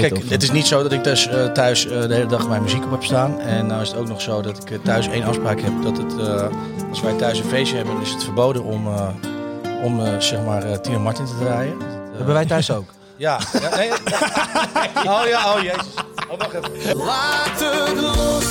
Kijk, 0.00 0.18
het 0.28 0.42
is 0.42 0.50
niet 0.50 0.66
zo 0.66 0.82
dat 0.82 0.92
ik 0.92 1.04
dus, 1.04 1.28
eh, 1.28 1.44
thuis 1.44 1.86
eh, 1.86 2.00
de 2.00 2.14
hele 2.14 2.26
dag 2.26 2.48
mijn 2.48 2.62
muziek 2.62 2.84
op 2.84 2.90
heb 2.90 3.04
staan. 3.04 3.40
En 3.40 3.66
nou 3.66 3.82
is 3.82 3.88
het 3.88 3.96
ook 3.98 4.08
nog 4.08 4.20
zo 4.20 4.40
dat 4.40 4.58
ik 4.62 4.70
eh, 4.70 4.78
thuis 4.84 5.08
één 5.08 5.22
afspraak 5.24 5.60
heb. 5.60 5.72
Dat 5.82 5.96
het, 5.96 6.18
eh, 6.18 6.46
als 6.90 7.00
wij 7.00 7.12
thuis 7.16 7.38
een 7.38 7.44
feestje 7.48 7.76
hebben, 7.76 8.00
is 8.00 8.10
het 8.10 8.24
verboden 8.24 8.62
om, 8.62 8.86
eh, 8.86 9.08
om 9.84 10.00
eh, 10.04 10.18
zeg 10.18 10.44
maar, 10.44 10.62
eh, 10.62 10.76
Tina 10.78 10.98
Martin 10.98 11.24
te 11.24 11.32
draaien. 11.40 11.78
Dat, 11.78 11.88
Hebben 12.16 12.34
wij 12.34 12.46
thuis 12.46 12.70
ook. 12.70 12.84
Ja. 13.16 13.38
ja 13.60 13.76
nee. 13.76 13.90
oh 15.12 15.22
ja, 15.28 15.54
oh 15.54 15.62
jezus. 15.62 15.94
Oh, 16.30 16.38
wacht 16.38 16.54
even. 16.54 16.96
Laat 16.96 17.60
het 17.60 18.00
los, 18.00 18.44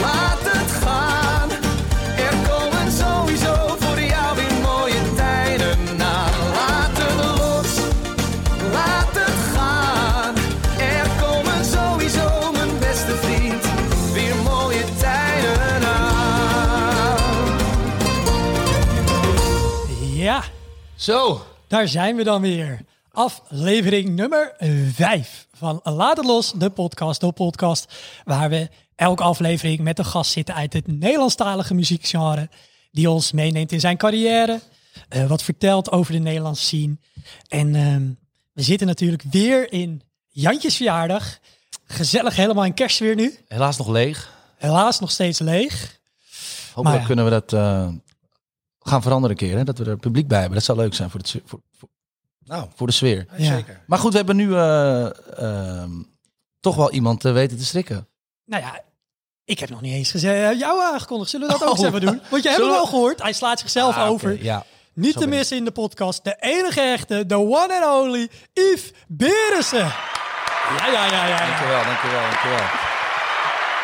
laat 0.00 0.38
het 0.40 0.71
Zo. 21.02 21.46
daar 21.68 21.88
zijn 21.88 22.16
we 22.16 22.24
dan 22.24 22.40
weer. 22.40 22.80
Aflevering 23.10 24.08
nummer 24.08 24.54
5 24.92 25.46
van 25.52 25.80
Laat 25.82 26.16
het 26.16 26.26
los, 26.26 26.52
de 26.52 26.70
podcast, 26.70 27.20
de 27.20 27.32
podcast 27.32 27.92
waar 28.24 28.50
we 28.50 28.68
elke 28.96 29.22
aflevering 29.22 29.80
met 29.80 29.98
een 29.98 30.04
gast 30.04 30.32
zitten 30.32 30.54
uit 30.54 30.72
het 30.72 30.86
Nederlandstalige 30.86 31.74
muziekgenre 31.74 32.48
die 32.90 33.10
ons 33.10 33.32
meeneemt 33.32 33.72
in 33.72 33.80
zijn 33.80 33.96
carrière, 33.96 34.60
eh, 35.08 35.26
wat 35.26 35.42
vertelt 35.42 35.90
over 35.90 36.12
de 36.12 36.18
Nederlandse 36.18 36.64
scene. 36.64 36.96
En 37.48 37.74
ehm, 37.74 38.10
we 38.52 38.62
zitten 38.62 38.86
natuurlijk 38.86 39.22
weer 39.30 39.72
in 39.72 40.02
Jantjes 40.28 40.76
verjaardag. 40.76 41.38
Gezellig 41.84 42.36
helemaal 42.36 42.64
in 42.64 42.74
kerstweer 42.74 43.14
nu. 43.14 43.38
Helaas 43.48 43.76
nog 43.76 43.88
leeg. 43.88 44.32
Helaas 44.56 45.00
nog 45.00 45.10
steeds 45.10 45.38
leeg. 45.38 46.00
Hopelijk 46.66 46.84
Maar 46.84 47.00
ja. 47.00 47.06
kunnen 47.06 47.24
we 47.24 47.30
dat 47.30 47.52
eh, 47.52 47.88
gaan 48.82 49.02
veranderen 49.02 49.30
een 49.38 49.46
keer. 49.48 49.56
Hè? 49.56 49.64
Dat 49.64 49.78
we 49.78 49.84
er 49.84 49.96
publiek 49.96 50.28
bij 50.28 50.38
hebben. 50.38 50.56
Dat 50.56 50.66
zou 50.66 50.78
leuk 50.78 50.94
zijn 50.94 51.10
voor 51.10 51.20
de, 51.22 51.28
sfeer- 51.28 51.42
voor, 51.44 51.60
voor, 51.78 51.88
Nou, 52.44 52.66
voor 52.74 52.86
de 52.86 52.92
sfeer. 52.92 53.26
Ja. 53.36 53.44
zeker. 53.56 53.80
Maar 53.86 53.98
goed, 53.98 54.10
we 54.10 54.16
hebben 54.16 54.36
nu 54.36 54.54
eh, 54.54 55.04
ehm, 55.38 55.90
toch 56.60 56.76
wel 56.76 56.90
iemand 56.90 57.24
eh, 57.24 57.32
weten 57.32 57.58
te 57.58 57.64
strikken. 57.64 58.08
Nou 58.44 58.62
ja, 58.62 58.80
ik 59.44 59.58
heb 59.58 59.68
nog 59.70 59.80
niet 59.80 59.94
eens 59.94 60.10
gezegd, 60.10 60.58
jou 60.58 60.80
aangekondigd. 60.82 61.30
Zullen 61.30 61.46
we 61.46 61.52
dat 61.52 61.62
ook 61.62 61.68
Oh. 61.72 61.78
eens 61.78 61.86
even 61.86 62.00
doen? 62.00 62.20
Want 62.30 62.42
je 62.42 62.48
hebt 62.48 62.60
hem 62.60 62.70
Zullen 62.70 62.72
we- 62.72 62.78
al 62.80 62.86
gehoord. 62.86 63.22
Hij 63.22 63.32
slaat 63.32 63.60
zichzelf 63.60 63.96
Ah, 63.96 64.08
over. 64.10 64.42
Ja. 64.42 64.64
Niet 64.94 65.12
Zo 65.12 65.20
te 65.20 65.26
missen 65.26 65.56
in 65.56 65.64
de 65.64 65.70
podcast. 65.70 66.24
De 66.24 66.36
enige 66.40 66.80
echte, 66.80 67.26
de 67.26 67.36
one 67.36 67.80
and 67.84 68.02
only, 68.04 68.28
Yves 68.52 68.92
Berensen. 69.08 69.78
Ja, 69.78 70.86
ja, 70.86 71.06
ja, 71.06 71.06
ja. 71.06 71.26
ja. 71.28 71.46
Dankjewel, 71.46 71.84
dankjewel, 71.84 72.20
dankjewel. 72.20 72.91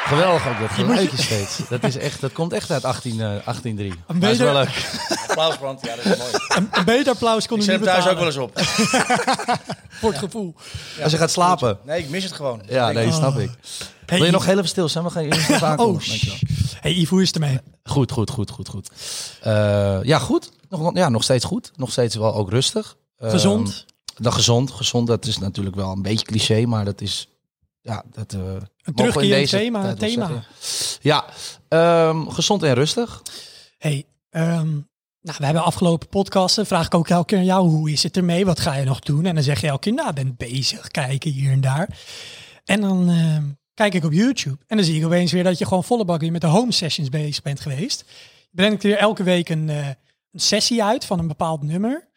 Geweldig 0.08 0.48
ook 0.48 0.58
dat 0.58 0.70
geluidje 0.70 1.16
steeds. 1.22 1.60
Dat, 1.68 1.84
is 1.84 1.96
echt, 1.96 2.20
dat 2.20 2.32
komt 2.32 2.52
echt 2.52 2.70
uit 2.70 2.84
18, 2.84 3.12
eh 3.12 3.18
1803. 3.18 3.88
Dat 4.06 4.16
is 4.16 4.18
beter- 4.38 4.44
wel 4.44 4.54
leuk. 4.54 4.90
Applausbrand, 5.28 5.80
ja, 5.84 5.96
dat 5.96 6.04
is 6.04 6.16
mooi. 6.18 6.30
Een, 6.48 6.68
een 6.72 6.84
beter 6.84 7.12
applaus 7.12 7.46
kon 7.46 7.58
Ik 7.58 7.64
zet 7.64 7.80
niet 7.80 7.88
hem 7.88 7.94
thuis 8.00 8.10
ook 8.12 8.18
wel 8.18 8.26
eens 8.26 8.36
op. 8.36 8.58
Voor 10.00 10.10
het 10.10 10.18
gevoel. 10.18 10.54
Als 11.02 11.12
je 11.12 11.18
gaat 11.18 11.30
slapen. 11.30 11.78
Nee, 11.84 11.98
ik 12.02 12.08
mis 12.08 12.24
het 12.24 12.32
gewoon. 12.32 12.62
Ja, 12.68 12.90
nee, 12.92 13.12
snap 13.12 13.38
ik. 13.38 13.50
Hey, 14.06 14.16
Wil 14.18 14.26
je 14.26 14.32
nog 14.32 14.44
heel 14.44 14.56
even 14.56 14.68
stil 14.68 14.88
zijn? 14.88 15.04
We 15.04 15.10
gaan 15.10 15.22
eerst 15.22 15.40
even 15.40 15.54
Oh, 15.62 15.62
aankomen. 15.68 16.02
shh. 16.02 16.42
Hey 16.80 16.92
Yves, 16.92 17.08
hoe 17.08 17.22
is 17.22 17.26
het 17.26 17.36
ermee? 17.42 17.58
Goed, 17.84 18.12
goed, 18.12 18.30
goed, 18.30 18.50
goed, 18.50 18.68
goed. 18.68 18.90
Eh, 19.42 19.98
ja, 20.02 20.18
goed. 20.18 20.50
Nog, 20.68 20.90
ja, 20.96 21.08
nog 21.08 21.22
steeds 21.22 21.44
goed. 21.44 21.70
Nog 21.76 21.90
steeds 21.90 22.14
wel 22.14 22.34
ook 22.34 22.50
rustig. 22.50 22.96
Eh, 23.18 23.30
Gezond? 23.30 23.84
dan 24.16 24.32
gezond. 24.32 24.70
Gezond, 24.70 25.06
dat 25.06 25.26
is 25.26 25.38
natuurlijk 25.38 25.76
wel 25.76 25.92
een 25.92 26.02
beetje 26.02 26.26
cliché, 26.26 26.66
maar 26.66 26.84
dat 26.84 27.00
is... 27.00 27.28
Ja, 27.80 28.04
dat, 28.12 28.32
eh, 28.32 28.40
in 28.82 28.94
terugkerend 28.94 29.32
deze 29.32 29.56
thema, 29.56 29.94
thema. 29.94 30.44
Ja, 31.00 31.24
ehm, 31.68 32.28
gezond 32.28 32.62
en 32.62 32.74
rustig. 32.74 33.22
Hey, 33.78 34.06
ehm, 34.30 34.70
nou, 35.20 35.36
we 35.38 35.44
hebben 35.44 35.62
afgelopen 35.62 36.08
podcasten. 36.08 36.66
Vraag 36.66 36.86
ik 36.86 36.94
ook 36.94 37.08
elke 37.08 37.26
keer 37.26 37.38
aan 37.38 37.44
jou, 37.44 37.68
hoe 37.68 37.90
is 37.90 38.02
het 38.02 38.16
ermee? 38.16 38.44
Wat 38.44 38.60
ga 38.60 38.74
je 38.74 38.84
nog 38.84 39.00
doen? 39.00 39.24
En 39.26 39.34
dan 39.34 39.44
zeg 39.44 39.60
je 39.60 39.66
elke 39.66 39.80
keer, 39.80 39.92
nou, 39.92 40.12
ben 40.12 40.34
bezig, 40.36 40.88
kijken 40.88 41.30
hier 41.30 41.52
en 41.52 41.60
daar. 41.60 41.98
En 42.64 42.80
dan 42.80 43.10
ehm, 43.10 43.44
kijk 43.74 43.94
ik 43.94 44.04
op 44.04 44.12
YouTube. 44.12 44.58
En 44.66 44.76
dan 44.76 44.86
zie 44.86 44.98
ik 44.98 45.04
opeens 45.04 45.32
weer 45.32 45.44
dat 45.44 45.58
je 45.58 45.66
gewoon 45.66 45.84
volle 45.84 46.04
bak 46.04 46.20
weer 46.20 46.32
met 46.32 46.40
de 46.40 46.46
home 46.46 46.72
sessions 46.72 47.08
bezig 47.08 47.42
bent 47.42 47.60
geweest. 47.60 48.04
Je 48.50 48.56
brengt 48.56 48.82
weer 48.82 48.96
elke 48.96 49.22
week 49.22 49.48
een, 49.48 49.68
eh, 49.68 49.86
een 50.32 50.40
sessie 50.40 50.84
uit 50.84 51.04
van 51.04 51.18
een 51.18 51.26
bepaald 51.26 51.62
nummer. 51.62 52.08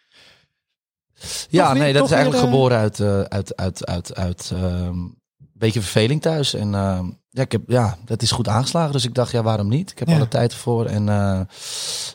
Ja, 1.49 1.73
nee, 1.73 1.93
dat 1.93 2.05
is 2.05 2.11
eigenlijk 2.11 2.43
eh, 2.43 2.49
geboren 2.49 2.77
uit, 2.77 2.99
eh, 2.99 3.21
uit, 3.21 3.55
uit, 3.55 3.85
uit, 3.85 4.15
uit 4.15 4.51
ehm, 4.53 4.87
een 4.97 5.20
beetje 5.61 5.81
verveling 5.81 6.21
thuis. 6.21 6.53
En 6.53 6.75
ehm, 6.75 7.05
ja, 7.29 7.41
ik 7.41 7.51
heb, 7.51 7.61
ja, 7.67 7.97
dat 8.05 8.21
is 8.21 8.31
goed 8.31 8.47
aangeslagen. 8.47 8.91
Dus 8.91 9.05
ik 9.05 9.13
dacht, 9.13 9.31
ja, 9.31 9.43
waarom 9.43 9.67
niet? 9.69 9.91
Ik 9.91 9.99
heb 9.99 10.07
Ja. 10.07 10.15
alle 10.15 10.27
tijd 10.27 10.51
ervoor. 10.51 10.85
En 10.85 11.09
eh, 11.09 11.41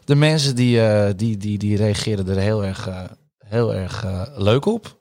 de 0.05 0.15
mensen 0.15 0.57
die, 0.57 0.81
eh, 0.87 1.13
die, 1.17 1.37
die, 1.37 1.59
die 1.59 1.77
reageerden 1.77 2.29
er 2.29 2.41
heel 2.43 2.65
erg, 2.65 2.87
eh, 2.89 3.03
heel 3.39 3.75
erg 3.75 4.05
leuk 4.37 4.67
op. 4.67 5.01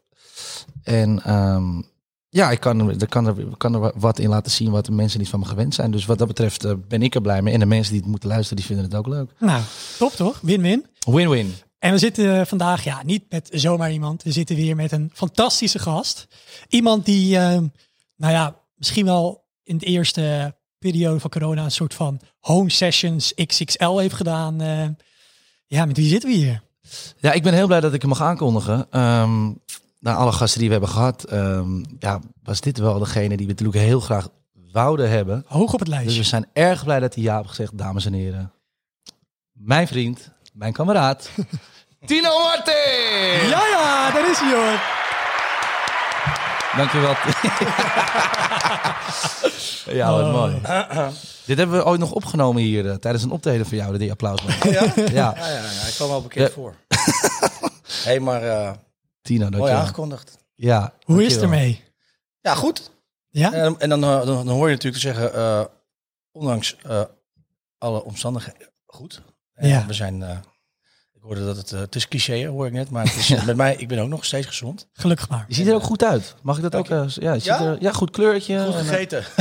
En 0.84 1.24
ehm, 1.24 1.82
ja, 2.30 2.52
ik 2.52 2.60
kan, 2.60 2.90
er- 2.90 3.08
kan, 3.08 3.26
er, 3.28 3.36
kan 3.58 3.74
er 3.84 3.92
wat 3.96 4.20
in 4.20 4.30
laten 4.30 4.52
zien 4.52 4.72
wat 4.72 4.86
de 4.86 4.92
mensen 4.92 5.20
niet 5.20 5.30
van 5.30 5.40
me 5.40 5.46
gewend 5.46 5.74
zijn. 5.76 5.92
Dus 5.92 6.06
wat 6.06 6.18
dat 6.18 6.28
betreft 6.28 6.88
ben 6.88 7.02
ik 7.02 7.16
er 7.16 7.22
blij 7.22 7.42
mee. 7.42 7.54
En 7.54 7.60
de 7.60 7.66
mensen 7.66 7.92
die 7.92 8.02
het 8.02 8.10
moeten 8.10 8.30
luisteren, 8.30 8.58
die 8.58 8.66
vinden 8.66 8.86
het 8.86 8.96
ook 8.96 9.08
leuk. 9.08 9.32
Nou, 9.40 9.62
top 9.98 10.12
toch? 10.12 10.40
Win-win. 10.42 10.86
Win-win. 11.08 11.54
En 11.80 11.92
we 11.92 11.98
zitten 11.98 12.48
vandaag 12.48 12.84
ja, 12.84 13.02
niet 13.04 13.24
met 13.30 13.50
zomaar 13.54 13.92
iemand. 13.92 14.24
We 14.24 14.32
zitten 14.32 14.56
weer 14.56 14.76
met 14.76 14.92
een 14.92 15.12
fantastische 15.14 15.80
gast. 15.80 16.28
Iemand 16.68 17.06
die, 17.06 17.38
eh, 17.38 17.58
nou 18.16 18.34
ja, 18.34 18.56
misschien 18.76 19.06
wel 19.06 19.44
in 19.64 19.78
de 19.78 19.86
eerste 19.86 20.56
periode 20.80 21.20
van 21.20 21.30
corona 21.30 21.64
een 21.64 21.72
soort 21.72 21.94
van 21.94 22.20
home 22.40 22.70
sessions 22.70 23.34
XXL 23.46 23.98
heeft 23.98 24.16
gedaan. 24.16 24.62
Eh, 24.62 24.88
ja, 25.66 25.86
met 25.86 25.98
wie 25.98 26.10
zitten 26.10 26.30
we 26.30 26.36
hier? 26.36 26.64
Ja, 27.18 27.32
ik 27.32 27.44
ben 27.44 27.54
heel 27.54 27.68
blij 27.68 27.80
dat 27.80 27.94
ik 27.94 28.02
hem 28.02 28.10
mag 28.10 28.22
aankondigen. 28.22 28.88
Ehm 28.90 29.52
na 30.06 30.16
alle 30.16 30.32
gasten 30.32 30.60
die 30.60 30.68
we 30.68 30.74
hebben 30.74 30.94
gehad, 30.94 31.24
ehm, 31.24 31.84
ja, 32.00 32.20
was 32.44 32.62
dit 32.62 32.78
wel 32.78 33.00
degene 33.00 33.38
die 33.38 33.46
we 33.46 33.52
natuurlijk 33.52 33.78
heel 33.78 34.00
graag 34.00 34.28
wouden 34.72 35.10
hebben. 35.10 35.44
Hoog 35.48 35.74
op 35.74 35.80
het 35.80 35.88
Dus 35.90 35.98
we 35.98 36.04
lijstje. 36.04 36.24
zijn 36.24 36.46
erg 36.54 36.84
blij 36.84 37.00
dat 37.00 37.16
hij 37.16 37.24
ja 37.24 37.38
heeft 37.38 37.50
gezegd, 37.50 37.78
dames 37.78 38.06
en 38.06 38.14
heren. 38.14 38.52
Mijn 39.52 39.88
vriend, 39.88 40.32
mijn 40.54 40.74
kameraad, 40.74 41.30
Tino 42.06 42.40
Martin! 42.40 43.50
Ja, 43.50 43.68
ja, 43.68 44.12
daar 44.12 44.30
is 44.30 44.40
hij 44.40 44.54
hoor. 44.56 45.05
Dankjewel. 46.78 47.16
ja, 50.00 50.12
wat 50.12 50.22
Oh. 50.26 50.32
mooi. 50.34 50.62
Dit 51.46 51.58
hebben 51.58 51.78
we 51.78 51.86
ooit 51.86 52.00
nog 52.00 52.12
opgenomen 52.12 52.62
hier 52.62 52.90
eh, 52.90 52.96
tijdens 52.96 53.24
een 53.24 53.32
optreden 53.32 53.66
van 53.66 53.78
jou, 53.78 53.98
die 53.98 54.12
applaus. 54.12 54.42
Ja? 54.64 54.72
ja, 54.72 54.84
Ja, 54.96 55.34
ja, 55.38 55.48
ja, 55.48 55.88
ik 55.88 55.94
kwam 55.96 56.10
wel 56.10 56.22
bekend 56.22 56.52
voor. 56.52 56.74
Hé, 56.88 58.04
hey, 58.04 58.20
maar 58.20 58.44
eh, 58.44 58.72
Tino, 59.22 59.50
mooi 59.50 59.72
aangekondigd. 59.72 60.38
Ja, 60.56 60.94
Hoe 61.04 61.24
is 61.24 61.34
het 61.34 61.42
ermee? 61.42 61.84
Ja, 62.42 62.56
goed. 62.56 62.92
Ja? 63.30 63.54
En, 63.54 63.76
en 63.80 63.90
dan, 63.90 64.04
eh, 64.04 64.10
dan, 64.10 64.26
dan 64.26 64.48
hoor 64.48 64.68
je 64.70 64.74
natuurlijk 64.76 65.04
te 65.04 65.08
zeggen, 65.10 65.34
eh, 65.34 65.66
ondanks 66.32 66.76
eh, 66.84 67.02
alle 67.78 68.04
omstandigheden, 68.04 68.70
goed. 68.86 69.22
En 69.54 69.68
Ja. 69.68 69.86
We 69.86 69.94
zijn, 69.94 70.24
eh, 70.24 70.38
hoorde 71.26 71.46
dat 71.46 71.58
het, 71.58 71.72
eh, 71.72 71.80
het 71.80 71.96
is 71.96 72.08
cliché, 72.08 72.46
hoor 72.48 72.66
ik 72.68 72.72
net, 72.74 72.90
maar 72.90 73.04
het 73.06 73.16
is, 73.16 73.30
met 73.46 73.56
mij, 73.56 73.76
ik 73.76 73.88
ben 73.88 74.00
ook 74.00 74.10
nog 74.10 74.26
steeds 74.26 74.48
gezond. 74.48 74.88
Gelukkig 74.94 75.30
maar. 75.30 75.46
Je 75.48 75.54
ziet 75.56 75.68
er 75.68 75.74
ook 75.74 75.84
goed 75.84 76.04
uit. 76.04 76.36
Mag 76.42 76.56
ik 76.56 76.62
dat 76.62 76.72
Dank 76.72 76.92
ook? 76.92 77.08
eh, 77.08 77.16
ja, 77.16 77.34
je 77.34 77.40
ziet 77.40 77.46
Ja? 77.48 77.62
Er, 77.62 77.78
ja, 77.82 77.92
goed 77.92 78.10
kleurtje. 78.12 78.66
Goed 78.66 78.74
eh, 78.74 78.80
gegeten. 78.80 79.24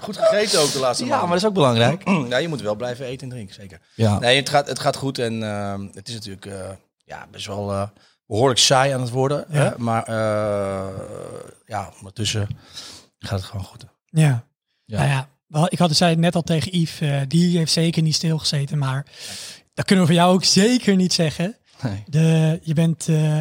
goed 0.00 0.16
gegeten 0.18 0.60
ook 0.60 0.72
de 0.72 0.78
laatste 0.78 1.04
Ja, 1.04 1.18
maar 1.20 1.28
dat 1.28 1.36
is 1.36 1.44
ook 1.44 1.54
belangrijk. 1.54 2.02
Ja, 2.28 2.36
je 2.36 2.48
moet 2.48 2.60
wel 2.60 2.74
blijven 2.74 3.06
eten 3.06 3.22
en 3.28 3.32
drinken, 3.34 3.54
zeker. 3.54 3.80
Ja. 3.94 4.18
Nee, 4.18 4.36
het 4.36 4.48
gaat, 4.48 4.66
het 4.68 4.78
gaat 4.78 4.96
goed 4.96 5.18
en 5.18 5.42
eh, 5.42 5.74
het 5.94 6.08
is 6.08 6.14
natuurlijk 6.14 6.46
eh, 6.46 6.70
ja, 7.04 7.26
best 7.30 7.46
wel 7.46 7.70
eh, 7.72 7.82
behoorlijk 8.26 8.60
saai 8.60 8.92
aan 8.92 9.00
het 9.00 9.10
worden. 9.10 9.44
Ja. 9.50 9.58
Hè? 9.58 9.70
Maar 9.78 10.02
eh, 10.02 10.98
ja, 11.66 11.92
ondertussen 11.98 12.48
gaat 13.18 13.38
het 13.38 13.48
gewoon 13.48 13.64
goed. 13.64 13.84
Ja. 14.06 14.44
Ja. 14.84 14.96
Nou 14.98 15.08
ja, 15.10 15.28
wel, 15.46 15.66
ik 15.68 15.78
had 15.78 15.88
het 15.88 15.98
zei 15.98 16.16
net 16.16 16.34
al 16.34 16.42
tegen 16.42 16.78
Yves. 16.80 17.00
eh, 17.00 17.20
die 17.28 17.56
heeft 17.58 17.72
zeker 17.72 18.02
niet 18.02 18.14
stilgezeten. 18.14 18.78
Maar 18.78 19.06
dat 19.74 19.84
kunnen 19.84 20.04
we 20.04 20.12
voor 20.12 20.20
jou 20.20 20.34
ook 20.34 20.44
zeker 20.44 20.96
niet 20.96 21.12
zeggen. 21.12 21.56
Nee. 21.82 22.02
De, 22.06 22.60
je 22.62 22.74
bent, 22.74 23.08
eh, 23.08 23.38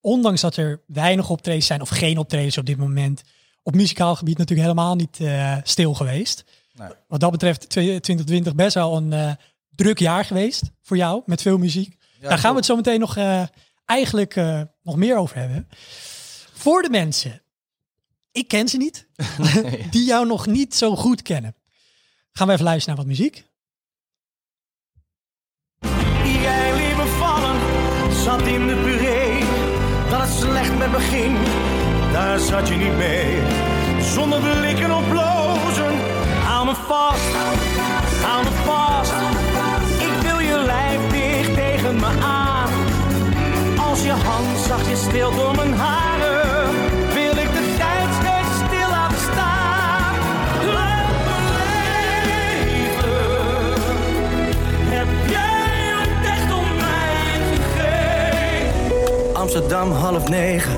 ondanks 0.00 0.40
dat 0.40 0.56
er 0.56 0.82
weinig 0.86 1.30
optredens 1.30 1.66
zijn, 1.66 1.80
of 1.80 1.88
geen 1.88 2.18
optredens 2.18 2.58
op 2.58 2.66
dit 2.66 2.76
moment, 2.76 3.22
op 3.62 3.74
muzikaal 3.74 4.16
gebied 4.16 4.38
natuurlijk 4.38 4.68
helemaal 4.68 4.94
niet 4.94 5.20
eh, 5.20 5.56
stil 5.62 5.94
geweest. 5.94 6.44
Nee. 6.74 6.88
Wat 7.08 7.20
dat 7.20 7.30
betreft, 7.30 7.68
2020 7.68 8.54
best 8.54 8.74
wel 8.74 8.96
een 8.96 9.12
eh, 9.12 9.32
druk 9.70 9.98
jaar 9.98 10.24
geweest 10.24 10.62
voor 10.82 10.96
jou, 10.96 11.22
met 11.26 11.42
veel 11.42 11.58
muziek. 11.58 11.96
Daar 12.20 12.38
gaan 12.38 12.50
we 12.50 12.56
het 12.56 12.66
zo 12.66 12.76
meteen 12.76 13.00
nog 13.00 13.16
eigenlijk 13.84 14.34
nog 14.82 14.96
meer 14.96 15.16
over 15.16 15.36
hebben. 15.36 15.68
Voor 16.52 16.82
de 16.82 16.90
mensen, 16.90 17.42
ik 18.32 18.48
ken 18.48 18.68
ze 18.68 18.76
niet, 18.76 19.06
die 19.90 20.04
jou 20.04 20.26
nog 20.26 20.46
niet 20.46 20.74
zo 20.74 20.96
goed 20.96 21.22
kennen. 21.22 21.54
Gaan 22.32 22.46
we 22.46 22.52
even 22.52 22.64
luisteren 22.64 22.96
naar 22.96 23.06
wat 23.06 23.16
muziek. 23.16 23.44
Begin, 31.02 31.36
daar 32.12 32.38
zat 32.38 32.68
je 32.68 32.74
niet 32.74 32.96
mee. 32.96 33.38
Zonder 34.00 34.40
blikken 34.40 34.96
of 34.96 35.08
blozen, 35.08 35.94
hou 36.44 36.66
me 36.66 36.74
vast, 36.86 37.32
hou 38.22 38.44
me 38.44 38.50
vast. 38.64 39.12
Ik 39.98 40.28
wil 40.28 40.38
je 40.38 40.62
lijf 40.66 41.00
dicht 41.10 41.54
tegen 41.54 41.94
me 41.96 42.10
aan. 42.22 42.70
Als 43.90 44.02
je 44.02 44.10
hand 44.10 44.58
zachtjes 44.66 45.00
stil 45.00 45.34
door 45.34 45.54
mijn 45.56 45.74
haren, 45.74 46.11
Amsterdam 59.54 59.92
half 59.92 60.28
negen, 60.28 60.72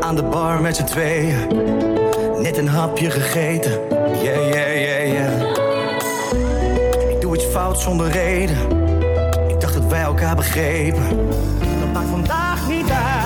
aan 0.00 0.16
de 0.16 0.22
bar 0.22 0.60
met 0.60 0.76
z'n 0.76 0.84
tweeën. 0.84 1.36
Net 2.42 2.56
een 2.56 2.68
hapje 2.68 3.10
gegeten, 3.10 3.80
yeah, 4.22 4.52
yeah, 4.52 4.80
yeah, 4.80 5.12
yeah. 5.12 5.50
Ik 7.10 7.20
doe 7.20 7.34
iets 7.34 7.44
fout 7.44 7.80
zonder 7.80 8.10
reden. 8.10 8.56
Ik 9.48 9.60
dacht 9.60 9.74
dat 9.74 9.84
wij 9.84 10.02
elkaar 10.02 10.36
begrepen. 10.36 11.28
Dat 11.80 11.92
maakt 11.92 12.08
vandaag 12.08 12.68
niet 12.68 12.90
uit. 12.90 13.17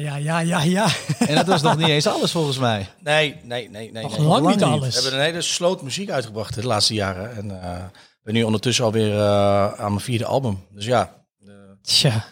Ja, 0.00 0.16
ja, 0.16 0.38
ja, 0.40 0.62
ja. 0.62 0.86
En 1.18 1.34
dat 1.34 1.46
was 1.46 1.62
nog 1.62 1.76
niet 1.76 1.88
eens 1.88 2.06
alles 2.06 2.30
volgens 2.30 2.58
mij. 2.58 2.86
Nee, 3.00 3.36
nee, 3.42 3.70
nee, 3.70 3.92
nee. 3.92 4.02
Nog 4.02 4.18
nee. 4.18 4.26
lang 4.26 4.46
niet 4.46 4.58
We 4.58 4.64
alles. 4.64 4.94
hebben 4.94 5.14
een 5.14 5.24
hele 5.24 5.40
sloot 5.42 5.82
muziek 5.82 6.10
uitgebracht 6.10 6.54
de 6.54 6.66
laatste 6.66 6.94
jaren. 6.94 7.36
En 7.36 7.62
eh, 7.62 7.78
ik 7.94 8.20
ben 8.22 8.34
nu 8.34 8.42
ondertussen 8.42 8.84
alweer 8.84 9.14
eh 9.14 9.72
aan 9.72 9.88
mijn 9.92 10.00
vierde 10.00 10.24
album. 10.24 10.64
Dus 10.70 10.84
ja. 10.84 11.12
Tja. 11.82 12.24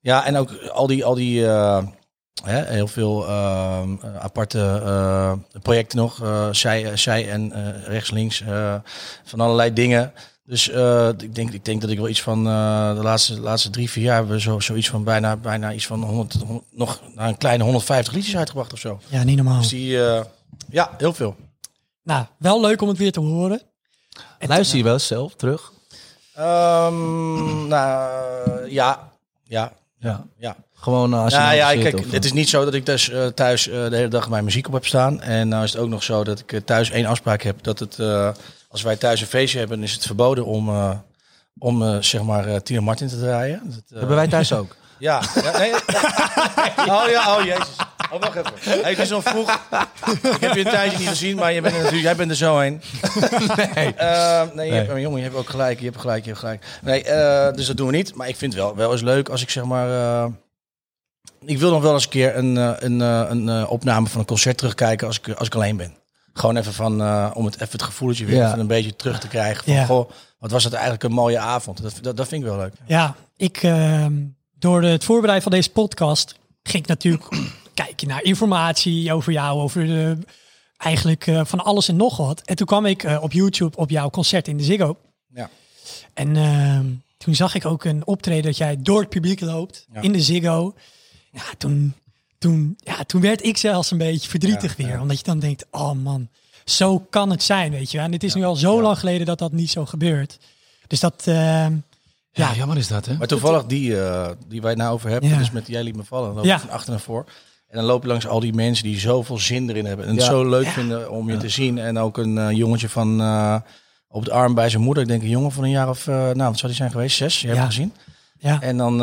Ja, 0.00 0.24
en 0.26 0.36
ook 0.36 0.52
al 0.72 0.86
die, 0.86 1.04
al 1.04 1.14
die 1.14 1.46
eh, 1.46 1.82
hè, 2.44 2.64
heel 2.64 2.86
veel 2.88 3.28
ehm, 3.28 3.94
eh, 4.02 4.16
aparte 4.16 4.80
eh, 4.84 5.32
projecten 5.62 5.98
nog. 5.98 6.22
eh, 6.22 6.48
zij, 6.50 6.96
zij 6.96 7.30
en 7.30 7.52
eh, 7.52 7.86
rechts, 7.86 8.10
links. 8.10 8.40
eh, 8.40 8.74
van 9.24 9.40
allerlei 9.40 9.72
dingen. 9.72 10.12
Dus 10.50 10.68
eh, 10.68 11.08
ik, 11.08 11.34
denk, 11.34 11.52
ik 11.52 11.64
denk 11.64 11.80
dat 11.80 11.90
ik 11.90 11.98
wel 11.98 12.08
iets 12.08 12.22
van 12.22 12.46
eh, 12.46 12.94
de 12.94 13.02
laatste, 13.02 13.40
laatste 13.40 13.70
drie, 13.70 13.90
vier 13.90 14.04
jaar 14.04 14.16
hebben 14.16 14.34
we 14.34 14.40
zo, 14.40 14.60
zoiets 14.60 14.88
van 14.88 15.04
bijna, 15.04 15.36
bijna 15.36 15.72
iets 15.72 15.86
van 15.86 16.02
100, 16.02 16.34
100 16.34 16.66
nog 16.70 17.00
naar 17.14 17.28
een 17.28 17.36
kleine 17.36 17.64
150 17.64 18.14
liedjes 18.14 18.36
uitgebracht 18.36 18.72
of 18.72 18.78
zo. 18.78 19.00
Ja, 19.08 19.22
niet 19.22 19.36
normaal. 19.36 19.58
Dus 19.58 19.68
die, 19.68 20.04
eh, 20.04 20.24
ja, 20.70 20.90
heel 20.98 21.12
veel. 21.12 21.36
Nou, 22.02 22.24
wel 22.36 22.60
leuk 22.60 22.82
om 22.82 22.88
het 22.88 22.98
weer 22.98 23.12
te 23.12 23.20
horen. 23.20 23.62
Luister 24.38 24.78
je 24.78 24.84
wel 24.84 24.92
eens 24.92 25.06
zelf 25.06 25.34
terug? 25.34 25.72
Ehm, 26.34 27.66
nou, 27.66 28.68
ja, 28.68 29.12
ja, 29.44 29.72
Ja. 29.98 30.24
ja. 30.38 30.56
Gewoon 30.74 31.14
als 31.14 31.32
je 31.32 31.38
Nou 31.38 31.54
ja, 31.54 31.70
zit 31.70 31.82
kijk, 31.82 31.98
of, 31.98 32.10
het 32.10 32.24
is 32.24 32.32
niet 32.32 32.48
zo 32.48 32.64
dat 32.64 32.74
ik 32.74 32.86
dus 32.86 33.10
eh, 33.10 33.26
thuis 33.26 33.68
eh, 33.68 33.88
de 33.88 33.96
hele 33.96 34.08
dag 34.08 34.28
mijn 34.28 34.44
muziek 34.44 34.66
op 34.66 34.72
heb 34.72 34.86
staan. 34.86 35.20
En 35.20 35.48
nou 35.48 35.64
is 35.64 35.72
het 35.72 35.80
ook 35.80 35.88
nog 35.88 36.02
zo 36.02 36.24
dat 36.24 36.38
ik 36.46 36.60
thuis 36.64 36.90
één 36.90 37.06
afspraak 37.06 37.42
heb. 37.42 37.62
Dat 37.62 37.78
het, 37.78 37.98
eh, 37.98 38.30
als 38.70 38.82
wij 38.82 38.96
thuis 38.96 39.20
een 39.20 39.26
feestje 39.26 39.58
hebben, 39.58 39.82
is 39.82 39.92
het 39.92 40.06
verboden 40.06 40.44
om, 40.44 40.68
eh, 40.68 40.90
om 41.58 41.82
eh, 41.82 41.96
zeg 42.00 42.22
maar, 42.22 42.46
eh, 42.46 42.56
Tina 42.56 42.80
Martin 42.80 43.08
te 43.08 43.18
draaien. 43.18 43.60
Dat, 43.64 43.98
Hebben 43.98 44.16
wij 44.16 44.28
thuis 44.28 44.52
ook. 44.52 44.76
Ja. 44.98 45.22
ja 45.44 45.58
nee. 45.58 45.72
oh 46.96 47.08
ja, 47.08 47.36
oh 47.36 47.44
jezus. 47.44 47.76
Oh, 48.12 48.20
wacht 48.20 48.34
even. 48.36 48.52
Hey, 48.82 48.90
het 48.90 48.98
is 48.98 49.08
nog 49.08 49.22
vroeg. 49.22 49.50
Ik 50.12 50.40
heb 50.40 50.54
je 50.54 50.64
een 50.64 50.70
tijdje 50.70 50.98
niet 50.98 51.08
gezien, 51.08 51.36
maar 51.36 51.52
je 51.52 51.60
bent 51.60 51.74
er 51.74 51.78
natuurlijk, 51.80 52.06
jij 52.06 52.16
bent 52.16 52.30
er 52.30 52.36
zo 52.36 52.58
heen. 52.58 52.80
Nee. 53.74 53.94
Eh, 53.94 54.42
nee, 54.54 54.66
je 54.66 54.72
Nee. 54.72 54.86
hebt, 54.86 55.00
jongen, 55.00 55.18
je 55.18 55.24
hebt 55.24 55.36
ook 55.36 55.50
gelijk. 55.50 55.78
Je 55.78 55.84
hebt 55.84 56.00
gelijk, 56.00 56.22
je 56.24 56.28
hebt 56.28 56.40
gelijk. 56.40 56.64
Nee, 56.82 57.02
dus 57.54 57.66
dat 57.66 57.76
doen 57.76 57.86
we 57.86 57.96
niet. 57.96 58.14
Maar 58.14 58.28
ik 58.28 58.36
vind 58.36 58.52
het 58.54 58.62
wel, 58.62 58.76
wel 58.76 58.92
eens 58.92 59.02
leuk 59.02 59.28
als 59.28 59.42
ik 59.42 59.50
zeg 59.50 59.64
maar... 59.64 60.28
ik 61.44 61.58
wil 61.58 61.70
nog 61.70 61.82
wel 61.82 61.92
eens 61.94 62.04
een 62.04 62.10
keer 62.10 62.36
een, 62.36 62.56
een, 62.84 63.00
een 63.00 63.66
opname 63.66 64.06
van 64.06 64.20
een 64.20 64.26
concert 64.26 64.58
terugkijken 64.58 65.06
als 65.06 65.18
ik, 65.18 65.28
als 65.28 65.46
ik 65.46 65.54
alleen 65.54 65.76
ben. 65.76 65.94
Gewoon 66.32 66.56
even 66.56 66.72
van, 66.72 67.00
eh, 67.02 67.30
om 67.34 67.44
het, 67.44 67.54
even 67.54 67.72
het 67.72 67.82
gevoeletje 67.82 68.24
weer 68.24 68.36
Ja. 68.36 68.46
even 68.46 68.58
een 68.60 68.66
beetje 68.66 68.96
terug 68.96 69.20
te 69.20 69.28
krijgen. 69.28 69.64
Van, 69.64 69.72
Ja. 69.72 69.84
goh, 69.84 70.10
wat 70.38 70.50
was 70.50 70.64
het 70.64 70.72
eigenlijk 70.72 71.02
een 71.02 71.12
mooie 71.12 71.38
avond. 71.38 71.82
Dat, 71.82 71.98
dat, 72.02 72.16
dat 72.16 72.28
vind 72.28 72.42
ik 72.42 72.48
wel 72.48 72.58
leuk. 72.58 72.72
Ja, 72.86 73.14
ik, 73.36 73.56
ehm, 73.62 74.12
door 74.58 74.82
het 74.82 75.04
voorbereiden 75.04 75.42
van 75.42 75.52
deze 75.52 75.70
podcast 75.70 76.34
ging 76.62 76.82
ik 76.82 76.88
natuurlijk 76.88 77.28
kijken 77.74 78.08
naar 78.08 78.22
informatie 78.22 79.12
over 79.12 79.32
jou, 79.32 79.60
over 79.60 79.86
de, 79.86 80.18
eigenlijk 80.76 81.26
eh, 81.26 81.40
van 81.44 81.64
alles 81.64 81.88
en 81.88 81.96
nog 81.96 82.16
wat. 82.16 82.40
En 82.44 82.56
toen 82.56 82.66
kwam 82.66 82.86
ik 82.86 83.02
eh, 83.02 83.22
op 83.22 83.32
YouTube 83.32 83.76
op 83.76 83.90
jouw 83.90 84.10
concert 84.10 84.48
in 84.48 84.56
de 84.56 84.64
Ziggo. 84.64 84.96
Ja. 85.34 85.50
En 86.14 86.36
ehm, 86.36 86.86
toen 87.16 87.34
zag 87.34 87.54
ik 87.54 87.64
ook 87.66 87.84
een 87.84 88.06
optreden 88.06 88.44
dat 88.44 88.56
jij 88.56 88.76
door 88.80 89.00
het 89.00 89.08
publiek 89.08 89.40
loopt 89.40 89.86
Ja. 89.92 90.00
in 90.00 90.12
de 90.12 90.20
Ziggo. 90.20 90.74
Ja, 91.32 91.42
toen, 91.58 91.94
toen, 92.40 92.76
ja, 92.78 93.04
toen 93.04 93.20
werd 93.20 93.44
ik 93.44 93.56
zelfs 93.56 93.90
een 93.90 93.98
beetje 93.98 94.28
verdrietig 94.30 94.76
Ja, 94.76 94.84
weer. 94.84 94.94
ja. 94.94 95.00
Omdat 95.00 95.18
je 95.18 95.24
dan 95.24 95.38
denkt, 95.38 95.66
oh 95.70 95.92
man, 95.92 96.28
zo 96.64 96.98
kan 97.10 97.30
het 97.30 97.42
zijn, 97.42 97.70
weet 97.70 97.90
je. 97.90 97.96
wel. 97.96 98.06
En 98.06 98.12
het 98.12 98.22
is 98.22 98.34
nu 98.34 98.44
al 98.44 98.56
zo 98.56 98.82
lang 98.82 98.98
geleden 98.98 99.26
dat 99.26 99.38
dat 99.38 99.52
niet 99.52 99.70
zo 99.70 99.86
gebeurt. 99.86 100.38
Dus 100.86 101.00
dat, 101.00 101.22
ehm, 101.26 101.74
Ja, 102.32 102.54
jammer 102.54 102.76
is 102.76 102.88
dat, 102.88 103.06
hè? 103.06 103.16
Maar 103.16 103.26
toevallig 103.26 103.64
die, 103.66 104.00
eh, 104.02 104.30
die 104.48 104.60
wij 104.60 104.70
het 104.70 104.78
nou 104.78 104.92
over 104.92 105.10
hebben, 105.10 105.28
Ja. 105.30 105.38
dus 105.38 105.50
met 105.50 105.66
Jij 105.66 105.82
liet 105.82 105.96
me 105.96 106.04
vallen, 106.04 106.26
dan 106.26 106.36
loop 106.36 106.44
Ja. 106.44 106.54
ik 106.54 106.60
van 106.60 106.70
achter 106.70 106.90
naar 106.90 107.00
voor. 107.00 107.24
En 107.68 107.76
dan 107.76 107.84
loop 107.84 108.02
je 108.02 108.08
langs 108.08 108.26
al 108.26 108.40
die 108.40 108.52
mensen 108.52 108.84
die 108.84 108.98
zoveel 108.98 109.38
zin 109.38 109.70
erin 109.70 109.84
hebben. 109.86 110.06
En 110.06 110.12
het 110.14 110.20
Ja. 110.24 110.26
zo 110.30 110.48
leuk 110.48 110.64
Ja. 110.64 110.70
vinden 110.70 111.10
om 111.10 111.30
je 111.30 111.36
te 111.36 111.48
zien. 111.48 111.78
En 111.78 111.98
ook 111.98 112.18
een 112.18 112.38
eh, 112.38 112.50
jongetje 112.50 112.88
van 112.88 113.20
eh, 113.20 113.56
op 114.08 114.20
het 114.22 114.30
arm 114.30 114.54
bij 114.54 114.68
zijn 114.68 114.82
moeder. 114.82 115.02
Ik 115.02 115.08
denk 115.08 115.22
een 115.22 115.28
jongen 115.28 115.52
van 115.52 115.64
een 115.64 115.70
jaar 115.70 115.88
of, 115.88 116.06
eh, 116.06 116.14
nou 116.14 116.34
wat 116.36 116.58
zou 116.58 116.66
die 116.66 116.74
zijn 116.74 116.90
geweest? 116.90 117.16
Zes, 117.16 117.40
je 117.40 117.48
hebt 117.48 117.60
gezien. 117.60 117.92
ja, 118.38 118.60
En 118.60 118.76
dan 118.76 118.98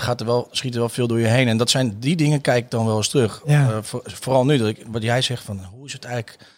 gaat 0.00 0.20
er 0.20 0.26
wel, 0.26 0.48
schiet 0.50 0.72
er 0.74 0.80
wel 0.80 0.88
veel 0.88 1.06
door 1.06 1.18
je 1.20 1.26
heen. 1.26 1.48
En 1.48 1.56
dat 1.56 1.70
zijn 1.70 1.96
die 2.00 2.16
dingen 2.16 2.40
kijk 2.40 2.64
ik 2.64 2.70
dan 2.70 2.86
wel 2.86 2.96
eens 2.96 3.08
terug. 3.08 3.42
Ja. 3.46 3.70
Eh, 3.70 3.78
voor- 3.82 4.02
vooral 4.04 4.44
nu, 4.44 4.56
dat 4.58 4.68
ik, 4.68 4.84
wat 4.90 5.02
jij 5.02 5.22
zegt 5.22 5.42
van, 5.44 5.60
hoe 5.74 5.86
is 5.86 5.92
het 5.92 6.04
eigenlijk... 6.04 6.52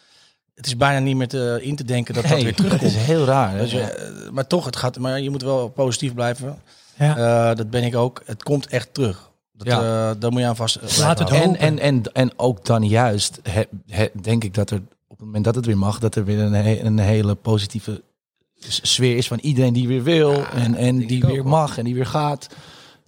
Het 0.55 0.67
is 0.67 0.77
bijna 0.77 0.99
niet 0.99 1.17
meer 1.17 1.29
te, 1.29 1.59
in 1.63 1.77
te 1.77 1.85
denken 1.85 2.15
dat 2.15 2.27
dat 2.29 2.43
weer 2.43 2.55
terugkomt. 2.55 2.81
Het 2.83 2.91
is 2.91 2.97
heel 2.97 3.25
raar. 3.25 3.59
Dus, 3.59 3.73
eh, 3.73 3.87
maar 4.31 4.47
toch, 4.47 4.65
het 4.65 4.77
gaat, 4.77 4.99
maar 4.99 5.21
je 5.21 5.31
moet 5.31 5.43
wel 5.43 5.69
positief 5.69 6.15
blijven. 6.15 6.59
ja. 6.99 7.17
Eh, 7.51 7.57
dat 7.57 7.71
ben 7.71 7.83
ik 7.85 7.97
ook. 7.97 8.23
Het 8.25 8.43
komt 8.43 8.67
echt 8.67 8.95
terug. 8.95 9.31
Dat, 9.53 9.67
Ja. 9.67 10.15
daar 10.15 10.31
moet 10.33 10.41
je 10.41 10.47
aan 10.47 10.57
vast. 10.57 10.99
Laat 10.99 11.19
het. 11.19 11.31
En, 11.31 11.57
en, 11.57 11.79
en, 11.79 12.03
en 12.13 12.39
ook 12.39 12.65
dan 12.65 12.83
juist, 12.89 13.41
he- 13.43 13.67
he- 13.87 14.09
denk 14.23 14.45
ik 14.45 14.55
dat 14.55 14.71
er 14.71 14.77
op 15.07 15.17
het 15.17 15.27
moment 15.27 15.45
dat 15.45 15.55
het 15.55 15.67
weer 15.67 15.79
mag, 15.79 15.99
dat 15.99 16.15
er 16.15 16.25
weer 16.25 16.39
een, 16.39 16.53
he- 16.53 16.81
een 16.83 16.99
hele 16.99 17.35
positieve 17.35 18.03
sfeer 18.69 19.17
is 19.17 19.27
van 19.29 19.39
iedereen 19.39 19.73
die 19.73 19.89
weer 19.89 20.03
wil 20.03 20.47
en, 20.47 20.75
en 20.75 20.99
die 20.99 21.25
weer 21.25 21.47
mag 21.47 21.79
en 21.79 21.85
die 21.85 21.95
weer 21.95 22.07
gaat. 22.07 22.47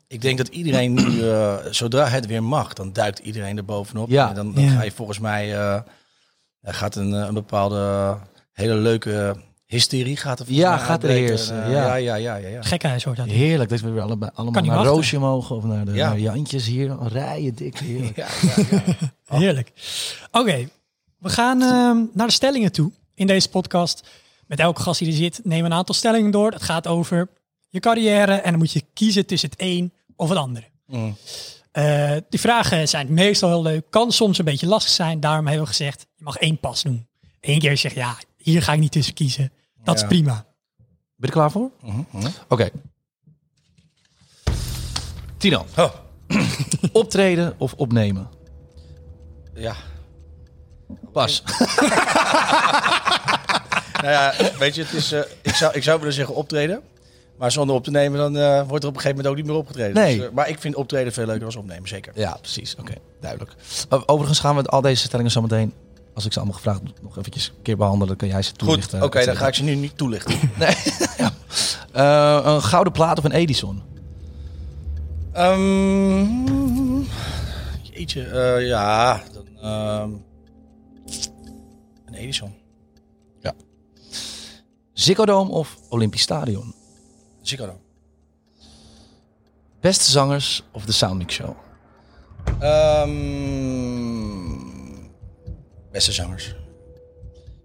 Ik 0.08 0.20
denk 0.20 0.38
dat 0.38 0.48
iedereen 0.48 0.94
nu, 0.94 1.28
eh, 1.28 1.56
zodra 1.70 2.08
het 2.08 2.26
weer 2.26 2.42
mag, 2.42 2.72
dan 2.72 2.92
duikt 2.92 3.18
iedereen 3.18 3.56
er 3.56 3.64
bovenop. 3.64 4.08
Ja. 4.10 4.28
En 4.28 4.34
dan, 4.34 4.54
dan 4.54 4.64
Ja. 4.64 4.70
ga 4.70 4.82
je 4.82 4.90
volgens 4.90 5.18
mij, 5.18 5.54
eh, 5.54 5.74
er 6.60 6.74
gaat 6.74 6.94
een, 6.96 7.14
eh, 7.14 7.26
een 7.26 7.34
bepaalde 7.34 8.16
hele 8.52 8.74
leuke 8.74 9.36
hysterie 9.66 10.16
gaat 10.16 10.38
er 10.38 10.44
volgens 10.46 10.66
Ja, 10.66 10.74
mij 10.76 10.84
gaat 10.84 11.02
er 11.02 11.08
heersen, 11.10 11.56
ja. 11.56 11.66
ja, 11.70 11.94
ja, 11.94 12.14
ja, 12.14 12.36
ja, 12.36 12.48
ja. 12.48 12.98
Hoort 13.04 13.16
dat. 13.16 13.26
Heerlijk 13.26 13.70
dat 13.70 13.80
we 13.80 13.90
weer 13.90 14.02
allebei, 14.02 14.30
allemaal 14.34 14.62
naar 14.62 14.74
wachten. 14.74 14.92
Roosje 14.92 15.18
mogen 15.18 15.56
of 15.56 15.64
naar 15.64 15.84
de 15.84 15.92
Ja. 15.92 16.08
naar 16.08 16.18
Jantjes 16.18 16.66
hier. 16.66 16.96
Rijen 17.02 17.54
dik, 17.54 17.78
heerlijk. 17.78 18.16
Ja, 18.16 18.26
ja, 18.42 18.64
ja. 18.70 18.82
Heerlijk. 19.38 19.72
Oké, 20.32 20.68
we 21.18 21.28
gaan 21.28 21.62
ehm, 21.62 21.96
naar 22.12 22.26
de 22.26 22.32
stellingen 22.32 22.72
toe 22.72 22.90
in 23.14 23.26
deze 23.26 23.48
podcast. 23.48 24.08
Met 24.46 24.58
elke 24.60 24.82
gast 24.82 24.98
die 24.98 25.08
er 25.08 25.14
zit, 25.14 25.40
nemen 25.44 25.64
we 25.64 25.70
een 25.70 25.76
aantal 25.78 25.94
stellingen 25.94 26.30
door. 26.30 26.50
Het 26.52 26.62
gaat 26.62 26.86
over 26.86 27.28
je 27.68 27.80
carrière 27.80 28.32
en 28.34 28.50
dan 28.50 28.58
moet 28.58 28.72
je 28.72 28.82
kiezen 28.94 29.26
tussen 29.26 29.48
het 29.50 29.60
een 29.62 29.92
of 30.18 30.28
het 30.28 30.38
andere. 30.38 30.66
Mm. 30.86 31.16
Eh, 31.72 32.16
die 32.28 32.40
vragen 32.40 32.88
zijn 32.88 33.12
meestal 33.14 33.48
heel 33.48 33.62
leuk, 33.62 33.86
kan 33.90 34.12
soms 34.12 34.38
een 34.38 34.44
beetje 34.44 34.66
lastig 34.66 34.92
zijn. 34.92 35.20
Daarom 35.20 35.46
hebben 35.46 35.62
we 35.64 35.70
gezegd, 35.70 36.06
je 36.16 36.24
mag 36.24 36.36
één 36.36 36.58
pas 36.58 36.82
doen. 36.82 37.06
Eén 37.40 37.58
keer 37.58 37.76
zeg 37.76 37.92
je, 37.92 37.98
ja, 37.98 38.16
hier 38.36 38.62
ga 38.62 38.72
ik 38.72 38.78
niet 38.78 38.92
tussen 38.92 39.14
kiezen. 39.14 39.52
Dat 39.84 39.96
is 39.96 40.04
prima. 40.06 40.34
Ben 40.34 40.86
je 41.16 41.26
er 41.26 41.32
klaar 41.32 41.50
voor? 41.50 41.70
Mhm, 41.82 42.02
mhm. 42.10 42.28
Oké. 42.48 42.70
Tino, 45.36 45.66
Oh, 45.76 45.90
optreden 46.92 47.54
of 47.58 47.72
opnemen? 47.72 48.28
ja. 49.54 49.76
Pas. 51.12 51.42
Nou 54.02 54.10
ja, 54.12 54.34
weet 54.58 54.74
je, 54.74 54.82
het 54.82 54.92
is, 54.92 55.12
eh, 55.12 55.20
ik, 55.42 55.54
zou, 55.54 55.74
ik 55.74 55.82
zou 55.82 55.98
willen 55.98 56.14
zeggen 56.14 56.34
optreden. 56.34 56.82
Maar 57.38 57.52
zonder 57.52 57.76
op 57.76 57.84
te 57.84 57.90
nemen, 57.90 58.18
dan 58.18 58.36
eh, 58.36 58.68
wordt 58.68 58.84
er 58.84 58.90
op 58.90 58.94
een 58.96 59.00
gegeven 59.00 59.08
moment 59.16 59.26
ook 59.26 59.36
niet 59.36 59.46
meer 59.46 59.54
opgetreden. 59.54 59.94
Nee. 59.94 60.16
Dus, 60.16 60.26
eh, 60.26 60.32
maar 60.32 60.48
ik 60.48 60.58
vind 60.58 60.74
optreden 60.74 61.12
veel 61.12 61.26
leuker 61.26 61.50
dan 61.50 61.60
opnemen, 61.62 61.88
zeker. 61.88 62.12
Ja, 62.14 62.36
precies. 62.40 62.76
Oké, 62.80 62.94
duidelijk. 63.20 63.52
Overigens 64.06 64.40
gaan 64.40 64.56
we 64.56 64.62
al 64.62 64.80
deze 64.80 65.02
stellingen 65.02 65.30
zo 65.30 65.40
meteen 65.40 65.72
als 66.14 66.24
ik 66.26 66.32
ze 66.32 66.38
allemaal 66.38 66.56
gevraagd 66.56 66.80
nog 67.02 67.18
eventjes 67.18 67.52
een 67.56 67.62
keer 67.62 67.76
behandelen. 67.76 68.08
Dan 68.08 68.16
kan 68.16 68.28
jij 68.28 68.42
ze 68.42 68.50
Goed, 68.50 68.58
toelichten. 68.58 69.02
oké, 69.02 69.18
et 69.18 69.26
dan 69.26 69.36
ga 69.36 69.46
ik 69.46 69.54
ze 69.54 69.62
nu 69.62 69.74
niet 69.74 69.96
toelichten. 69.96 70.34
Eh, 71.92 72.40
een 72.44 72.62
gouden 72.62 72.92
plaat 72.92 73.18
of 73.18 73.24
een 73.24 73.32
Edison? 73.32 73.82
Ehm 75.32 77.00
jeetje, 77.82 78.22
eh, 78.24 78.66
ja, 78.66 79.22
dan, 79.32 79.46
ehm, 79.62 80.10
een 82.06 82.14
Edison. 82.14 82.54
Ziggo 84.92 85.24
Dome 85.24 85.50
of 85.50 85.76
Olympisch 85.88 86.22
Stadion? 86.22 86.74
Beste 89.80 90.10
zangers 90.10 90.64
of 90.72 90.84
de 90.84 90.92
Soundmix 90.92 91.34
Show? 91.34 91.56
Ehm, 92.58 93.08
beste 95.90 96.12
zangers. 96.12 96.56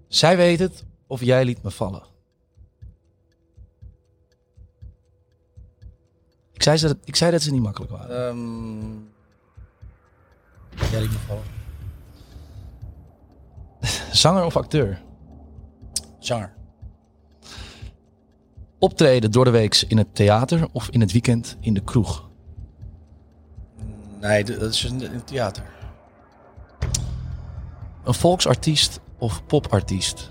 Zij 0.08 0.38
weet 0.38 0.60
het 0.60 0.84
of 1.08 1.22
jij 1.22 1.46
liet 1.46 1.63
me 1.63 1.72
vallen? 1.72 2.04
Ik 6.54 6.63
zei, 6.63 6.78
ze 6.78 6.88
dat, 6.88 6.98
ik 7.04 7.16
zei 7.16 7.32
dat 7.32 7.42
ze 7.42 7.52
niet 7.52 7.62
makkelijk 7.62 7.92
waren. 7.92 8.28
Ehm 8.28 9.12
ja, 10.92 11.00
ik 11.00 11.12
me 11.12 11.18
vallen. 11.18 11.44
Zanger 14.12 14.44
of 14.44 14.58
acteur? 14.58 15.02
Zanger. 16.20 16.54
Optreden 18.84 19.32
door 19.32 19.46
de 19.46 19.52
weeks 19.52 19.84
in 19.84 19.98
het 19.98 20.16
theater 20.16 20.68
of 20.72 20.90
in 20.90 21.02
het 21.02 21.12
weekend 21.12 21.58
in 21.60 21.74
de 21.74 21.82
kroeg? 21.82 22.30
Nee, 24.22 24.44
dat 24.44 24.62
is 24.74 24.84
een, 24.84 25.13
een 25.13 25.24
theater. 25.24 25.63
Een 28.04 28.13
volksartiest 28.13 29.00
of 29.18 29.46
popartiest? 29.46 30.30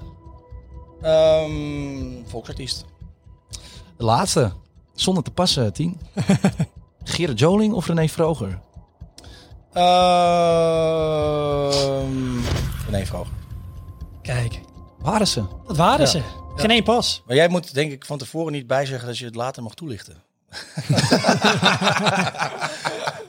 Ehm 1.02 2.24
volksartiest. 2.26 2.84
De 3.96 4.04
laatste, 4.04 4.52
zonder 4.94 5.22
te 5.22 5.30
passen, 5.30 5.72
tien. 5.72 6.00
Gerard 7.04 7.38
Joling 7.38 7.74
of 7.74 7.86
René 7.86 8.08
Vroger? 8.08 8.60
Ehm 9.72 9.80
nee, 12.90 13.06
vroeger. 13.06 13.32
Kijk, 14.22 14.60
Waren 14.98 15.26
ze? 15.28 15.42
dat 15.66 15.76
waren 15.76 16.00
Ja. 16.04 16.10
ze. 16.10 16.20
Geen 16.54 16.70
één 16.70 16.82
pas. 16.82 17.22
Maar 17.26 17.36
jij 17.36 17.48
moet 17.48 17.74
denk 17.74 17.92
ik 17.92 18.04
van 18.04 18.18
tevoren 18.18 18.52
niet 18.52 18.66
bijzeggen 18.66 19.08
dat 19.08 19.18
je 19.18 19.24
het 19.24 19.34
later 19.34 19.62
mag 19.62 19.74
toelichten. 19.74 20.22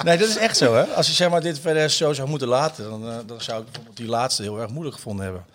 nee, 0.06 0.18
dat 0.18 0.28
is 0.28 0.38
echt 0.38 0.58
zo, 0.58 0.76
hè? 0.76 0.84
Als 0.84 1.08
je 1.08 1.14
zeg 1.14 1.30
maar 1.30 1.42
dit 1.42 1.60
verder 1.60 1.90
zo 1.90 2.14
zou 2.14 2.30
moeten 2.30 2.48
laten, 2.48 2.90
dan, 2.90 3.10
eh, 3.10 3.16
dan 3.26 3.42
zou 3.42 3.60
ik 3.60 3.66
bijvoorbeeld 3.66 3.98
die 3.98 4.08
laatste 4.08 4.44
heel 4.44 4.60
erg 4.60 4.72
moeilijk 4.72 4.96
gevonden 4.96 5.24
hebben. 5.26 5.46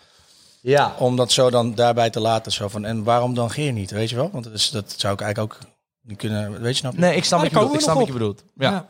Ja. 0.60 0.94
Om 0.98 1.16
dat 1.16 1.32
zo 1.32 1.50
dan 1.50 1.75
daarbij 1.75 2.10
te 2.10 2.20
laten. 2.20 2.52
Zo 2.52 2.68
van, 2.68 2.84
en 2.84 3.04
waarom 3.04 3.34
dan 3.34 3.50
Geer 3.50 3.72
niet, 3.72 3.90
weet 3.90 4.10
je 4.10 4.16
wel? 4.16 4.30
Want 4.32 4.44
dat, 4.44 4.52
is, 4.52 4.70
dat 4.70 4.94
zou 4.96 5.14
ik 5.14 5.20
eigenlijk 5.20 5.52
ook 5.54 5.60
niet 6.02 6.18
kunnen, 6.18 6.60
weet 6.60 6.76
je 6.76 6.82
nou? 6.82 6.98
Nee, 6.98 7.16
ik 7.16 7.25
snap 7.25 7.38
Ah, 7.38 7.44
wat 7.44 7.52
je 7.52 7.58
bedoelt. 7.58 7.75
Ik 7.75 7.80
snap 7.80 7.96
wat 7.96 8.06
je 8.06 8.12
bedoelt. 8.12 8.42
Ja. 8.54 8.88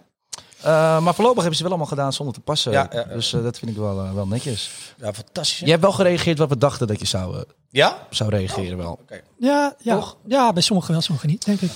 Eh, 0.63 1.01
maar 1.01 1.15
voorlopig 1.15 1.39
hebben 1.39 1.57
ze 1.57 1.63
wel 1.63 1.71
allemaal 1.71 1.89
gedaan 1.91 2.13
zonder 2.13 2.35
te 2.35 2.41
passen. 2.41 2.73
Ja, 2.73 2.89
ja, 2.93 2.99
ja. 3.09 3.15
Dus 3.15 3.33
eh, 3.33 3.43
dat 3.43 3.59
vind 3.59 3.71
ik 3.71 3.77
wel, 3.77 4.05
eh, 4.05 4.13
wel 4.15 4.27
netjes. 4.27 4.71
Ja, 4.97 5.13
fantastisch. 5.13 5.59
hè? 5.59 5.65
Je 5.65 5.71
hebt 5.71 5.83
wel 5.83 5.93
gereageerd 5.93 6.39
wat 6.39 6.49
we 6.49 6.59
dachten 6.59 6.87
dat 6.87 7.01
je 7.01 7.07
zou, 7.07 7.37
eh, 7.37 7.43
Ja? 7.71 8.07
zou 8.11 8.31
reageren 8.31 8.77
wel. 8.79 8.93
Oké. 8.93 9.21
Ja, 9.39 9.75
ja, 9.83 9.95
Toch? 9.95 10.17
ja, 10.27 10.53
bij 10.53 10.63
sommigen 10.63 10.93
wel, 10.93 11.01
sommigen 11.01 11.29
niet, 11.31 11.45
denk 11.45 11.61
ik. 11.61 11.69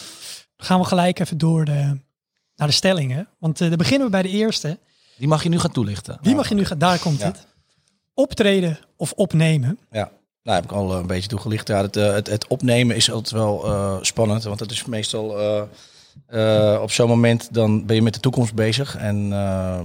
Dan 0.57 0.67
gaan 0.67 0.81
we 0.81 0.85
gelijk 0.87 1.19
even 1.19 1.39
door 1.39 1.65
de, 1.65 1.99
naar 2.57 2.69
de 2.69 2.75
stellingen. 2.75 3.29
Want 3.39 3.61
eh, 3.61 3.69
dan 3.69 3.79
beginnen 3.79 4.05
we 4.07 4.13
bij 4.13 4.23
de 4.23 4.29
eerste. 4.29 4.79
Die 5.17 5.29
mag 5.29 5.43
je 5.43 5.49
nu 5.49 5.59
gaan 5.59 5.73
toelichten. 5.73 6.19
Wie 6.23 6.35
mag 6.35 6.49
je 6.49 6.55
nu 6.55 6.65
gaan? 6.65 6.79
Daar 6.79 6.99
komt 6.99 7.21
Ja. 7.21 7.27
het. 7.27 7.47
Optreden 8.15 8.79
of 8.97 9.13
opnemen? 9.13 9.79
Ja, 9.91 10.11
nou 10.43 10.57
heb 10.57 10.65
ik 10.65 10.73
al 10.73 10.95
een 10.95 11.07
beetje 11.07 11.29
toegelicht. 11.29 11.69
Ja, 11.69 11.81
het, 11.83 11.97
eh, 11.97 12.13
het, 12.13 12.27
het 12.27 12.47
opnemen 12.47 12.97
is 12.97 13.11
altijd 13.11 13.31
wel 13.31 13.65
eh, 13.65 13.97
spannend, 14.01 14.43
want 14.45 14.61
het 14.61 14.71
is 14.71 14.85
meestal 14.85 15.37
eh, 16.27 16.79
op 16.83 16.91
zo'n 16.91 17.09
moment 17.09 17.49
dan 17.55 17.87
ben 17.87 17.97
je 17.97 18.03
met 18.03 18.15
de 18.15 18.21
toekomst 18.21 18.55
bezig. 18.55 18.97
En 18.97 19.33
eh, 19.33 19.81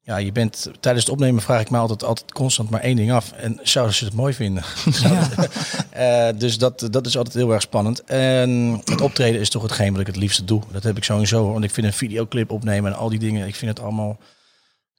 ja, 0.00 0.16
je 0.16 0.32
bent 0.32 0.70
tijdens 0.80 1.04
het 1.04 1.14
opnemen 1.14 1.42
vraag 1.42 1.60
ik 1.60 1.70
me 1.70 1.78
altijd, 1.78 2.04
altijd 2.04 2.32
constant 2.32 2.70
maar 2.70 2.80
één 2.80 2.96
ding 2.96 3.12
af. 3.12 3.32
En 3.32 3.60
zouden 3.62 3.94
ze 3.94 4.04
het 4.04 4.14
mooi 4.14 4.34
vinden? 4.34 4.62
Eh, 5.90 6.28
dus 6.36 6.58
dat, 6.58 6.88
dat 6.90 7.06
is 7.06 7.16
altijd 7.16 7.34
heel 7.34 7.52
erg 7.52 7.62
spannend. 7.62 8.04
En 8.04 8.80
het 8.84 9.00
optreden 9.00 9.40
is 9.40 9.50
toch 9.50 9.62
hetgeen 9.62 9.92
wat 9.92 10.00
ik 10.00 10.06
het 10.06 10.16
liefste 10.16 10.44
doe. 10.44 10.62
Dat 10.72 10.82
heb 10.82 10.96
ik 10.96 11.04
sowieso. 11.04 11.52
Want 11.52 11.64
ik 11.64 11.70
vind 11.70 11.86
een 11.86 11.92
videoclip 11.92 12.50
opnemen 12.50 12.92
en 12.92 12.98
al 12.98 13.08
die 13.08 13.18
dingen. 13.18 13.46
Ik 13.46 13.54
vind 13.54 13.70
het 13.76 13.80
allemaal. 13.86 14.18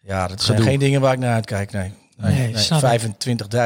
Ja, 0.01 0.27
dat 0.27 0.41
zijn 0.41 0.57
Gedoe. 0.57 0.71
geen 0.71 0.79
dingen 0.79 1.01
waar 1.01 1.13
ik 1.13 1.19
naar 1.19 1.33
uitkijk. 1.33 1.71
Nee. 1.71 1.93
Nee, 2.17 2.33
Nee, 2.33 2.47
nee. 2.53 2.57
snap 2.57 2.83
ik. 2.83 3.01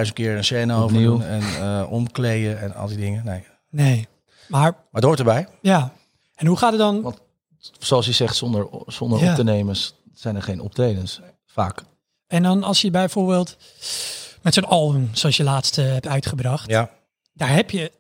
25.000 0.06 0.14
keer 0.14 0.36
een 0.38 0.44
scène 0.44 0.74
over 0.74 1.22
en 1.26 1.42
eh, 1.60 1.84
omkleden 1.92 2.62
en 2.62 2.76
al 2.76 2.88
die 2.88 2.98
dingen. 2.98 3.22
Nee. 3.26 3.44
Nee. 3.70 4.08
Maar 4.48 4.62
Maar 4.72 4.76
het 4.92 5.04
hoort 5.04 5.20
erbij. 5.20 5.48
ja. 5.62 5.92
En 6.44 6.50
hoe 6.50 6.58
gaat 6.58 6.72
het 6.72 6.80
dan? 6.80 7.02
Want- 7.02 7.20
Zoals 7.80 8.06
je 8.06 8.12
zegt, 8.12 8.36
zonder, 8.36 8.68
zonder 8.88 9.20
Ja. 9.24 9.30
op 9.30 9.36
te 9.36 9.44
nemen 9.44 9.76
zijn 10.14 10.36
er 10.36 10.42
geen 10.42 10.62
optredens. 10.62 11.20
Vaak. 11.46 11.84
En 12.28 12.44
dan 12.44 12.64
als 12.64 12.82
je 12.82 12.92
bijvoorbeeld 12.92 13.58
met 14.42 14.54
zo'n 14.54 14.66
album, 14.66 15.10
zoals 15.14 15.38
je 15.38 15.44
laatste 15.44 15.82
hebt 15.82 16.08
uitgebracht, 16.08 16.70
Ja. 16.70 16.90
daar 17.34 17.54
heb 17.54 17.72
je, 17.72 17.92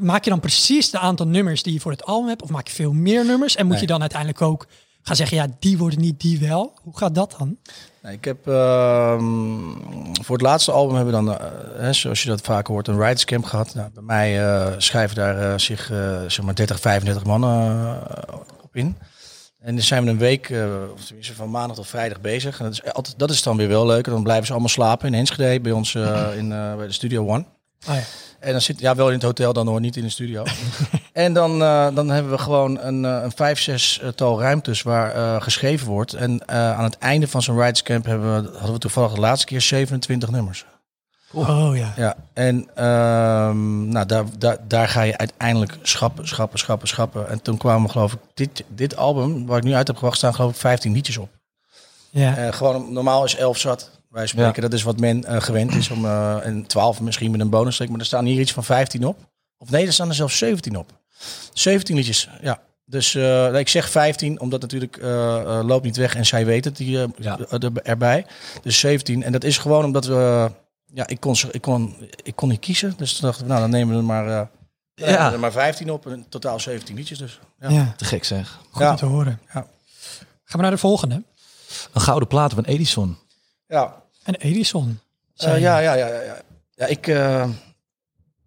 maak 0.00 0.24
je 0.24 0.30
dan 0.30 0.40
precies 0.40 0.90
de 0.90 0.98
aantal 0.98 1.26
nummers 1.26 1.62
die 1.62 1.72
je 1.72 1.80
voor 1.80 1.90
het 1.92 2.04
album 2.04 2.28
hebt, 2.28 2.42
of 2.42 2.50
maak 2.50 2.66
je 2.68 2.74
veel 2.74 2.92
meer 2.92 3.24
nummers? 3.26 3.56
En 3.56 3.62
moet 3.64 3.72
Nee. 3.72 3.80
je 3.82 3.88
dan 3.88 4.00
uiteindelijk 4.00 4.40
ook 4.42 4.66
gaan 5.02 5.16
zeggen, 5.16 5.36
ja, 5.36 5.46
die 5.58 5.78
worden 5.78 6.00
niet, 6.00 6.20
die 6.20 6.38
wel? 6.40 6.72
Hoe 6.82 6.96
gaat 6.98 7.14
dat 7.14 7.34
dan? 7.38 7.56
Nee, 8.02 8.14
ik 8.14 8.24
heb 8.24 8.46
ehm, 8.46 9.24
voor 10.22 10.36
het 10.36 10.46
laatste 10.46 10.72
album 10.72 10.96
hebben 10.96 11.14
we 11.14 11.24
dan, 11.24 11.38
eh, 11.38 11.46
hè, 11.76 11.92
zoals 11.92 12.22
je 12.22 12.28
dat 12.28 12.40
vaak 12.40 12.66
hoort, 12.66 12.88
een 12.88 12.96
writers 12.96 13.24
camp 13.24 13.44
gehad. 13.44 13.74
Nou, 13.74 13.90
bij 13.94 14.02
mij 14.02 14.44
eh, 14.44 14.72
schrijven 14.78 15.16
daar 15.16 15.38
eh, 15.38 15.58
zich 15.58 15.86
zeg 16.26 16.42
maar 16.42 16.54
30, 16.54 16.80
35 16.80 17.24
mannen 17.24 17.98
op 18.62 18.76
in. 18.76 18.96
En 19.58 19.74
dan 19.74 19.84
zijn 19.84 20.04
we 20.04 20.10
een 20.10 20.18
week, 20.18 20.52
of 20.94 21.04
tenminste 21.04 21.34
van 21.34 21.50
maandag 21.50 21.76
tot 21.76 21.86
vrijdag 21.86 22.20
bezig. 22.20 22.58
En 22.58 22.64
dat 22.64 22.72
is, 22.72 22.92
altijd, 22.92 23.18
dat 23.18 23.30
is 23.30 23.42
dan 23.42 23.56
weer 23.56 23.68
wel 23.68 23.86
leuk. 23.86 24.06
En 24.06 24.12
dan 24.12 24.22
blijven 24.22 24.46
ze 24.46 24.52
allemaal 24.52 24.70
slapen 24.70 25.06
in 25.06 25.14
Enschede 25.14 25.60
bij 25.60 25.72
ons 25.72 25.94
in, 26.34 26.48
bij 26.48 26.86
de 26.86 26.92
Studio 26.92 27.26
One. 27.28 27.44
Oh 27.88 27.94
ja. 27.94 28.02
En 28.42 28.52
dan 28.52 28.60
zit 28.60 28.80
ja 28.80 28.94
wel 28.94 29.06
in 29.06 29.14
het 29.14 29.22
hotel 29.22 29.52
dan 29.52 29.66
hoor, 29.66 29.80
niet 29.80 29.96
in 29.96 30.02
de 30.02 30.08
studio. 30.08 30.44
en 31.12 31.32
dan, 31.32 31.62
eh, 31.62 31.94
dan 31.94 32.08
hebben 32.08 32.32
we 32.32 32.38
gewoon 32.38 32.78
een, 32.78 33.04
eh, 33.04 33.22
een 33.22 33.32
vijf, 33.32 33.60
zes 33.60 34.00
eh, 34.00 34.08
tal 34.08 34.40
ruimtes 34.40 34.82
waar 34.82 35.14
eh, 35.14 35.42
geschreven 35.42 35.86
wordt. 35.86 36.14
En 36.14 36.46
eh, 36.46 36.78
aan 36.78 36.84
het 36.84 36.98
einde 36.98 37.28
van 37.28 37.42
zo'n 37.42 37.56
Writers 37.56 37.82
Camp 37.82 38.04
hebben 38.04 38.42
we, 38.42 38.50
hadden 38.50 38.72
we 38.72 38.78
toevallig 38.78 39.12
de 39.12 39.20
laatste 39.20 39.46
keer 39.46 39.60
27 39.60 40.30
nummers. 40.30 40.64
Oh 41.32 41.76
ja. 41.76 41.92
Ja, 41.96 42.16
en 42.32 42.68
ehm, 42.74 43.88
nou, 43.88 44.06
daar, 44.06 44.24
daar, 44.38 44.56
daar 44.68 44.88
ga 44.88 45.02
je 45.02 45.16
uiteindelijk 45.16 45.78
schappen, 45.82 46.28
schappen, 46.28 46.58
schappen, 46.58 46.88
schappen. 46.88 47.28
En 47.28 47.42
toen 47.42 47.56
kwamen 47.56 47.90
geloof 47.90 48.12
ik, 48.12 48.18
dit, 48.34 48.64
dit 48.68 48.96
album 48.96 49.46
waar 49.46 49.58
ik 49.58 49.64
nu 49.64 49.74
uit 49.74 49.86
heb 49.86 49.96
gebracht, 49.96 50.16
staan 50.16 50.34
geloof 50.34 50.50
ik 50.50 50.56
15 50.56 50.92
liedjes 50.92 51.16
op. 51.16 51.28
Ja. 52.10 52.36
Eh, 52.36 52.52
gewoon 52.52 52.92
normaal 52.92 53.24
is 53.24 53.36
11 53.36 53.58
zat. 53.58 53.90
Wij 54.12 54.26
spreken, 54.26 54.54
Ja. 54.54 54.60
dat 54.68 54.72
is 54.72 54.82
wat 54.82 55.00
men 55.00 55.24
eh, 55.24 55.40
gewend 55.40 55.74
is 55.74 55.90
om 55.90 56.04
eh 56.04 56.46
en 56.46 56.66
12 56.66 57.00
misschien 57.00 57.30
met 57.30 57.40
een 57.40 57.50
bonus 57.50 57.78
Maar 57.78 57.98
er 57.98 58.04
staan 58.04 58.24
hier 58.24 58.40
iets 58.40 58.52
van 58.52 58.64
15 58.64 59.06
op. 59.06 59.18
Of 59.58 59.70
nee, 59.70 59.86
er 59.86 59.92
staan 59.92 60.08
er 60.08 60.14
zelfs 60.14 60.38
17 60.38 60.76
op. 60.76 60.90
17 61.52 61.96
liedjes, 61.96 62.28
ja. 62.40 62.60
Dus 62.84 63.14
eh, 63.14 63.54
ik 63.58 63.68
zeg 63.68 63.90
15, 63.90 64.40
omdat 64.40 64.60
natuurlijk 64.60 64.96
eh, 64.96 65.40
eh, 65.58 65.64
loopt 65.66 65.84
niet 65.84 65.96
weg 65.96 66.14
en 66.16 66.26
zij 66.26 66.44
weet 66.46 66.64
het 66.64 66.76
die, 66.76 66.98
Ja. 67.16 67.38
er- 67.50 67.72
erbij. 67.82 68.26
Dus 68.62 68.78
17. 68.78 69.22
En 69.22 69.32
dat 69.32 69.44
is 69.44 69.58
gewoon 69.58 69.84
omdat 69.84 70.04
we, 70.06 70.50
ja, 70.94 71.06
ik 71.06 71.20
kon, 71.20 71.36
ze- 71.36 71.48
ik 71.50 71.60
kon, 71.60 71.96
ik 72.22 72.36
kon 72.36 72.48
niet 72.48 72.60
kiezen. 72.60 72.94
Dus 72.96 73.12
toen 73.12 73.22
dachten 73.28 73.42
we, 73.42 73.48
nou 73.48 73.60
dan 73.60 73.70
nemen 73.70 73.94
we 73.94 74.00
er 74.00 74.04
maar, 74.06 74.48
eh, 74.94 75.32
er 75.32 75.38
maar 75.38 75.52
15 75.52 75.90
op. 75.90 76.06
En 76.06 76.26
totaal 76.28 76.60
17 76.60 76.96
liedjes 76.96 77.18
dus. 77.18 77.40
Ja. 77.60 77.68
ja. 77.70 77.94
Te 77.96 78.04
gek 78.04 78.24
zeg. 78.24 78.58
Goed 78.70 78.82
Ja. 78.82 78.90
om 78.90 78.96
te 78.96 79.04
horen. 79.06 79.40
Ja. 79.46 79.52
Gaan 79.52 79.66
we 80.44 80.62
naar 80.62 80.70
de 80.70 80.78
volgende. 80.78 81.22
Een 81.92 82.00
gouden 82.00 82.28
plaat 82.28 82.52
van 82.52 82.64
Edison. 82.64 83.18
ja. 83.66 84.01
En 84.24 84.34
Edison. 84.34 84.98
Eh, 85.36 85.58
ja, 85.60 85.78
ja, 85.78 85.94
ja, 85.94 86.06
ja, 86.06 86.20
ja. 86.22 86.36
Ja, 86.74 86.86
ik. 86.86 87.06
eh, 87.06 87.48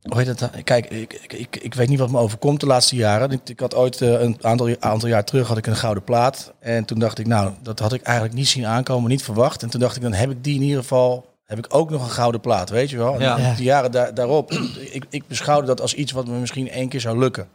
hoe 0.01 0.17
heet 0.17 0.27
het? 0.27 0.41
eh, 0.41 0.63
Kijk, 0.63 0.86
ik, 0.89 1.13
ik, 1.13 1.34
ik, 1.34 1.55
ik 1.55 1.74
weet 1.74 1.89
niet 1.89 2.00
wat 2.00 2.10
me 2.12 2.17
overkomt 2.20 2.60
de 2.60 2.65
laatste 2.65 2.96
jaren. 2.96 3.32
Ik, 3.32 3.50
ik 3.50 3.60
had 3.60 3.75
ooit 3.75 4.01
eh, 4.01 4.22
een 4.22 4.38
aantal, 4.41 4.75
aantal 4.79 5.10
jaar 5.10 5.24
terug 5.24 5.48
had 5.48 5.58
ik 5.58 5.67
een 5.67 5.75
gouden 5.75 6.03
plaat. 6.03 6.53
En 6.60 6.86
toen 6.86 7.00
dacht 7.00 7.20
ik, 7.20 7.27
nou, 7.27 7.53
dat 7.62 7.79
had 7.79 7.94
ik 7.94 8.01
eigenlijk 8.01 8.36
niet 8.36 8.48
zien 8.48 8.65
aankomen, 8.65 9.10
niet 9.10 9.24
verwacht. 9.24 9.63
En 9.63 9.70
toen 9.70 9.79
dacht 9.79 9.96
ik, 9.96 10.01
dan 10.01 10.13
heb 10.13 10.29
ik 10.32 10.44
die 10.44 10.55
in 10.55 10.62
ieder 10.62 10.82
geval. 10.82 11.34
Heb 11.46 11.58
ik 11.58 11.65
ook 11.75 11.89
nog 11.89 12.03
een 12.03 12.10
gouden 12.10 12.41
plaat, 12.41 12.70
weet 12.70 12.89
je 12.89 12.98
wel? 12.98 13.13
En 13.13 13.20
Ja. 13.22 13.53
De 13.55 13.63
jaren 13.63 13.91
daar, 13.91 14.13
daarop, 14.13 14.51
ik, 14.91 15.05
ik 15.10 15.27
beschouwde 15.27 15.67
dat 15.67 15.82
als 15.82 15.94
iets 15.94 16.12
wat 16.12 16.27
me 16.27 16.38
misschien 16.39 16.70
één 16.70 16.89
keer 16.89 17.00
zou 17.01 17.17
lukken. 17.20 17.48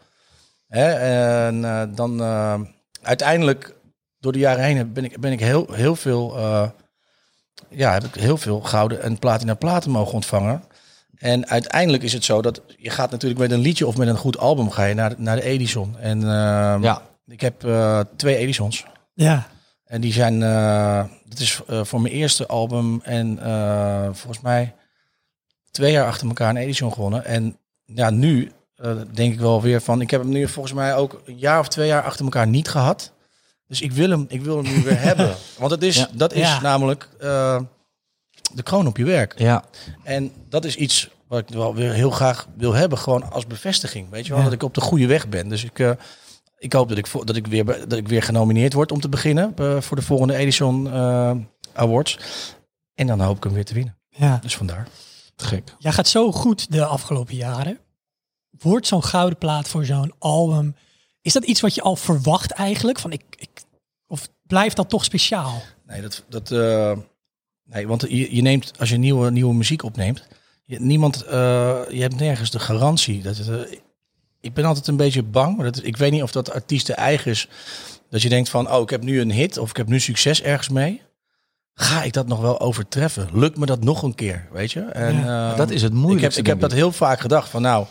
Hè? 0.68 0.92
En 0.92 1.64
eh, 1.64 1.82
dan 1.94 2.20
eh, 2.20 2.60
uiteindelijk, 3.02 3.74
door 4.18 4.32
de 4.32 4.38
jaren 4.38 4.64
heen, 4.64 4.92
ben 4.92 5.04
ik, 5.04 5.20
ben 5.20 5.32
ik 5.32 5.40
heel, 5.40 5.66
heel 5.72 5.96
veel 5.96 6.36
eh, 6.36 6.68
ja, 7.68 7.92
heb 7.92 8.04
ik 8.04 8.14
heel 8.14 8.36
veel 8.36 8.60
gouden 8.60 9.02
en 9.02 9.18
platina 9.18 9.54
platen 9.54 9.90
mogen 9.90 10.14
ontvangen. 10.14 10.62
En 11.18 11.48
uiteindelijk 11.48 12.02
is 12.02 12.12
het 12.12 12.24
zo 12.24 12.42
dat 12.42 12.62
je 12.76 12.90
gaat 12.90 13.10
natuurlijk 13.10 13.40
met 13.40 13.50
een 13.50 13.58
liedje 13.60 13.86
of 13.86 13.96
met 13.96 14.08
een 14.08 14.16
goed 14.16 14.38
album 14.38 14.70
ga 14.70 14.84
je 14.84 14.94
naar, 14.94 15.08
de- 15.10 15.22
naar 15.22 15.36
de 15.36 15.42
Edison. 15.42 15.96
En 15.98 16.18
ehm, 16.22 16.82
Ja. 16.82 17.02
ik 17.26 17.40
heb 17.40 17.64
eh, 17.64 18.00
twee 18.16 18.36
Edisons. 18.36 18.84
Ja. 19.14 19.46
En 19.84 20.00
die 20.00 20.12
zijn, 20.12 20.42
eh 20.42 21.04
dat 21.24 21.38
is 21.38 21.60
eh, 21.66 21.84
voor 21.84 22.00
mijn 22.00 22.14
eerste 22.14 22.46
album 22.46 23.00
en 23.02 23.38
eh, 23.42 24.04
volgens 24.12 24.40
mij 24.40 24.74
twee 25.70 25.92
jaar 25.92 26.06
achter 26.06 26.26
elkaar 26.28 26.50
een 26.50 26.56
Edison 26.56 26.92
gewonnen. 26.92 27.24
En 27.24 27.56
ja, 27.84 28.10
nu 28.10 28.52
eh, 28.76 28.92
denk 29.12 29.32
ik 29.32 29.40
wel 29.40 29.62
weer 29.62 29.80
van... 29.80 30.00
Ik 30.00 30.10
heb 30.10 30.20
hem 30.20 30.30
nu 30.30 30.48
volgens 30.48 30.74
mij 30.74 30.94
ook 30.96 31.22
een 31.24 31.38
jaar 31.38 31.58
of 31.58 31.68
twee 31.68 31.86
jaar 31.86 32.02
achter 32.02 32.24
elkaar 32.24 32.46
niet 32.46 32.68
gehad. 32.68 33.12
Dus 33.70 33.80
ik 33.80 33.92
wil 33.92 34.10
hem, 34.10 34.24
ik 34.28 34.42
wil 34.42 34.56
hem 34.56 34.74
nu 34.74 34.82
weer 34.82 35.00
hebben. 35.00 35.34
Want 35.58 35.70
het 35.70 35.82
is, 35.82 35.96
Ja. 35.96 36.08
dat 36.12 36.32
is 36.32 36.40
Ja. 36.48 36.60
namelijk 36.60 37.08
eh, 37.20 37.60
de 38.54 38.62
kroon 38.62 38.86
op 38.86 38.96
je 38.96 39.04
werk. 39.04 39.38
Ja, 39.38 39.64
En 40.04 40.32
dat 40.48 40.64
is 40.64 40.76
iets 40.76 41.10
wat 41.28 41.38
ik 41.38 41.48
wel 41.48 41.74
weer 41.74 41.92
heel 41.92 42.10
graag 42.10 42.48
wil 42.56 42.72
hebben, 42.72 42.98
gewoon 42.98 43.30
als 43.32 43.46
bevestiging. 43.46 44.10
Weet 44.10 44.22
je 44.24 44.28
wel, 44.30 44.38
Ja. 44.38 44.44
dat 44.44 44.52
ik 44.54 44.62
op 44.62 44.74
de 44.74 44.80
goede 44.80 45.06
weg 45.06 45.28
ben. 45.28 45.48
Dus 45.48 45.64
ik, 45.64 45.78
eh, 45.78 45.90
ik 46.58 46.72
hoop 46.72 46.88
dat 46.88 46.98
ik, 46.98 47.06
dat, 47.24 47.36
ik 47.36 47.46
weer, 47.46 47.64
dat 47.64 47.92
ik 47.98 48.08
weer 48.08 48.22
genomineerd 48.22 48.72
word 48.72 48.92
om 48.92 49.00
te 49.00 49.08
beginnen 49.08 49.52
eh, 49.56 49.80
voor 49.80 49.96
de 49.96 50.02
volgende 50.02 50.34
Edison 50.36 50.92
eh, 50.92 51.32
Awards. 51.72 52.18
En 52.94 53.06
dan 53.06 53.20
hoop 53.20 53.36
ik 53.36 53.44
hem 53.44 53.52
weer 53.52 53.64
te 53.64 53.74
winnen. 53.74 53.98
Ja. 54.08 54.38
Dus 54.42 54.56
vandaar. 54.56 54.88
te 55.36 55.44
gek. 55.44 55.74
Jij 55.78 55.92
gaat 55.92 56.08
zo 56.08 56.32
goed 56.32 56.72
de 56.72 56.84
afgelopen 56.84 57.34
jaren. 57.36 57.78
Wordt 58.50 58.86
zo'n 58.86 59.04
gouden 59.04 59.38
plaat 59.38 59.68
voor 59.68 59.84
zo'n 59.84 60.12
album... 60.18 60.74
Is 61.30 61.40
dat 61.40 61.44
iets 61.44 61.60
wat 61.60 61.74
je 61.74 61.82
al 61.82 61.96
verwacht 61.96 62.50
eigenlijk? 62.50 62.98
Van 62.98 63.12
ik, 63.12 63.22
ik, 63.36 63.48
of 64.06 64.28
blijft 64.46 64.76
dat 64.76 64.88
toch 64.88 65.04
speciaal? 65.04 65.62
Nee, 65.86 66.00
dat, 66.00 66.24
dat, 66.28 66.50
eh, 66.50 66.92
nee 67.64 67.86
want 67.86 68.00
je, 68.08 68.34
je 68.34 68.42
neemt, 68.42 68.72
als 68.78 68.88
je 68.88 68.96
nieuwe, 68.96 69.30
nieuwe 69.30 69.54
muziek 69.54 69.82
opneemt, 69.82 70.26
je, 70.64 70.80
niemand, 70.80 71.22
eh, 71.22 71.80
je 71.88 72.00
hebt 72.00 72.18
nergens 72.18 72.50
de 72.50 72.58
garantie. 72.58 73.22
Dat 73.22 73.36
het, 73.36 73.48
eh, 73.48 73.78
ik 74.40 74.54
ben 74.54 74.64
altijd 74.64 74.86
een 74.86 74.96
beetje 74.96 75.22
bang, 75.22 75.56
maar 75.56 75.72
dat, 75.72 75.84
ik 75.84 75.96
weet 75.96 76.12
niet 76.12 76.22
of 76.22 76.32
dat 76.32 76.52
artiesten 76.52 76.96
eigen 76.96 77.30
is. 77.30 77.48
Dat 78.08 78.22
je 78.22 78.28
denkt 78.28 78.48
van, 78.48 78.72
oh, 78.72 78.80
ik 78.80 78.90
heb 78.90 79.02
nu 79.02 79.20
een 79.20 79.32
hit 79.32 79.58
of 79.58 79.70
ik 79.70 79.76
heb 79.76 79.88
nu 79.88 80.00
succes 80.00 80.42
ergens 80.42 80.68
mee. 80.68 81.02
Ga 81.74 82.02
ik 82.02 82.12
dat 82.12 82.26
nog 82.26 82.40
wel 82.40 82.60
overtreffen? 82.60 83.28
Lukt 83.32 83.58
me 83.58 83.66
dat 83.66 83.84
nog 83.84 84.02
een 84.02 84.14
keer, 84.14 84.48
weet 84.52 84.72
je? 84.72 84.80
En, 84.80 85.28
eh, 85.28 85.56
Dat 85.56 85.70
is 85.70 85.82
het 85.82 85.90
ik 85.90 85.96
heb, 85.96 86.06
moeilijkste. 86.06 86.40
ik 86.40 86.46
heb 86.46 86.60
dat 86.60 86.72
heel 86.72 86.92
vaak 86.92 87.20
gedacht 87.20 87.48
van, 87.48 87.62
nou, 87.62 87.86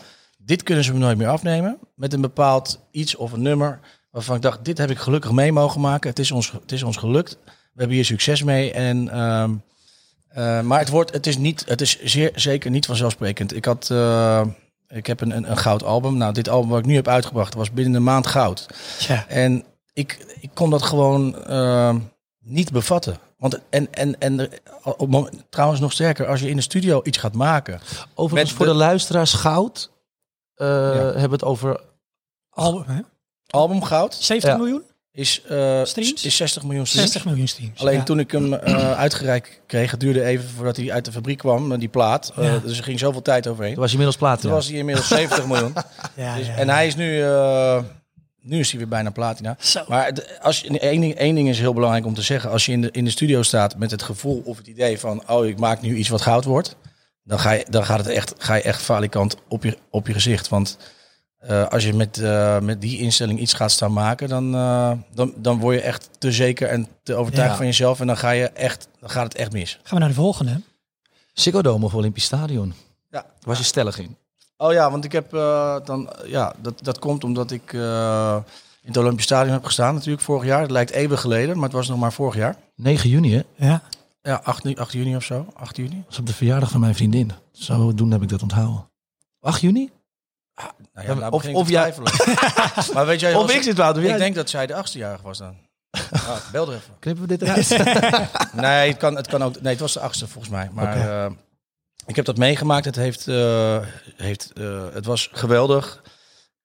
dit 0.50 0.62
kunnen 0.62 0.84
ze 0.84 0.92
me 0.92 0.98
nooit 0.98 1.18
meer 1.18 1.28
afnemen. 1.28 1.78
Met 1.94 2.12
een 2.12 2.20
bepaald 2.20 2.80
iets 2.90 3.16
of 3.16 3.32
een 3.32 3.42
nummer 3.42 3.80
waarvan 4.10 4.36
ik 4.36 4.42
dacht, 4.42 4.64
dit 4.64 4.78
heb 4.78 4.90
ik 4.90 4.98
gelukkig 4.98 5.32
mee 5.32 5.52
mogen 5.52 5.80
maken. 5.80 6.10
Het 6.10 6.18
is 6.18 6.30
ons, 6.30 6.52
het 6.52 6.72
is 6.72 6.82
ons 6.82 6.96
gelukt. 6.96 7.38
We 7.44 7.50
hebben 7.76 7.96
hier 7.96 8.04
succes 8.04 8.42
mee. 8.42 8.72
En, 8.72 9.08
ehm, 9.08 9.50
eh, 10.28 10.60
maar 10.60 10.78
het, 10.78 10.88
wordt, 10.88 11.12
het 11.12 11.26
is, 11.26 11.36
niet, 11.36 11.64
het 11.66 11.80
is 11.80 12.02
zeer 12.02 12.30
zeker 12.34 12.70
niet 12.70 12.86
vanzelfsprekend. 12.86 13.56
Ik, 13.56 13.64
had, 13.64 13.90
eh, 13.90 14.42
ik 14.88 15.06
heb 15.06 15.20
een, 15.20 15.30
een, 15.36 15.50
een 15.50 15.56
goud 15.56 15.82
album. 15.84 16.16
Nou, 16.16 16.32
dit 16.32 16.48
album 16.48 16.70
wat 16.70 16.78
ik 16.78 16.86
nu 16.86 16.94
heb 16.94 17.08
uitgebracht 17.08 17.54
was 17.54 17.70
binnen 17.72 17.94
een 17.94 18.02
maand 18.02 18.26
goud. 18.26 18.66
Ja. 19.08 19.24
En 19.28 19.64
ik, 19.92 20.36
ik 20.40 20.50
kon 20.54 20.70
dat 20.70 20.82
gewoon 20.82 21.44
ehm, 21.44 21.98
niet 22.40 22.72
bevatten. 22.72 23.18
Want 23.38 23.60
en, 23.70 23.92
en, 23.92 24.18
en 24.18 24.50
moment- 24.98 25.44
trouwens 25.50 25.80
nog 25.80 25.92
sterker, 25.92 26.26
als 26.26 26.40
je 26.40 26.48
in 26.50 26.56
de 26.56 26.62
studio 26.62 27.00
iets 27.04 27.18
gaat 27.18 27.34
maken. 27.34 27.80
Overigens, 28.14 28.50
met 28.50 28.58
voor 28.58 28.66
de- 28.66 28.72
de 28.72 28.78
luisteraars, 28.78 29.32
goud. 29.32 29.90
Eh, 30.60 30.66
Ja. 30.66 30.92
Hebben 31.02 31.22
we 31.22 31.30
het 31.30 31.44
over 31.44 31.80
Album, 32.50 32.84
hè? 32.86 33.00
Album 33.46 33.82
goud 33.82 34.14
70 34.14 34.50
Ja. 34.50 34.56
miljoen? 34.56 34.82
is, 35.12 35.42
eh, 35.48 35.84
Streams? 35.84 36.24
is 36.24 36.36
60 36.36 36.62
miljoen 36.62 36.86
streams. 36.86 37.10
60 37.10 37.24
miljoen 37.30 37.48
streams. 37.48 37.80
Alleen 37.80 37.96
ja. 37.96 38.02
toen 38.02 38.18
ik 38.18 38.30
hem 38.30 38.54
eh, 38.54 38.92
uitgereikt 38.92 39.60
kreeg, 39.66 39.90
het 39.90 40.00
duurde 40.00 40.24
even 40.24 40.48
voordat 40.48 40.76
hij 40.76 40.92
uit 40.92 41.04
de 41.04 41.12
fabriek 41.12 41.38
kwam, 41.38 41.78
die 41.78 41.88
plaat. 41.88 42.32
Eh, 42.36 42.44
Ja. 42.44 42.58
Dus 42.58 42.78
er 42.78 42.84
ging 42.84 42.98
zoveel 42.98 43.22
tijd 43.22 43.46
overheen. 43.46 43.72
Toen 43.72 43.80
was 43.80 43.90
je 43.92 43.96
inmiddels 43.98 44.16
platina. 44.22 44.42
Toen 44.42 44.52
was 44.58 44.68
hij 44.68 44.76
inmiddels 44.78 45.08
70 45.08 45.46
miljoen. 45.46 45.72
Ja, 46.16 46.36
Dus- 46.36 46.46
ja, 46.46 46.54
en 46.54 46.68
hij 46.68 46.86
is 46.86 46.96
nu, 46.96 47.22
eh, 47.22 47.82
nu 48.40 48.58
is 48.58 48.70
hij 48.70 48.78
weer 48.78 48.88
bijna 48.88 49.10
platina. 49.10 49.56
Zo. 49.60 49.80
Maar 49.88 50.04
het- 50.06 50.38
als 50.42 50.60
je, 50.60 50.78
één, 50.78 51.00
ding, 51.00 51.14
één 51.14 51.34
ding 51.34 51.48
is 51.48 51.58
heel 51.58 51.74
belangrijk 51.74 52.06
om 52.06 52.14
te 52.14 52.22
zeggen. 52.22 52.50
Als 52.50 52.66
je 52.66 52.72
in 52.72 52.80
de, 52.80 52.90
in 52.90 53.04
de 53.04 53.10
studio 53.10 53.42
staat 53.42 53.76
met 53.76 53.90
het 53.90 54.02
gevoel 54.02 54.42
of 54.44 54.56
het 54.56 54.66
idee 54.66 54.98
van... 54.98 55.22
oh, 55.28 55.46
ik 55.46 55.58
maak 55.58 55.80
nu 55.80 55.96
iets 55.96 56.08
wat 56.08 56.20
goud 56.22 56.44
wordt... 56.44 56.76
dan, 57.30 57.38
ga 57.38 57.50
je, 57.50 57.66
dan 57.68 57.84
gaat 57.84 57.98
het 57.98 58.08
echt, 58.08 58.34
ga 58.38 58.54
je 58.54 58.62
echt 58.62 58.82
falikant 58.82 59.36
op 59.48 59.62
je, 59.64 59.78
op 59.90 60.06
je 60.06 60.12
gezicht. 60.12 60.48
Want 60.48 60.76
eh, 61.38 61.66
als 61.68 61.84
je 61.84 61.94
met, 61.94 62.18
eh, 62.18 62.58
met 62.60 62.80
die 62.80 62.98
instelling 62.98 63.38
iets 63.40 63.52
gaat 63.54 63.70
staan 63.70 63.92
maken... 63.92 64.28
Dan, 64.28 64.54
eh, 64.54 64.92
dan, 65.14 65.32
dan 65.36 65.58
word 65.58 65.74
je 65.76 65.82
echt 65.82 66.08
te 66.18 66.32
zeker 66.32 66.68
en 66.68 66.88
te 67.02 67.14
overtuigd 67.14 67.50
Ja. 67.50 67.56
van 67.56 67.66
jezelf... 67.66 68.00
en 68.00 68.06
dan, 68.06 68.16
ga 68.16 68.30
je 68.30 68.48
echt, 68.48 68.88
dan 69.00 69.10
gaat 69.10 69.24
het 69.24 69.34
echt 69.34 69.52
mis. 69.52 69.72
Gaan 69.82 69.94
we 69.94 69.98
naar 69.98 70.08
de 70.08 70.14
volgende. 70.20 70.60
Ziggo 71.32 71.62
Dome 71.62 71.84
of 71.84 71.94
Olympisch 71.94 72.24
Stadion. 72.24 72.74
Ja. 73.10 73.20
Daar 73.22 73.32
was 73.40 73.58
je 73.58 73.64
stellig 73.64 73.98
in. 73.98 74.16
Oh 74.56 74.72
ja, 74.72 74.90
want 74.90 75.04
ik 75.04 75.12
heb 75.12 75.34
eh, 75.34 75.76
dan... 75.84 76.10
Ja, 76.26 76.54
dat, 76.62 76.74
dat 76.84 76.98
komt 76.98 77.24
omdat 77.24 77.50
ik... 77.50 77.72
eh, 77.72 78.36
in 78.82 78.88
het 78.88 78.96
Olympisch 78.96 79.24
Stadion 79.24 79.52
heb 79.52 79.64
gestaan 79.64 79.94
natuurlijk 79.94 80.22
vorig 80.24 80.44
jaar. 80.44 80.60
Het 80.60 80.70
lijkt 80.70 80.90
eeuwig 80.90 81.20
geleden, 81.20 81.54
maar 81.54 81.64
het 81.64 81.72
was 81.72 81.88
nog 81.88 81.98
maar 81.98 82.12
vorig 82.12 82.34
jaar. 82.34 82.56
9 82.76 83.10
juni, 83.10 83.34
hè? 83.34 83.66
Ja. 83.66 83.82
Ja, 84.22 84.40
8, 84.44 84.64
nu- 84.64 84.74
8 84.76 84.92
juni 84.92 85.16
of 85.16 85.24
zo. 85.24 85.46
8 85.54 85.76
juni. 85.76 85.94
Dat 85.96 86.04
was 86.06 86.18
op 86.18 86.26
de 86.26 86.34
verjaardag 86.34 86.70
van 86.70 86.80
mijn 86.80 86.94
vriendin. 86.94 87.32
Zo 87.52 87.94
doen 87.94 88.10
heb 88.10 88.22
ik 88.22 88.28
dat 88.28 88.42
onthouden. 88.42 88.90
8 89.40 89.60
juni? 89.60 89.90
Nou 90.94 91.20
ja, 91.20 91.28
Of- 91.28 91.46
of 91.48 91.68
jij- 91.68 91.94
maar 92.94 93.06
weet 93.06 93.20
jij, 93.20 93.34
Of 93.34 93.50
ik 93.54 93.62
zit 93.62 93.76
Wouter. 93.76 94.02
ik 94.02 94.08
jij- 94.08 94.18
denk 94.18 94.34
dat 94.34 94.50
zij 94.50 94.66
de 94.66 94.74
achtste-jarige 94.74 95.22
was 95.22 95.38
dan. 95.38 95.56
Ah, 96.10 96.36
bel 96.52 96.68
er 96.68 96.74
even. 96.74 96.94
Knippen 96.98 97.26
we 97.26 97.36
dit 97.36 97.42
eruit? 97.42 97.68
Nee, 98.62 98.88
het 98.88 98.96
kan, 98.98 99.16
het 99.16 99.26
kan 99.26 99.42
ook. 99.42 99.60
Nee, 99.60 99.72
het 99.72 99.80
was 99.80 99.92
de 99.92 100.00
achtste 100.00 100.28
volgens 100.28 100.52
mij. 100.52 100.70
Maar 100.72 101.24
eh, 101.26 101.30
ik 102.06 102.16
heb 102.16 102.24
dat 102.24 102.36
meegemaakt. 102.36 102.84
Het 102.84 102.96
heeft, 102.96 103.28
eh, 103.28 103.78
heeft, 104.16 104.52
eh, 104.52 104.84
het 104.92 105.04
was 105.06 105.28
geweldig. 105.32 106.02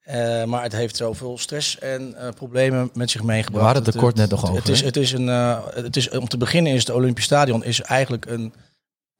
Eh, 0.05 0.43
maar 0.43 0.63
het 0.63 0.71
heeft 0.71 0.95
zoveel 0.95 1.37
stress 1.37 1.79
en 1.79 2.15
eh, 2.17 2.33
problemen 2.33 2.89
met 2.93 3.09
zich 3.09 3.23
meegebracht. 3.23 3.59
We 3.59 3.65
hadden 3.65 3.83
het 3.85 3.93
er 3.93 3.99
kort 3.99 4.15
net 4.15 4.29
nog 4.29 4.43
over, 4.43 4.55
Het 4.55 4.67
is, 4.67 4.81
het 4.81 4.97
is 4.97 5.11
een, 5.11 5.29
eh, 5.29 5.57
het 5.73 5.95
is, 5.95 6.09
om 6.09 6.27
te 6.27 6.37
beginnen 6.37 6.73
is 6.73 6.79
het 6.79 6.95
Olympisch 6.95 7.23
Stadion 7.23 7.63
is 7.63 7.81
eigenlijk 7.81 8.25
een, 8.25 8.53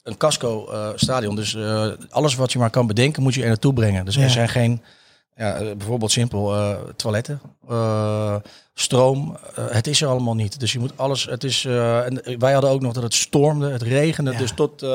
een 0.04 0.18
casco 0.18 0.68
eh, 0.72 0.90
stadion. 0.96 1.36
Dus 1.36 1.58
alles 2.10 2.36
wat 2.36 2.52
je 2.52 2.60
maar 2.60 2.70
kan 2.70 2.88
bedenken 2.88 3.24
moet 3.24 3.34
je 3.34 3.42
er 3.42 3.48
naartoe 3.48 3.74
brengen. 3.74 4.06
Dus 4.06 4.16
Ja. 4.16 4.22
er 4.22 4.30
zijn 4.30 4.50
geen, 4.50 4.82
ja, 5.36 5.76
bijvoorbeeld 5.76 6.12
simpel, 6.12 6.76
toiletten, 6.96 7.42
stroom. 8.74 9.38
het 9.62 9.88
is 9.88 10.02
er 10.02 10.08
allemaal 10.08 10.36
niet. 10.36 10.60
Dus 10.60 10.72
je 10.74 10.80
moet 10.80 10.94
alles, 10.96 11.26
het 11.26 11.44
is, 11.44 11.66
en 11.66 12.40
wij 12.40 12.54
hadden 12.54 12.70
ook 12.70 12.82
nog 12.82 12.94
dat 12.94 13.04
het 13.04 13.14
stormde, 13.14 13.70
het 13.70 13.82
regende. 13.82 14.32
Ja. 14.32 14.38
Dus 14.38 14.52
tot, 14.52 14.86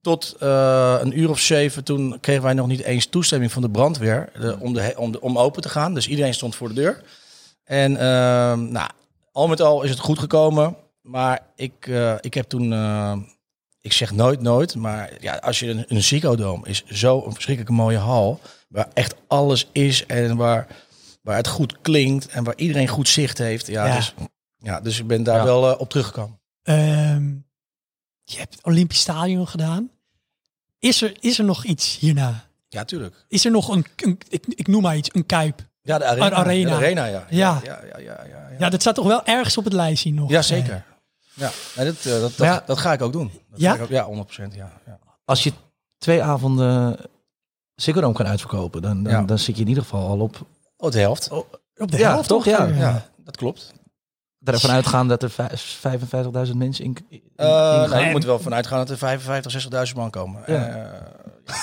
tot 0.00 0.36
eh, 0.38 0.96
een 1.00 1.18
uur 1.18 1.30
of 1.30 1.38
zeven, 1.40 1.84
toen 1.84 2.18
kregen 2.20 2.42
wij 2.42 2.52
nog 2.54 2.66
niet 2.66 2.80
eens 2.82 3.06
toestemming 3.06 3.52
van 3.52 3.62
de 3.62 3.70
brandweer 3.70 4.28
eh, 4.34 4.62
om, 4.62 4.72
de, 4.72 4.94
om, 4.96 5.12
de, 5.12 5.20
om 5.20 5.38
open 5.38 5.62
te 5.62 5.68
gaan. 5.68 5.94
Dus 5.94 6.08
iedereen 6.08 6.34
stond 6.34 6.56
voor 6.56 6.68
de 6.68 6.74
deur. 6.74 7.02
En 7.64 7.96
ehm, 7.96 8.72
nou, 8.72 8.90
al 9.32 9.48
met 9.48 9.60
al 9.60 9.82
is 9.82 9.90
het 9.90 9.98
goed 9.98 10.18
gekomen. 10.18 10.76
Maar 11.02 11.40
ik, 11.56 11.86
eh, 11.86 12.14
ik 12.20 12.34
heb 12.34 12.48
toen, 12.48 12.72
ik 13.80 13.92
zeg 13.92 14.12
nooit 14.12 14.40
nooit, 14.40 14.74
maar 14.74 15.10
ja, 15.20 15.34
als 15.36 15.58
je 15.58 15.68
een, 15.68 15.84
een 15.88 16.02
Ziggo 16.02 16.36
Dome 16.36 16.66
is 16.68 16.84
zo 16.86 17.24
een 17.24 17.32
verschrikkelijke 17.32 17.76
mooie 17.82 17.98
hal, 17.98 18.40
waar 18.68 18.88
echt 18.94 19.14
alles 19.26 19.68
is 19.72 20.06
en 20.06 20.36
waar, 20.36 20.66
waar 21.22 21.36
het 21.36 21.48
goed 21.48 21.80
klinkt 21.80 22.26
en 22.28 22.44
waar 22.44 22.56
iedereen 22.56 22.88
goed 22.88 23.08
zicht 23.08 23.38
heeft. 23.38 23.66
Ja, 23.66 23.86
Ja. 23.86 23.96
Dus, 23.96 24.14
ja 24.58 24.80
dus 24.80 24.98
ik 24.98 25.06
ben 25.06 25.22
daar 25.22 25.36
Ja. 25.36 25.44
wel 25.44 25.74
op 25.74 25.90
teruggekomen. 25.90 26.40
Ehm, 26.62 27.32
je 28.32 28.38
hebt 28.38 28.54
het 28.54 28.64
Olympisch 28.64 29.00
Stadion 29.00 29.48
gedaan. 29.48 29.90
Is 30.78 31.02
er, 31.02 31.16
is 31.20 31.38
er 31.38 31.44
nog 31.44 31.64
iets 31.64 31.98
hierna? 31.98 32.44
Ja, 32.68 32.84
tuurlijk. 32.84 33.24
Is 33.28 33.44
er 33.44 33.50
nog 33.50 33.68
een, 33.68 33.86
een- 33.96 34.18
ik, 34.28 34.44
ik 34.48 34.66
noem 34.66 34.82
maar 34.82 34.96
iets, 34.96 35.08
een 35.12 35.26
kuip? 35.26 35.68
Ja, 35.82 35.98
de 35.98 36.04
arena. 36.04 36.26
Een 36.26 36.34
arena. 36.34 36.70
Ja, 36.70 36.78
de 36.78 36.84
arena, 36.84 37.04
ja. 37.04 37.26
Ja. 37.30 37.60
Ja, 37.64 37.80
ja, 37.84 37.98
ja, 37.98 38.24
ja, 38.28 38.48
ja, 38.58 38.70
dat 38.70 38.80
staat 38.80 38.94
toch 38.94 39.06
wel 39.06 39.24
ergens 39.24 39.56
op 39.56 39.64
het 39.64 39.72
lijstje 39.72 40.12
nog. 40.12 40.30
Ja, 40.30 40.42
zeker. 40.42 40.84
Ja, 41.34 41.50
nee, 41.76 41.86
dat, 41.86 41.96
eh, 41.96 42.02
dat, 42.04 42.20
dat, 42.20 42.36
Maar 42.38 42.48
ja- 42.48 42.62
dat 42.66 42.78
ga 42.78 42.92
ik 42.92 43.02
ook 43.02 43.12
doen. 43.12 43.30
Dat 43.50 43.60
Ja? 43.60 43.70
ga 43.70 43.76
ik 43.76 43.82
ook- 43.82 43.88
ja, 43.88 44.04
100%. 44.04 44.54
Ja, 44.54 44.80
ja. 44.86 44.98
Als 45.24 45.42
je 45.42 45.52
twee 45.98 46.22
avonden 46.22 46.96
Ziggo 47.74 48.00
Dome 48.00 48.14
kan 48.14 48.26
uitverkopen, 48.26 48.82
dan, 48.82 49.02
dan, 49.02 49.12
Ja. 49.12 49.22
dan 49.22 49.38
zit 49.38 49.56
je 49.56 49.62
in 49.62 49.68
ieder 49.68 49.82
geval 49.82 50.08
al 50.08 50.20
op. 50.20 50.46
Oh, 50.76 50.90
de 50.90 50.98
helft. 50.98 51.30
Op 51.30 51.90
de 51.90 51.96
Ja, 51.98 52.10
helft 52.10 52.28
toch? 52.28 52.44
Ja, 52.44 52.64
Ja, 52.66 53.06
dat 53.24 53.36
klopt. 53.36 53.72
Ervan 54.44 54.70
uitgaan 54.70 55.08
dat 55.08 55.22
er 55.22 55.30
vijf- 55.30 55.78
55.000 55.80 56.56
mensen 56.56 56.84
in. 56.84 56.96
in- 57.08 57.22
Eh 57.36 58.00
je 58.04 58.08
moet 58.10 58.24
wel 58.24 58.38
vanuit 58.38 58.66
gaan 58.66 58.78
dat 58.78 58.90
er 58.90 58.98
55, 58.98 59.52
60.000 59.52 59.96
man 59.96 60.10
komen. 60.10 60.42
Ja. 60.46 60.66
Eh, 60.66 61.54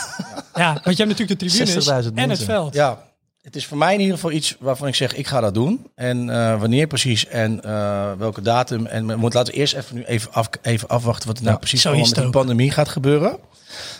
Ja, 0.55 0.71
want 0.83 0.97
je 0.97 1.03
hebt 1.03 1.19
natuurlijk 1.19 1.39
de 1.39 1.45
tribunes 1.45 1.73
60.000 1.73 2.13
en 2.17 2.29
het 2.29 2.43
veld. 2.43 2.73
ja, 2.73 2.99
het 3.41 3.55
is 3.55 3.65
voor 3.65 3.77
mij 3.77 3.93
in 3.93 3.99
ieder 3.99 4.15
geval 4.15 4.31
iets 4.31 4.55
waarvan 4.59 4.87
ik 4.87 4.95
zeg, 4.95 5.13
ik 5.15 5.27
ga 5.27 5.39
dat 5.39 5.53
doen. 5.53 5.87
En 5.95 6.29
eh, 6.29 6.59
wanneer 6.59 6.87
precies 6.87 7.27
en 7.27 7.63
eh, 7.63 8.11
welke 8.17 8.41
datum. 8.41 8.85
En 8.85 9.07
we 9.07 9.15
moeten 9.15 9.39
laten 9.39 9.53
we 9.53 9.59
eerst 9.59 9.73
even, 9.73 9.95
nu 9.95 10.03
even, 10.03 10.31
af, 10.31 10.49
even 10.61 10.87
afwachten 10.87 11.27
wat 11.27 11.37
er 11.37 11.43
nou 11.43 11.53
Ja, 11.53 11.59
precies 11.59 11.81
zo 11.81 11.87
allemaal 11.87 12.05
is 12.07 12.13
met 12.15 12.25
ook. 12.25 12.31
pandemie 12.31 12.71
gaat 12.71 12.89
gebeuren. 12.89 13.37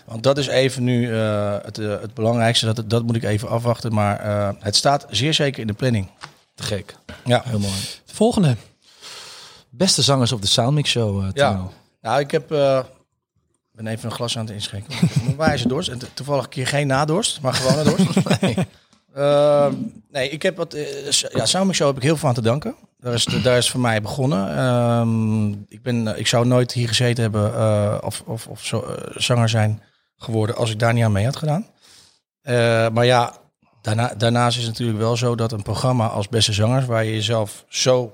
Want 0.05 0.23
dat 0.23 0.37
is 0.37 0.47
even 0.47 0.83
nu 0.83 1.13
eh, 1.13 1.55
het, 1.63 1.75
het 1.77 2.13
belangrijkste. 2.13 2.73
Dat, 2.73 2.89
dat 2.89 3.03
moet 3.03 3.15
ik 3.15 3.23
even 3.23 3.49
afwachten. 3.49 3.93
Maar 3.93 4.19
eh, 4.19 4.49
het 4.59 4.75
staat 4.75 5.05
zeer 5.09 5.33
zeker 5.33 5.61
in 5.61 5.67
de 5.67 5.73
planning. 5.73 6.09
Te 6.55 6.63
gek. 6.63 6.95
Ja. 7.25 7.41
Heel 7.45 7.59
mooi. 7.59 7.73
De 8.17 8.23
volgende. 8.23 8.55
Beste 9.69 10.01
zangers 10.01 10.31
op 10.31 10.41
de 10.41 10.47
Soundmix 10.47 10.89
Show. 10.89 11.23
eh, 11.23 11.29
Ja. 11.33 11.67
Nou, 12.01 12.19
ik 12.19 12.31
heb. 12.31 12.51
eh, 12.51 12.79
ik 13.71 13.83
ben 13.83 13.87
even 13.87 14.05
een 14.09 14.15
glas 14.15 14.37
aan 14.37 14.45
het 14.45 14.53
inschenken. 14.53 14.93
Waar 15.37 15.53
is 15.53 15.59
het 15.59 15.69
dorst? 15.69 15.89
En 15.89 15.97
to- 15.97 16.07
toevallig 16.13 16.43
een 16.43 16.49
keer 16.49 16.67
geen 16.67 16.87
nadorst, 16.87 17.41
maar 17.41 17.53
gewoon 17.53 17.77
een 17.77 17.85
dorst. 17.85 18.29
nee. 18.41 18.57
nee, 20.11 20.29
ik 20.29 20.41
heb 20.41 20.57
wat. 20.57 20.73
eh, 20.73 21.11
ja, 21.11 21.45
Soundmix 21.45 21.77
Show 21.77 21.87
heb 21.87 21.97
ik 21.97 22.03
heel 22.03 22.17
veel 22.17 22.27
aan 22.27 22.33
te 22.35 22.41
danken. 22.41 22.75
Daar 22.99 23.13
is, 23.13 23.25
de- 23.25 23.41
daar 23.41 23.57
is 23.57 23.69
voor 23.69 23.79
mij 23.79 24.01
begonnen. 24.01 24.57
Ehm, 24.57 25.51
ik, 25.51 25.81
ben, 25.81 26.19
ik 26.19 26.27
zou 26.27 26.45
nooit 26.47 26.71
hier 26.71 26.87
gezeten 26.87 27.23
hebben 27.23 27.53
eh, 27.55 27.97
of, 28.01 28.23
of, 28.25 28.47
of 28.47 28.65
zo, 28.65 28.95
zanger 29.15 29.49
zijn 29.49 29.81
geworden 30.17 30.55
als 30.55 30.71
ik 30.71 30.79
daar 30.79 30.93
niet 30.93 31.03
aan 31.03 31.11
mee 31.11 31.25
had 31.25 31.35
gedaan. 31.35 31.67
Eh, 32.41 32.89
maar 32.89 33.05
ja, 33.05 33.33
daarna, 33.87 34.13
daarnaast 34.17 34.57
is 34.57 34.63
het 34.63 34.71
natuurlijk 34.71 34.99
wel 34.99 35.15
zo 35.15 35.35
dat 35.35 35.51
een 35.51 35.61
programma 35.61 36.07
als 36.07 36.29
Beste 36.29 36.53
Zangers, 36.53 36.85
waar 36.85 37.03
je 37.03 37.11
jezelf 37.11 37.65
zo 37.67 38.11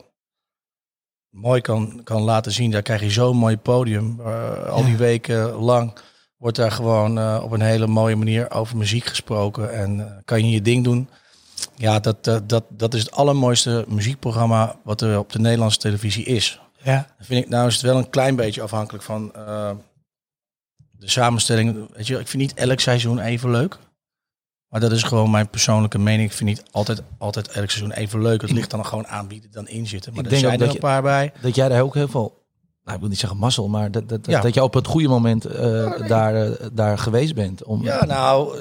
mooi 1.29 1.61
kan, 1.61 2.01
kan 2.03 2.21
laten 2.21 2.51
zien, 2.51 2.71
daar 2.71 2.81
krijg 2.81 3.01
je 3.01 3.09
zo'n 3.09 3.37
mooi 3.37 3.57
podium. 3.57 4.19
Eh, 4.19 4.65
al 4.65 4.83
die 4.83 4.97
weken 4.97 5.51
lang 5.51 5.93
wordt 6.37 6.57
daar 6.57 6.71
gewoon 6.71 7.17
eh, 7.17 7.39
op 7.43 7.51
een 7.51 7.61
hele 7.61 7.87
mooie 7.87 8.15
manier 8.15 8.51
over 8.51 8.77
muziek 8.77 9.05
gesproken 9.05 9.73
en 9.73 9.99
eh, 9.99 10.17
kan 10.25 10.45
je 10.45 10.51
je 10.51 10.61
ding 10.61 10.83
doen. 10.83 11.09
Ja, 11.75 11.99
dat, 11.99 12.23
dat, 12.23 12.49
dat, 12.49 12.63
dat 12.69 12.93
is 12.93 12.99
het 12.99 13.11
allermooiste 13.11 13.85
muziekprogramma 13.87 14.75
wat 14.83 15.01
er 15.01 15.17
op 15.17 15.31
de 15.31 15.39
Nederlandse 15.39 15.79
televisie 15.79 16.25
is. 16.25 16.59
Ja. 16.83 17.07
Vind 17.19 17.43
ik, 17.43 17.49
nou 17.49 17.67
is 17.67 17.73
het 17.73 17.83
wel 17.83 17.97
een 17.97 18.09
klein 18.09 18.35
beetje 18.35 18.61
afhankelijk 18.61 19.03
van 19.03 19.31
de 20.91 21.09
samenstelling. 21.09 21.87
Weet 21.95 22.07
je, 22.07 22.19
ik 22.19 22.27
vind 22.27 22.41
niet 22.41 22.53
elk 22.53 22.79
seizoen 22.79 23.19
even 23.19 23.51
leuk. 23.51 23.77
Maar 24.73 24.81
dat 24.81 24.91
is 24.91 25.03
gewoon 25.03 25.31
mijn 25.31 25.49
persoonlijke 25.49 25.99
mening. 25.99 26.29
Ik 26.29 26.35
vind 26.35 26.49
niet 26.49 26.63
altijd, 26.71 27.01
altijd 27.17 27.47
elk 27.47 27.69
seizoen 27.69 27.91
even 27.91 28.21
leuk. 28.21 28.41
Het 28.41 28.51
ligt 28.51 28.69
dan 28.69 28.85
gewoon 28.85 29.07
aan 29.07 29.27
wie 29.27 29.41
er 29.41 29.51
dan 29.51 29.67
in 29.67 29.87
zitten. 29.87 30.11
Maar 30.13 30.19
Ik 30.19 30.25
er 30.25 30.31
denk 30.31 30.43
zijn 30.43 30.61
er 30.61 30.69
een 30.69 30.79
paar 30.79 31.01
bij. 31.01 31.31
Dat 31.41 31.55
jij 31.55 31.69
daar 31.69 31.81
ook 31.81 31.93
heel 31.93 32.07
veel, 32.07 32.43
nou, 32.83 32.95
ik 32.95 32.99
wil 32.99 33.09
niet 33.09 33.19
zeggen 33.19 33.39
mazzel, 33.39 33.67
maar 33.67 33.91
dat, 33.91 34.09
dat, 34.09 34.19
Ja. 34.25 34.41
dat 34.41 34.53
je 34.53 34.63
op 34.63 34.73
het 34.73 34.87
goede 34.87 35.07
moment 35.07 35.45
eh, 35.45 36.07
daar, 36.07 36.35
eh, 36.35 36.67
daar 36.71 36.97
geweest 36.97 37.35
bent. 37.35 37.63
Om, 37.63 37.83
Ja, 37.83 38.05
nou, 38.05 38.59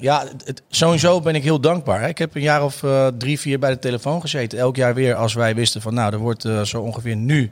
ja, 0.00 0.24
het, 0.44 0.62
sowieso 0.68 1.20
ben 1.20 1.34
ik 1.34 1.42
heel 1.42 1.60
dankbaar. 1.60 2.08
Ik 2.08 2.18
heb 2.18 2.34
een 2.34 2.42
jaar 2.42 2.64
of 2.64 2.82
eh, 2.82 3.06
drie, 3.06 3.40
vier 3.40 3.58
bij 3.58 3.70
de 3.70 3.78
telefoon 3.78 4.20
gezeten. 4.20 4.58
Elk 4.58 4.76
jaar 4.76 4.94
weer 4.94 5.14
als 5.14 5.34
wij 5.34 5.54
wisten 5.54 5.80
van, 5.80 5.94
nou, 5.94 6.12
er 6.12 6.18
wordt 6.18 6.48
zo 6.64 6.80
ongeveer 6.80 7.16
nu, 7.16 7.50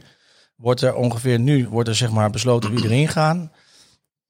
wordt 0.56 0.80
er 0.80 0.94
ongeveer 0.94 1.38
nu, 1.38 1.68
wordt 1.68 1.88
er 1.88 1.94
zeg 1.94 2.10
maar 2.10 2.30
besloten 2.30 2.70
wie 2.74 2.84
erin 2.84 3.08
gaan. 3.08 3.50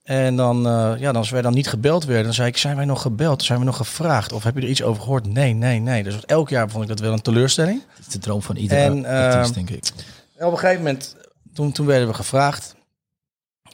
En 0.07 0.37
dan, 0.37 0.66
eh, 0.66 0.92
ja, 0.99 1.07
dan 1.07 1.16
als 1.16 1.31
wij 1.31 1.42
dan 1.42 1.55
niet 1.55 1.69
gebeld 1.69 2.05
werden, 2.05 2.25
dan 2.25 2.35
zei 2.35 2.49
ik, 2.49 2.57
zijn 2.57 2.77
wij 2.77 2.85
nog 2.85 3.03
gebeld? 3.03 3.42
Zijn 3.42 3.59
we 3.59 3.64
nog 3.64 3.77
gevraagd? 3.77 4.33
Of 4.33 4.45
heb 4.45 4.55
je 4.55 4.61
er 4.61 4.69
iets 4.69 4.83
over 4.83 5.03
gehoord? 5.03 5.27
Nee, 5.27 5.53
nee, 5.53 5.79
nee. 5.81 6.03
Dus 6.03 6.25
elk 6.27 6.49
jaar 6.49 6.71
vond 6.71 6.83
ik 6.83 6.88
dat 6.88 7.01
wel 7.01 7.12
een 7.12 7.23
teleurstelling. 7.23 7.83
Het 7.88 8.07
is 8.07 8.12
de 8.12 8.19
droom 8.19 8.42
van 8.42 8.57
iedere 8.57 8.81
En, 8.81 9.05
eh, 9.05 9.35
artiest, 9.35 9.55
denk 9.55 9.71
ik. 9.71 9.92
En 10.37 10.47
op 10.47 10.53
een 10.53 10.59
gegeven 10.59 10.83
moment, 10.83 11.16
toen, 11.55 11.73
toen 11.73 11.87
werden 11.87 12.09
we 12.09 12.14
gevraagd. 12.14 12.75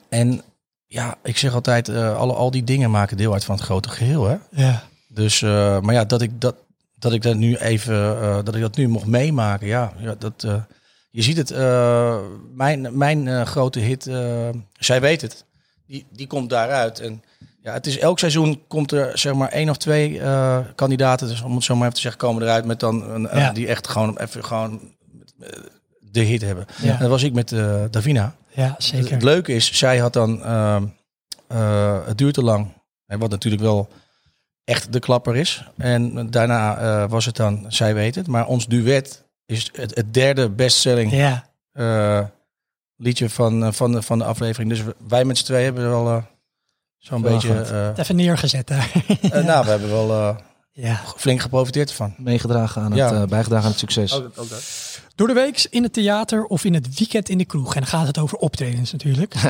En 0.08 0.42
ja, 0.86 1.14
ik 1.22 1.36
zeg 1.36 1.54
altijd, 1.54 1.88
eh, 1.88 2.16
alle, 2.16 2.32
al 2.32 2.50
die 2.50 2.64
dingen 2.64 2.90
maken 2.90 3.16
deel 3.16 3.32
uit 3.32 3.44
van 3.44 3.54
het 3.54 3.64
grote 3.64 3.88
geheel. 3.88 4.26
Hè? 4.26 4.36
Ja. 4.50 4.82
Dus, 5.08 5.42
eh, 5.42 5.80
maar 5.80 5.94
ja, 5.94 6.04
dat 6.04 6.22
ik 6.22 6.40
dat, 6.40 6.54
dat 6.98 7.12
ik 7.12 7.22
dat 7.22 7.36
nu 7.36 7.56
even, 7.56 8.20
eh, 8.20 8.38
dat 8.44 8.54
ik 8.54 8.60
dat 8.60 8.76
nu 8.76 8.88
mocht 8.88 9.06
meemaken, 9.06 9.66
ja, 9.66 9.92
ja 9.98 10.14
dat, 10.18 10.44
eh, 10.44 10.54
je 11.10 11.22
ziet 11.22 11.36
het, 11.36 11.50
eh, 11.50 12.18
mijn, 12.54 12.98
mijn 12.98 13.28
eh, 13.28 13.42
grote 13.42 13.78
hit, 13.78 14.06
eh, 14.06 14.48
zij 14.78 15.00
weet 15.00 15.20
het, 15.20 15.44
die, 15.92 16.06
die 16.10 16.26
komt 16.26 16.50
daaruit. 16.50 17.00
En 17.00 17.22
ja, 17.62 17.72
het 17.72 17.86
is 17.86 17.98
elk 17.98 18.18
seizoen 18.18 18.62
komt 18.68 18.92
er 18.92 19.18
zeg 19.18 19.34
maar 19.34 19.48
één 19.48 19.68
of 19.70 19.76
twee 19.76 20.20
eh, 20.20 20.58
kandidaten, 20.74 21.28
dus 21.28 21.42
om 21.42 21.54
het 21.54 21.64
zo 21.64 21.74
maar 21.74 21.82
even 21.82 21.94
te 21.94 22.00
zeggen, 22.00 22.20
komen 22.20 22.42
eruit 22.42 22.64
met 22.64 22.80
dan 22.80 23.10
een, 23.10 23.28
Ja. 23.38 23.52
die 23.52 23.66
echt 23.66 23.88
gewoon 23.88 24.18
even 24.18 24.44
gewoon 24.44 24.80
eh, 25.40 25.48
de 26.00 26.20
hit 26.20 26.42
hebben. 26.42 26.66
Ja. 26.82 26.92
En 26.92 26.98
dat 26.98 27.08
was 27.08 27.22
ik 27.22 27.32
met 27.32 27.52
eh, 27.52 27.82
Davina. 27.90 28.34
ja, 28.48 28.74
zeker. 28.78 29.10
het 29.12 29.22
leuke 29.22 29.52
is, 29.54 29.72
zij 29.72 29.98
had 29.98 30.12
dan, 30.12 30.42
ehm, 30.44 30.84
eh, 31.46 32.06
het 32.06 32.18
duurt 32.18 32.34
te 32.34 32.42
lang. 32.42 32.72
En 33.06 33.18
wat 33.18 33.30
natuurlijk 33.30 33.62
wel 33.62 33.88
echt 34.64 34.92
de 34.92 35.00
klapper 35.00 35.36
is. 35.36 35.64
En 35.76 36.30
daarna 36.30 37.08
was 37.08 37.24
het 37.24 37.36
dan, 37.36 37.64
zij 37.68 37.94
weet 37.94 38.14
het. 38.14 38.26
Maar 38.26 38.46
ons 38.46 38.66
duet 38.66 39.24
is 39.46 39.70
het, 39.72 39.94
het 39.94 40.14
derde 40.14 40.48
bestselling 40.48 41.12
Ja. 41.12 41.44
Liedje 43.02 43.30
van, 43.30 43.64
eh, 43.64 43.72
van, 43.72 43.92
de, 43.92 44.02
van 44.02 44.18
de 44.18 44.24
aflevering. 44.24 44.70
Dus 44.70 44.82
wij 45.08 45.24
met 45.24 45.38
z'n 45.38 45.44
twee 45.44 45.64
hebben 45.64 45.88
wel 45.88 46.08
eh, 46.08 46.22
zo'n 46.98 47.22
beetje... 47.22 47.60
eh, 47.60 47.88
Even 47.96 48.16
neergezet 48.16 48.66
daar. 48.66 48.92
eh, 49.22 49.44
nou, 49.50 49.64
we 49.64 49.70
hebben 49.70 49.90
wel 49.90 50.10
eh, 50.12 50.36
ja. 50.72 51.00
flink 51.16 51.40
geprofiteerd 51.40 51.88
ervan. 51.90 52.14
Meegedragen 52.18 52.82
aan 52.82 52.90
het, 52.90 52.98
Ja. 52.98 53.26
bijgedragen 53.26 53.64
aan 53.64 53.70
het 53.70 53.80
succes. 53.80 54.14
Ook, 54.14 54.24
ook 54.24 54.48
dat. 54.48 54.62
Door 55.14 55.26
de 55.26 55.32
week 55.32 55.66
in 55.70 55.82
het 55.82 55.92
theater 55.92 56.44
of 56.44 56.64
in 56.64 56.74
het 56.74 56.98
weekend 56.98 57.28
in 57.28 57.38
de 57.38 57.44
kroeg. 57.44 57.74
En 57.74 57.80
dan 57.80 57.88
gaat 57.90 58.06
het 58.06 58.18
over 58.18 58.38
optredens 58.38 58.92
natuurlijk. 58.92 59.34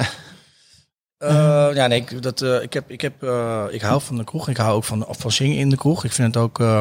Eh, 1.18 1.68
ja, 1.74 1.86
nee, 1.86 2.00
ik, 2.00 2.22
dat, 2.22 2.40
eh, 2.42 2.62
ik, 2.62 2.72
heb, 2.72 2.90
ik, 2.90 3.00
heb, 3.00 3.22
eh, 3.22 3.64
ik 3.70 3.80
hou 3.82 4.00
van 4.00 4.16
de 4.16 4.24
kroeg. 4.24 4.48
Ik 4.48 4.56
hou 4.56 4.74
ook 4.74 4.84
van, 4.84 5.06
van 5.08 5.30
zingen 5.32 5.56
in 5.56 5.70
de 5.70 5.76
kroeg. 5.76 6.04
Ik 6.04 6.12
vind 6.12 6.34
het 6.34 6.42
ook... 6.44 6.60
eh, 6.60 6.80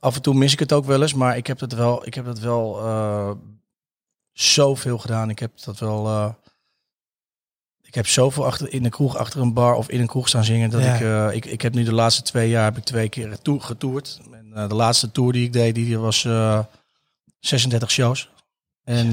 af 0.00 0.14
en 0.14 0.22
toe 0.22 0.34
mis 0.34 0.52
ik 0.52 0.58
het 0.58 0.72
ook 0.72 0.84
wel 0.84 1.02
eens. 1.02 1.14
Maar 1.14 1.36
ik 1.36 1.46
heb 1.46 1.58
dat 1.58 1.72
wel, 1.72 2.06
ik 2.06 2.14
heb 2.14 2.24
dat 2.24 2.38
wel 2.38 2.78
eh, 2.78 3.30
zoveel 4.42 4.98
gedaan. 4.98 5.30
Ik 5.30 5.38
heb 5.38 5.50
dat 5.64 5.78
wel... 5.78 6.06
eh, 6.06 6.28
ik 7.82 7.94
heb 7.94 8.06
zoveel 8.06 8.44
achter, 8.46 8.72
in 8.72 8.82
de 8.82 8.88
kroeg, 8.88 9.16
achter 9.16 9.40
een 9.40 9.52
bar 9.52 9.74
of 9.74 9.88
in 9.88 10.00
een 10.00 10.06
kroeg 10.06 10.28
staan 10.28 10.44
zingen. 10.44 10.70
Dat 10.70 10.82
Ja. 10.82 10.94
ik, 10.94 11.00
eh, 11.00 11.36
ik, 11.36 11.44
ik 11.44 11.62
heb 11.62 11.74
nu 11.74 11.82
de 11.84 11.92
laatste 11.94 12.22
twee 12.22 12.48
jaar 12.48 12.64
heb 12.64 12.76
ik 12.76 12.84
twee 12.84 13.08
keer 13.08 13.38
to- 13.42 13.58
getoerd. 13.58 14.20
En, 14.32 14.50
eh, 14.54 14.68
de 14.68 14.74
laatste 14.74 15.10
tour 15.10 15.32
die 15.32 15.44
ik 15.44 15.52
deed, 15.52 15.74
die 15.74 15.98
was 15.98 16.24
eh 16.24 16.58
36 17.40 17.90
shows. 17.90 18.30
En 18.84 19.12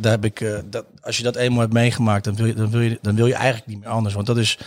daar 0.00 0.10
heb 0.10 0.24
ik, 0.24 0.62
dat, 0.70 0.84
als 1.00 1.16
je 1.16 1.22
dat 1.22 1.36
eenmaal 1.36 1.60
hebt 1.60 1.72
meegemaakt, 1.72 2.24
dan 2.24 2.34
wil, 2.36 2.46
je, 2.46 2.54
dan, 2.54 2.70
wil 2.70 2.80
je, 2.80 2.98
dan 3.02 3.14
wil 3.14 3.26
je 3.26 3.34
eigenlijk 3.34 3.66
niet 3.66 3.78
meer 3.80 3.88
anders. 3.88 4.14
Want 4.14 4.26
dat 4.26 4.36
is 4.38 4.58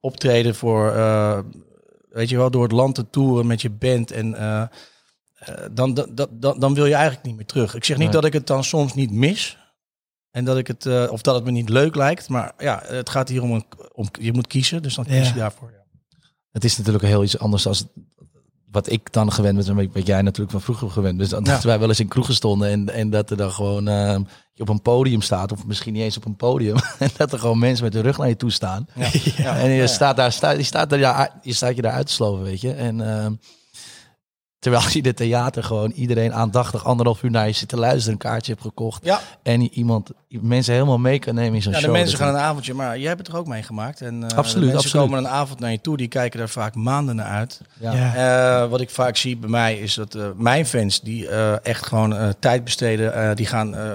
optreden 0.00 0.54
voor, 0.54 0.92
weet 2.08 2.28
je 2.28 2.36
wel, 2.36 2.50
door 2.50 2.62
het 2.62 2.72
land 2.72 2.94
te 2.94 3.10
toeren 3.10 3.46
met 3.46 3.62
je 3.62 3.70
band. 3.70 4.10
En 4.10 4.34
eh, 5.36 5.54
dan, 5.72 5.94
dan, 6.30 6.58
dan 6.58 6.74
wil 6.74 6.86
je 6.86 6.94
eigenlijk 6.94 7.24
niet 7.26 7.36
meer 7.36 7.46
terug. 7.46 7.74
Ik 7.74 7.84
zeg 7.84 7.96
niet 7.96 8.06
Nee. 8.06 8.14
dat 8.14 8.24
ik 8.24 8.32
het 8.32 8.46
dan 8.46 8.64
soms 8.64 8.94
niet 8.94 9.10
mis. 9.10 9.58
En 10.30 10.44
dat 10.44 10.56
ik 10.58 10.66
het, 10.66 10.86
eh, 10.86 11.06
of 11.10 11.22
dat 11.22 11.34
het 11.34 11.44
me 11.44 11.50
niet 11.50 11.68
leuk 11.68 11.94
lijkt. 11.94 12.28
Maar 12.28 12.52
ja, 12.58 12.82
het 12.86 13.10
gaat 13.10 13.28
hier 13.28 13.42
om, 13.42 13.52
een, 13.52 13.64
om 13.92 14.08
je 14.20 14.32
moet 14.32 14.46
kiezen. 14.46 14.82
Dus 14.82 14.94
dan 14.94 15.04
kies 15.04 15.14
Ja. 15.14 15.34
je 15.34 15.38
daarvoor. 15.38 15.70
Ja. 15.70 15.84
Het 16.50 16.64
is 16.64 16.76
natuurlijk 16.76 17.04
heel 17.04 17.22
iets 17.22 17.38
anders 17.38 17.62
dan 17.62 17.74
wat 18.70 18.90
ik 18.90 19.12
dan 19.12 19.32
gewend 19.32 19.56
ben, 19.66 19.78
en 19.78 19.90
wat 19.92 20.06
jij 20.06 20.22
natuurlijk 20.22 20.50
van 20.50 20.60
vroeger 20.60 20.90
gewend 20.90 21.16
bent. 21.16 21.30
Dus 21.30 21.38
dat 21.44 21.62
Ja. 21.62 21.68
wij 21.68 21.78
wel 21.78 21.88
eens 21.88 22.00
in 22.00 22.08
kroegen 22.08 22.34
stonden 22.34 22.68
en, 22.68 22.88
en 22.88 23.10
dat 23.10 23.30
er 23.30 23.36
dan 23.36 23.50
gewoon 23.52 23.88
eh, 23.88 24.18
je 24.52 24.62
op 24.62 24.68
een 24.68 24.82
podium 24.82 25.20
staat, 25.22 25.52
of 25.52 25.66
misschien 25.66 25.92
niet 25.92 26.02
eens 26.02 26.16
op 26.16 26.24
een 26.24 26.36
podium, 26.36 26.76
en 26.98 27.10
dat 27.16 27.32
er 27.32 27.38
gewoon 27.38 27.58
mensen 27.58 27.84
met 27.84 27.92
de 27.92 28.00
rug 28.00 28.18
naar 28.18 28.28
je 28.28 28.36
toe 28.36 28.50
staan. 28.50 28.86
En 29.36 29.70
je 29.70 29.86
staat 29.86 30.16
daar, 30.16 30.32
sta, 30.32 30.50
je 30.50 30.62
staat 30.62 30.94
ja, 30.94 31.38
je 31.42 31.52
staat 31.52 31.76
je 31.76 31.82
daar 31.82 31.92
uit 31.92 32.06
te 32.06 32.12
sloven, 32.12 32.44
weet 32.44 32.60
je. 32.60 32.72
En 32.72 33.00
ehm, 33.00 33.32
terwijl 34.66 34.90
je 34.92 34.98
in 34.98 35.04
het 35.06 35.16
theater 35.16 35.64
gewoon 35.64 35.90
iedereen 35.90 36.34
aandachtig 36.34 36.84
anderhalf 36.84 37.22
uur 37.22 37.30
naar 37.30 37.46
je 37.46 37.52
zit 37.52 37.68
te 37.68 37.76
luisteren, 37.76 38.12
een 38.12 38.18
kaartje 38.18 38.52
hebt 38.52 38.64
gekocht 38.64 39.04
Ja. 39.04 39.20
en 39.42 39.60
iemand 39.62 40.10
mensen 40.28 40.72
helemaal 40.74 40.98
mee 40.98 41.18
kan 41.18 41.34
nemen 41.34 41.54
in 41.54 41.62
zo'n 41.62 41.72
Ja, 41.72 41.78
de 41.78 41.84
show. 41.84 41.94
mensen 41.94 42.18
Dat- 42.18 42.26
gaan 42.26 42.34
een 42.36 42.40
avondje, 42.40 42.74
maar 42.74 42.98
jij 42.98 43.08
hebt 43.08 43.18
het 43.18 43.28
er 43.28 43.36
ook 43.36 43.46
meegemaakt. 43.46 44.00
En, 44.00 44.14
eh, 44.24 44.36
Absoluut, 44.36 44.66
de 44.66 44.72
mensen 44.72 44.76
absoluut. 44.76 45.06
komen 45.06 45.18
een 45.18 45.28
avond 45.28 45.60
naar 45.60 45.70
je 45.70 45.80
toe, 45.80 45.96
die 45.96 46.08
kijken 46.08 46.40
er 46.40 46.48
vaak 46.48 46.74
maanden 46.74 47.16
naar 47.16 47.26
uit. 47.26 47.60
ja. 47.80 47.92
Ja. 47.92 48.62
Eh, 48.62 48.70
wat 48.70 48.80
ik 48.80 48.90
vaak 48.90 49.16
zie 49.16 49.36
bij 49.36 49.50
mij 49.50 49.74
is 49.78 49.94
dat 49.94 50.14
eh, 50.14 50.22
mijn 50.36 50.66
fans 50.66 51.00
die 51.00 51.28
eh, 51.28 51.66
echt 51.66 51.86
gewoon 51.86 52.16
eh, 52.16 52.28
tijd 52.38 52.64
besteden. 52.64 53.14
eh, 53.14 53.34
die 53.34 53.46
gaan, 53.46 53.74
eh, 53.76 53.90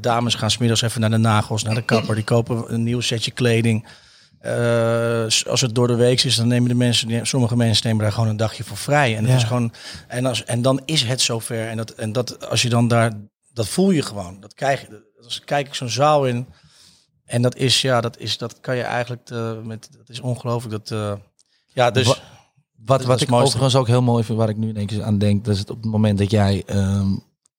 dames 0.00 0.34
gaan 0.34 0.50
smiddags 0.50 0.82
even 0.82 1.00
naar 1.00 1.10
de 1.10 1.16
nagels, 1.16 1.62
naar 1.62 1.74
de 1.74 1.82
kapper. 1.84 2.14
Die 2.14 2.24
kopen 2.24 2.64
een 2.74 2.82
nieuw 2.82 3.00
setje 3.00 3.30
kleding. 3.30 3.86
S- 5.28 5.46
als 5.46 5.60
het 5.60 5.74
door 5.74 5.86
de 5.86 5.94
week 5.94 6.22
is, 6.22 6.36
dan 6.36 6.48
nemen 6.48 6.68
de 6.68 6.74
mensen, 6.74 7.26
sommige 7.26 7.56
mensen 7.56 7.86
nemen 7.86 8.02
daar 8.02 8.12
gewoon 8.12 8.28
een 8.28 8.36
dagje 8.36 8.64
voor 8.64 8.76
vrij. 8.76 9.16
En, 9.16 9.22
het 9.22 9.30
Ja. 9.30 9.36
is 9.36 9.44
gewoon, 9.44 9.72
en, 10.08 10.26
als, 10.26 10.44
en 10.44 10.62
dan 10.62 10.80
is 10.84 11.02
het 11.02 11.20
zover. 11.20 11.68
En, 11.68 11.76
dat, 11.76 11.90
en 11.90 12.12
dat, 12.12 12.48
als 12.48 12.62
je 12.62 12.68
dan 12.68 12.88
daar, 12.88 13.12
dat 13.52 13.68
voel 13.68 13.90
je 13.90 14.02
gewoon. 14.02 14.40
Dat 14.40 14.54
krijg 14.54 14.80
je. 14.80 15.10
Als 15.24 15.40
kijk 15.44 15.66
ik 15.66 15.74
zo'n 15.74 15.88
zaal 15.88 16.26
in. 16.26 16.46
En 17.24 17.42
dat 17.42 17.56
is, 17.56 17.80
ja, 17.80 18.00
dat 18.00 18.18
is, 18.18 18.38
dat 18.38 18.60
kan 18.60 18.76
je 18.76 18.82
eigenlijk, 18.82 19.30
eh, 19.30 19.52
met, 19.64 19.88
dat 19.96 20.08
is 20.08 20.20
ongelooflijk. 20.20 20.72
Dat, 20.86 20.90
eh, 20.98 21.12
ja, 21.66 21.90
dus. 21.90 22.06
Wa- 22.06 22.14
Wat, 22.84 23.02
wat 23.04 23.12
het 23.12 23.20
ik 23.22 23.28
mooiste. 23.28 23.48
overigens 23.48 23.76
ook 23.80 23.86
heel 23.86 24.02
mooi 24.02 24.24
vind, 24.24 24.38
waar 24.38 24.48
ik 24.48 24.56
nu 24.56 24.68
in 24.68 24.76
één 24.76 24.86
keer 24.86 25.02
aan 25.02 25.18
denk, 25.18 25.44
dat 25.44 25.54
is 25.54 25.60
het 25.60 25.70
op 25.70 25.82
het 25.82 25.90
moment 25.90 26.18
dat 26.18 26.30
jij, 26.30 26.62
ehm, 26.66 27.10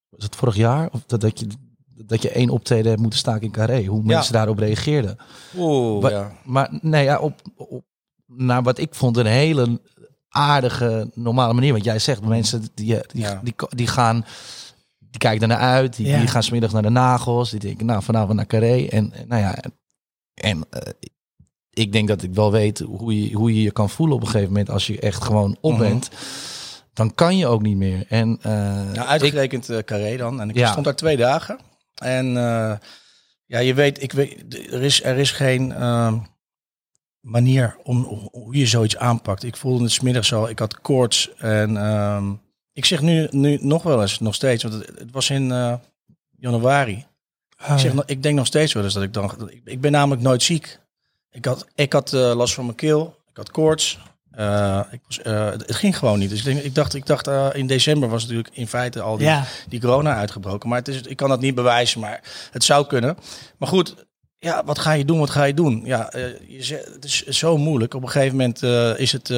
was 0.09 0.23
het 0.23 0.35
vorig 0.35 0.55
jaar, 0.55 0.89
of 0.91 1.03
dat, 1.05 1.21
dat 1.21 1.39
je 1.39 1.47
dat 1.95 2.21
je 2.21 2.29
één 2.29 2.49
optreden 2.49 2.87
hebt 2.89 3.01
moeten 3.01 3.19
staken 3.19 3.41
in 3.41 3.51
Carré, 3.51 3.85
hoe 3.85 3.99
Ja. 4.01 4.05
mensen 4.15 4.33
daarop 4.33 4.57
reageerden. 4.57 5.17
Oeh, 5.57 6.01
Wa- 6.01 6.09
ja. 6.09 6.31
Maar 6.43 6.69
nee, 6.81 7.03
ja, 7.03 7.19
op, 7.19 7.41
op 7.55 7.83
naar 8.27 8.63
wat 8.63 8.77
ik 8.77 8.95
vond 8.95 9.17
een 9.17 9.25
hele 9.25 9.81
aardige, 10.29 11.11
normale 11.13 11.53
manier. 11.53 11.71
Want 11.71 11.83
jij 11.83 11.99
zegt, 11.99 12.25
mensen 12.25 12.61
die, 12.61 12.97
die, 13.07 13.21
Ja. 13.21 13.39
die, 13.43 13.53
die 13.69 13.87
gaan, 13.87 14.25
die 14.99 15.19
kijken 15.19 15.41
er 15.41 15.47
naar 15.47 15.57
uit, 15.67 15.95
die, 15.95 16.07
Ja. 16.07 16.19
die 16.19 16.27
gaan 16.27 16.43
smiddags 16.43 16.73
naar 16.73 16.81
de 16.81 16.89
nagels, 16.89 17.49
die 17.49 17.59
denken, 17.59 17.85
nou 17.85 18.03
vanavond 18.03 18.35
naar 18.35 18.45
Carré. 18.47 18.85
En, 18.87 19.13
nou 19.27 19.41
ja, 19.41 19.55
en, 20.33 20.65
eh, 20.69 20.81
ik 21.69 21.91
denk 21.91 22.07
dat 22.07 22.23
ik 22.23 22.33
wel 22.33 22.51
weet 22.51 22.79
hoe 22.79 23.21
je, 23.29 23.35
hoe 23.35 23.53
je 23.55 23.61
je 23.61 23.71
kan 23.71 23.89
voelen 23.89 24.15
op 24.15 24.21
een 24.21 24.27
gegeven 24.27 24.47
moment 24.51 24.69
als 24.69 24.87
je 24.87 24.99
echt 24.99 25.23
gewoon 25.23 25.57
op 25.61 25.71
Mhm. 25.71 25.81
bent. 25.81 26.09
Dan 26.93 27.13
kan 27.15 27.37
je 27.37 27.47
ook 27.47 27.61
niet 27.61 27.77
meer. 27.77 28.05
En 28.09 28.37
eh, 28.41 28.51
Nou, 28.51 28.91
ik, 28.93 28.97
uitgerekend 28.97 29.69
eh 29.69 29.77
Carré 29.77 30.17
dan. 30.17 30.41
En 30.41 30.49
ik 30.49 30.55
Ja. 30.55 30.71
stond 30.71 30.85
daar 30.85 30.95
twee 30.95 31.17
dagen. 31.17 31.59
En 32.03 32.37
eh, 32.37 32.73
ja, 33.45 33.59
je 33.59 33.73
weet, 33.73 34.01
ik 34.01 34.11
weet, 34.11 34.53
er 34.73 34.81
is, 34.83 35.03
er 35.03 35.17
is 35.17 35.31
geen 35.31 35.71
ehm, 35.71 36.17
manier 37.19 37.77
om 37.83 38.03
hoe- 38.03 38.29
hoe 38.31 38.55
je 38.55 38.65
zoiets 38.67 38.97
aanpakt. 38.97 39.43
Ik 39.43 39.55
voelde 39.57 39.83
het 39.83 39.91
smiddags 39.91 40.33
al, 40.33 40.49
ik 40.49 40.59
had 40.59 40.81
koorts. 40.81 41.33
En 41.37 41.77
ehm, 41.77 42.33
ik 42.73 42.85
zeg 42.85 43.01
nu, 43.01 43.27
nu 43.31 43.57
nog 43.61 43.83
wel 43.83 44.01
eens, 44.01 44.19
nog 44.19 44.35
steeds, 44.35 44.63
want 44.63 44.75
het, 44.75 44.99
het 44.99 45.11
was 45.11 45.29
in 45.29 45.51
eh, 45.51 45.73
januari. 46.37 47.05
Oh, 47.63 47.73
Ik, 47.73 47.79
zeg, 47.79 47.93
ja. 47.93 48.03
ik 48.05 48.23
denk 48.23 48.35
nog 48.37 48.45
steeds 48.45 48.73
wel 48.73 48.83
eens 48.83 48.93
dat 48.93 49.03
ik 49.03 49.13
dan, 49.13 49.49
ik, 49.49 49.61
ik 49.65 49.81
ben 49.81 49.91
namelijk 49.91 50.21
nooit 50.21 50.43
ziek. 50.43 50.79
ik 51.31 51.45
had, 51.45 51.67
ik 51.75 51.93
had 51.93 52.13
eh, 52.13 52.35
last 52.35 52.53
van 52.53 52.65
mijn 52.65 52.77
keel. 52.77 53.15
Ik 53.29 53.37
had 53.37 53.51
koorts. 53.51 53.99
Eh, 54.35 54.79
ik 54.91 54.99
was, 55.07 55.21
eh, 55.21 55.45
het 55.51 55.75
ging 55.75 55.97
gewoon 55.97 56.19
niet. 56.19 56.29
Dus 56.29 56.39
ik, 56.39 56.45
denk, 56.45 56.59
ik 56.59 56.75
dacht, 56.75 56.93
ik 56.93 57.05
dacht 57.05 57.27
eh, 57.27 57.47
in 57.53 57.67
december 57.67 58.09
was 58.09 58.21
natuurlijk 58.21 58.49
in 58.53 58.67
feite 58.67 59.01
al 59.01 59.17
die, 59.17 59.27
Ja. 59.27 59.43
die 59.69 59.79
corona 59.79 60.15
uitgebroken. 60.15 60.69
Maar 60.69 60.77
het 60.77 60.87
is, 60.87 61.01
ik 61.01 61.17
kan 61.17 61.29
dat 61.29 61.41
niet 61.41 61.55
bewijzen, 61.55 61.99
maar 61.99 62.21
het 62.51 62.63
zou 62.63 62.87
kunnen. 62.87 63.17
Maar 63.57 63.67
goed, 63.69 63.95
ja, 64.39 64.63
wat 64.65 64.79
ga 64.79 64.91
je 64.91 65.05
doen? 65.05 65.19
Wat 65.19 65.29
ga 65.29 65.43
je 65.43 65.53
doen? 65.53 65.81
Ja, 65.85 66.13
je 66.47 66.83
het 66.93 67.05
is 67.05 67.25
zo 67.27 67.57
moeilijk. 67.57 67.93
Op 67.93 68.03
een 68.03 68.09
gegeven 68.09 68.37
moment 68.37 68.63
is 68.99 69.11
het 69.11 69.33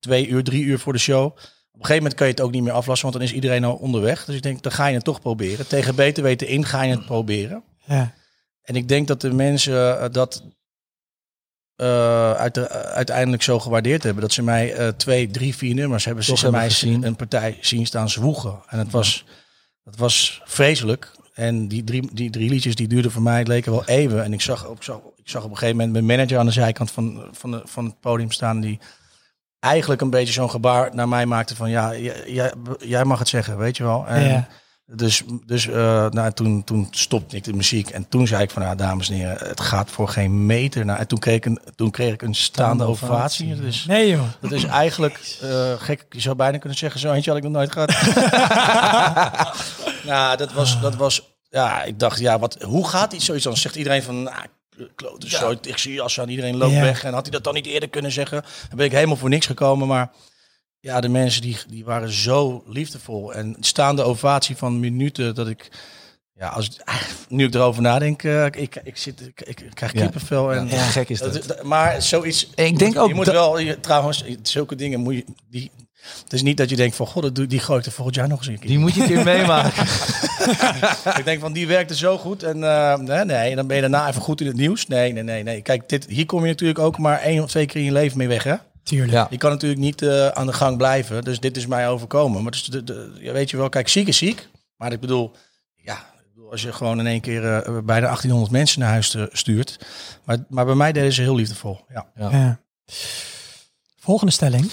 twee 0.00 0.28
uur, 0.28 0.44
drie 0.44 0.64
uur 0.64 0.78
voor 0.78 0.92
de 0.92 0.98
show. 0.98 1.24
Op 1.24 1.34
een 1.34 1.86
gegeven 1.86 1.96
moment 1.96 2.14
kan 2.14 2.26
je 2.26 2.32
het 2.32 2.42
ook 2.42 2.52
niet 2.52 2.62
meer 2.62 2.72
aflassen, 2.72 3.08
want 3.08 3.18
dan 3.18 3.28
is 3.28 3.34
iedereen 3.34 3.64
al 3.64 3.74
onderweg. 3.74 4.24
Dus 4.24 4.36
ik 4.36 4.42
denk, 4.42 4.62
dan 4.62 4.72
ga 4.72 4.86
je 4.86 4.94
het 4.94 5.04
toch 5.04 5.20
proberen. 5.20 5.66
Tegen 5.66 5.94
beter 5.94 6.22
weten 6.22 6.48
in 6.48 6.64
ga 6.64 6.82
je 6.82 6.90
het 6.90 7.06
proberen. 7.06 7.62
Ja. 7.84 8.14
En 8.62 8.76
ik 8.76 8.88
denk 8.88 9.08
dat 9.08 9.20
de 9.20 9.32
mensen 9.32 10.12
dat 10.12 10.42
eh, 11.82 12.32
uit 12.32 12.54
de- 12.54 12.68
uiteindelijk 12.68 13.42
zo 13.42 13.58
gewaardeerd 13.58 14.02
hebben. 14.02 14.22
Dat 14.22 14.32
ze 14.32 14.42
mij 14.42 14.74
eh, 14.74 14.88
twee, 14.88 15.30
drie, 15.30 15.56
vier 15.56 15.74
nummers 15.74 16.04
hebben. 16.04 16.24
Toch 16.24 16.36
Ze 16.38 16.42
hebben 16.42 16.60
mij 16.60 16.70
gezien. 16.70 17.02
een 17.04 17.16
partij 17.16 17.58
zien 17.60 17.86
staan 17.86 18.10
zwoegen. 18.10 18.60
En 18.68 18.78
het 18.78 18.90
was, 18.90 19.24
dat 19.84 19.96
was 19.96 20.42
vreselijk. 20.44 21.10
En 21.34 21.68
die 21.68 21.84
drie, 21.84 22.08
die 22.12 22.30
drie 22.30 22.48
liedjes 22.50 22.74
die 22.74 22.88
duurden 22.88 23.10
voor 23.10 23.22
mij, 23.22 23.38
het 23.38 23.48
leken 23.48 23.72
wel 23.72 23.84
eeuwen. 23.86 24.24
En 24.24 24.32
ik 24.32 24.40
zag, 24.40 24.66
ik, 24.66 24.82
zag, 24.82 24.96
ik 25.16 25.28
zag 25.28 25.44
op 25.44 25.50
een 25.50 25.56
gegeven 25.56 25.76
moment 25.76 25.92
mijn 25.92 26.04
manager 26.18 26.38
aan 26.38 26.46
de 26.46 26.52
zijkant 26.52 26.90
van, 26.90 27.28
van, 27.32 27.50
de, 27.50 27.60
van 27.64 27.84
het 27.84 28.00
podium 28.00 28.30
staan. 28.30 28.60
Die 28.60 28.78
eigenlijk 29.60 30.00
een 30.00 30.10
beetje 30.10 30.32
zo'n 30.32 30.50
gebaar 30.50 30.94
naar 30.94 31.08
mij 31.08 31.26
maakte 31.26 31.56
van 31.56 31.70
ja, 31.70 31.96
jij, 31.96 32.22
jij- 32.26 32.52
jij 32.78 33.04
mag 33.04 33.18
het 33.18 33.28
zeggen, 33.28 33.58
weet 33.58 33.76
je 33.76 33.82
wel. 33.82 34.06
En, 34.06 34.28
Ja. 34.28 34.48
Dus, 34.94 35.22
dus 35.46 35.66
eh, 35.66 36.10
nou, 36.10 36.32
toen, 36.32 36.64
toen 36.64 36.88
stopte 36.90 37.36
ik 37.36 37.44
de 37.44 37.52
muziek. 37.52 37.88
En 37.88 38.08
toen 38.08 38.26
zei 38.26 38.42
ik 38.42 38.50
van, 38.50 38.62
nou, 38.62 38.76
dames 38.76 39.08
en 39.08 39.14
heren, 39.14 39.48
het 39.48 39.60
gaat 39.60 39.90
voor 39.90 40.08
geen 40.08 40.46
meter. 40.46 40.84
Nou, 40.84 40.98
en 40.98 41.06
toen 41.06 41.18
kreeg 41.18 41.36
ik 41.36 41.44
een, 41.44 41.60
toen 41.74 41.90
kreeg 41.90 42.12
ik 42.12 42.22
een 42.22 42.34
staande 42.34 42.84
ovatie. 42.84 43.54
Dus 43.54 43.84
Nee 43.84 44.08
joh. 44.08 44.22
dat 44.40 44.52
is 44.52 44.64
eigenlijk 44.64 45.18
eh, 45.42 45.72
gek. 45.78 46.06
Je 46.10 46.20
zou 46.20 46.36
bijna 46.36 46.58
kunnen 46.58 46.78
zeggen, 46.78 47.00
zo 47.00 47.12
eentje 47.12 47.30
had 47.30 47.38
ik 47.38 47.44
nog 47.44 47.52
nooit 47.52 47.72
gehad. 47.72 47.90
nou, 50.12 50.36
dat 50.36 50.52
was, 50.52 50.80
dat 50.80 50.94
was, 50.94 51.22
ja, 51.48 51.82
ik 51.82 51.98
dacht, 51.98 52.20
ja, 52.20 52.38
wat, 52.38 52.62
hoe 52.62 52.88
gaat 52.88 53.12
iets 53.12 53.24
zoiets 53.24 53.44
dan? 53.44 53.56
Zegt 53.56 53.76
iedereen 53.76 54.02
van, 54.02 54.22
nou, 54.22 54.46
klote 54.94 55.30
zo, 55.30 55.50
ik 55.50 55.78
zie 55.78 56.00
als 56.00 56.20
aan 56.20 56.28
iedereen 56.28 56.56
loopt 56.56 56.72
Ja. 56.72 56.80
weg. 56.80 57.04
En 57.04 57.12
had 57.12 57.22
hij 57.22 57.30
dat 57.30 57.44
dan 57.44 57.54
niet 57.54 57.66
eerder 57.66 57.88
kunnen 57.88 58.12
zeggen? 58.12 58.42
Dan 58.68 58.76
ben 58.76 58.86
ik 58.86 58.92
helemaal 58.92 59.16
voor 59.16 59.28
niks 59.28 59.46
gekomen, 59.46 59.88
maar... 59.88 60.10
Ja, 60.84 61.00
de 61.00 61.08
mensen 61.08 61.42
die, 61.42 61.56
die 61.68 61.84
waren 61.84 62.12
zo 62.12 62.62
liefdevol. 62.66 63.34
En 63.34 63.56
staande 63.60 64.02
ovatie 64.02 64.56
van 64.56 64.80
minuten 64.80 65.34
dat 65.34 65.48
ik... 65.48 65.68
Ja, 66.38 66.48
als, 66.48 66.78
nu 67.28 67.44
ik 67.46 67.54
erover 67.54 67.82
nadenk, 67.82 68.22
eh, 68.22 68.44
ik, 68.44 68.80
ik, 68.84 68.96
zit, 68.96 69.20
ik, 69.20 69.40
ik 69.40 69.70
krijg 69.74 69.92
Ja. 69.92 70.00
kippenvel. 70.00 70.52
En, 70.52 70.68
Ja, 70.68 70.82
gek 70.82 71.08
is 71.08 71.18
dat. 71.18 71.62
Maar 71.62 72.02
zoiets... 72.02 72.50
Ik 72.54 72.78
denk 72.78 72.98
ook 72.98 73.08
Je 73.08 73.14
moet 73.14 73.24
dat- 73.24 73.34
wel, 73.34 73.58
je- 73.58 73.80
trouwens, 73.80 74.24
zulke 74.42 74.74
dingen 74.74 75.00
moet 75.00 75.14
je... 75.14 75.24
Die, 75.50 75.70
het 76.22 76.32
is 76.32 76.42
niet 76.42 76.56
dat 76.56 76.70
je 76.70 76.76
denkt 76.76 76.96
van, 76.96 77.06
god, 77.06 77.48
die 77.50 77.58
gooi 77.60 77.78
ik 77.80 77.86
er 77.86 77.92
volgend 77.92 78.16
jaar 78.16 78.28
nog 78.28 78.38
eens 78.38 78.46
een 78.48 78.58
keer. 78.58 78.68
Die 78.68 78.78
moet 78.78 78.94
je 78.94 79.00
een 79.00 79.06
keer 79.08 79.24
meemaken. 79.34 79.82
Ik 81.18 81.24
denk 81.24 81.40
van, 81.40 81.52
die 81.52 81.66
werkte 81.66 81.96
zo 81.96 82.18
goed. 82.18 82.42
En 82.42 82.64
eh, 82.64 82.96
nee, 82.98 83.24
nee, 83.24 83.54
dan 83.56 83.66
ben 83.66 83.76
je 83.76 83.82
daarna 83.82 84.08
even 84.08 84.22
goed 84.22 84.40
in 84.40 84.46
het 84.46 84.56
nieuws. 84.56 84.86
Nee, 84.86 85.12
nee, 85.12 85.22
nee, 85.22 85.42
nee. 85.42 85.60
Kijk, 85.62 85.88
dit, 85.88 86.06
hier 86.08 86.26
kom 86.26 86.40
je 86.42 86.46
natuurlijk 86.48 86.78
ook 86.78 86.98
maar 86.98 87.18
één 87.20 87.42
of 87.42 87.50
twee 87.50 87.66
keer 87.66 87.76
in 87.80 87.86
je 87.86 87.92
leven 87.92 88.18
mee 88.18 88.28
weg, 88.28 88.42
hè? 88.44 88.54
Tuurlijk. 88.82 89.12
Ja. 89.12 89.26
Je 89.30 89.38
kan 89.38 89.50
natuurlijk 89.50 89.80
niet 89.80 90.02
eh, 90.02 90.28
aan 90.28 90.46
de 90.46 90.52
gang 90.52 90.76
blijven. 90.76 91.24
Dus 91.24 91.40
dit 91.40 91.56
is 91.56 91.66
mij 91.66 91.88
overkomen. 91.88 92.42
Maar 92.42 92.50
dus 92.52 92.64
de, 92.64 92.84
de, 92.84 93.30
weet 93.32 93.50
je 93.50 93.56
wel, 93.56 93.68
kijk, 93.68 93.88
ziek 93.88 94.08
is 94.08 94.16
ziek. 94.16 94.48
Maar 94.76 94.92
ik 94.92 95.00
bedoel, 95.00 95.32
ja, 95.74 95.96
ik 95.96 96.34
bedoel, 96.34 96.50
als 96.50 96.62
je 96.62 96.72
gewoon 96.72 96.98
in 96.98 97.06
één 97.06 97.20
keer 97.20 97.44
eh, 97.44 97.62
bijna 97.72 98.06
1800 98.06 98.50
mensen 98.50 98.80
naar 98.80 98.88
huis 98.90 99.14
eh, 99.14 99.22
stuurt. 99.32 99.78
Maar, 100.24 100.44
maar 100.48 100.64
bij 100.64 100.74
mij 100.74 100.92
deden 100.92 101.12
ze 101.12 101.22
heel 101.22 101.34
liefdevol. 101.34 101.80
Ja. 101.88 102.06
Ja. 102.16 102.60
Volgende 103.98 104.32
stelling. 104.32 104.70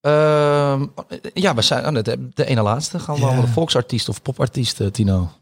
Ehm, 0.00 0.86
ja, 1.34 1.54
we 1.54 1.62
zijn 1.62 1.96
oh, 1.96 2.02
de, 2.02 2.28
de 2.34 2.44
ene 2.44 2.62
laatste. 2.62 2.98
Gaan 2.98 3.14
we 3.14 3.20
Ja. 3.20 3.40
de 3.40 3.46
volksartiest 3.46 4.08
of 4.08 4.22
popartiest, 4.22 4.92
Tino? 4.92 5.32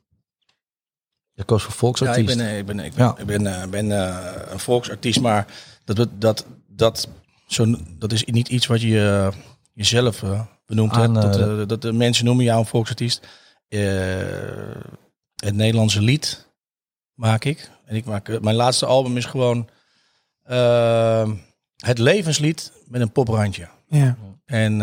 Je 1.33 1.45
koos 1.45 1.63
voor 1.63 1.71
Ja, 1.71 1.75
ik 1.75 1.79
volksartiest. 1.79 2.37
ben, 2.37 2.57
ik 2.59 2.67
ben, 2.67 2.79
ik 2.79 2.95
ben, 2.95 3.05
Ja. 3.05 3.15
ik 3.19 3.27
ben, 3.27 3.47
eh, 3.47 3.69
ben 3.69 3.93
eh, 3.93 4.53
een 4.53 4.59
volksartiest, 4.59 5.21
maar 5.21 5.47
dat, 5.85 5.97
dat, 5.97 6.09
dat, 6.19 6.47
dat, 6.69 7.09
zo, 7.47 7.75
dat 7.99 8.13
is 8.13 8.25
niet 8.25 8.49
iets 8.49 8.67
wat 8.67 8.81
je 8.81 9.31
eh, 9.33 9.41
jezelf 9.73 10.25
benoemd 10.67 10.93
Aan, 10.93 11.17
hebt. 11.17 11.39
Dat, 11.39 11.49
eh, 11.49 11.67
dat 11.67 11.83
de 11.83 11.93
mensen 11.93 12.25
noemen 12.25 12.45
jou 12.45 12.59
een 12.59 12.67
volksartiest. 12.67 13.27
Het 15.35 15.55
Nederlandse 15.55 16.01
lied 16.01 16.47
maak 17.15 17.45
ik. 17.45 17.71
En 17.87 17.97
ik 17.97 18.05
maak, 18.05 18.41
mijn 18.41 18.57
laatste 18.57 18.87
album 18.87 19.17
is 19.17 19.25
gewoon 19.25 19.69
eh, 20.43 21.31
het 21.77 21.99
levenslied 21.99 22.73
met 22.87 23.01
een 23.01 23.13
poprandje. 23.13 23.69
Ja. 23.89 24.17
En 24.45 24.79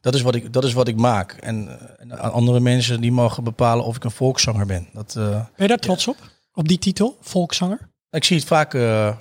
dat, 0.00 0.14
is 0.14 0.22
wat 0.22 0.34
ik, 0.34 0.52
dat 0.52 0.64
is 0.64 0.72
wat 0.72 0.88
ik 0.88 0.96
maak. 0.96 1.32
En, 1.32 1.78
en 1.98 2.10
andere 2.32 2.60
mensen 2.60 3.00
die 3.00 3.12
mogen 3.12 3.44
bepalen 3.44 3.84
of 3.84 3.96
ik 3.96 4.04
een 4.04 4.10
volkszanger 4.10 4.66
ben. 4.66 4.88
Dat, 4.92 5.12
Ben 5.14 5.48
je 5.56 5.66
daar 5.66 5.78
trots 5.78 6.08
op? 6.08 6.16
Op 6.52 6.68
die 6.68 6.78
titel? 6.78 7.18
Volkszanger? 7.20 7.94
ik 8.16 8.24
zie 8.24 8.36
het 8.36 8.46
vaak 8.46 8.74
eh, 8.74 9.16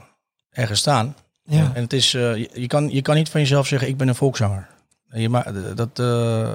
ergens 0.50 0.80
staan. 0.80 1.16
Ja. 1.46 1.72
En 1.74 1.82
het 1.84 1.94
is, 1.94 2.14
eh, 2.14 2.36
je, 2.36 2.50
je 2.54 2.68
kan, 2.68 2.90
je 2.90 3.02
kan 3.02 3.16
niet 3.16 3.30
van 3.30 3.42
jezelf 3.42 3.68
zeggen, 3.68 3.88
ik 3.88 3.98
ben 3.98 4.08
een 4.08 4.16
volkszanger. 4.16 4.68
En 5.10 5.22
Je, 5.22 5.30
ma- 5.30 5.52
dat, 5.76 6.00
eh, 6.00 6.52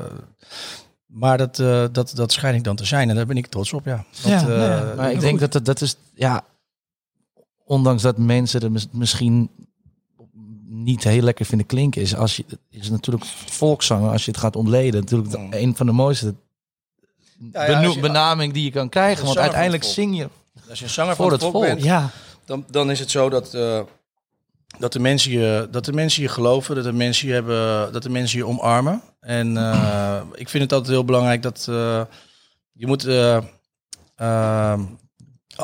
maar 1.07 1.39
dat, 1.39 1.59
eh, 1.59 1.85
dat, 1.93 2.13
dat 2.15 2.33
schijn 2.33 2.55
ik 2.55 2.65
dan 2.65 2.77
te 2.77 2.85
zijn. 2.85 3.09
En 3.11 3.17
daar 3.17 3.27
ben 3.27 3.37
ik 3.37 3.47
trots 3.47 3.73
op, 3.73 3.85
ja. 3.85 4.05
Dat, 4.23 4.31
Ja, 4.33 4.49
eh, 4.49 4.59
ja. 4.59 4.93
Maar 4.97 5.13
ik 5.13 5.21
denk 5.21 5.41
dat 5.41 5.53
het, 5.53 5.65
dat 5.65 5.81
is, 5.81 5.97
ja, 6.15 6.45
ondanks 7.65 8.03
dat 8.03 8.19
mensen 8.19 8.61
er 8.61 8.73
mis- 8.73 8.89
misschien 8.93 9.51
niet 10.67 11.05
heel 11.05 11.23
lekker 11.23 11.45
vinden 11.47 11.67
klinken, 11.67 12.03
is 12.03 12.17
als 12.17 12.37
je, 12.37 12.45
is 12.71 12.91
natuurlijk 12.91 13.25
volkszanger, 13.47 14.11
als 14.11 14.25
je 14.25 14.31
het 14.31 14.41
gaat 14.41 14.57
ontleden, 14.57 15.01
natuurlijk 15.01 15.37
Mm. 15.39 15.51
de- 15.51 15.61
een 15.61 15.77
van 15.77 15.87
de 15.87 15.93
mooiste 15.93 16.35
Ja, 17.53 17.61
ja, 17.63 17.67
beno- 17.67 17.85
als 17.87 17.95
je- 17.95 18.01
benaming 18.01 18.53
die 18.53 18.65
je 18.65 18.71
kan 18.71 18.89
krijgen. 18.89 19.25
Want 19.25 19.39
uiteindelijk 19.39 19.83
het 19.83 19.93
zing 19.93 20.17
je 20.17 20.29
Als 20.69 20.79
je 20.79 20.85
een 20.85 20.91
zanger 20.91 21.17
Voor 21.17 21.25
van 21.25 21.33
het 21.35 21.43
het 21.43 21.51
volk 21.51 21.65
volk. 21.65 21.75
bent, 21.75 21.87
Ja. 21.87 22.11
dan, 22.45 22.65
dan 22.71 22.91
is 22.91 22.99
het 23.01 23.11
zo 23.11 23.29
dat, 23.29 23.55
eh, 23.55 23.81
dat, 24.81 24.93
de 24.93 24.99
mensen 24.99 25.31
je, 25.31 25.69
dat 25.71 25.85
de 25.85 25.93
mensen 25.93 26.23
je 26.23 26.29
geloven, 26.29 26.75
dat 26.75 26.85
de 26.85 26.93
mensen 26.93 27.29
je, 27.29 27.35
hebben, 27.35 27.93
dat 27.93 28.03
de 28.03 28.11
mensen 28.11 28.39
je 28.39 28.47
omarmen. 28.47 29.03
En 29.21 29.57
eh, 29.57 30.21
ik 30.35 30.49
vind 30.49 30.63
het 30.63 30.73
altijd 30.73 30.93
heel 30.93 31.05
belangrijk 31.05 31.43
dat 31.43 31.67
eh, 31.69 32.03
je 32.73 32.87
moet. 32.87 33.05
eh, 34.17 34.79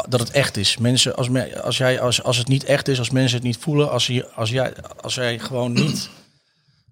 dat 0.08 0.20
het 0.20 0.30
echt 0.30 0.56
is. 0.56 0.76
Mensen, 0.76 1.16
als, 1.16 1.28
als, 1.62 1.76
jij, 1.76 2.00
als, 2.00 2.22
als 2.22 2.36
het 2.36 2.48
niet 2.48 2.64
echt 2.64 2.88
is, 2.88 2.98
als 2.98 3.10
mensen 3.10 3.36
het 3.36 3.46
niet 3.46 3.56
voelen, 3.56 3.90
als, 3.90 4.06
je, 4.06 4.28
als, 4.28 4.50
jij, 4.50 4.74
als 5.00 5.14
jij 5.14 5.38
gewoon 5.38 5.72
niet. 5.72 6.10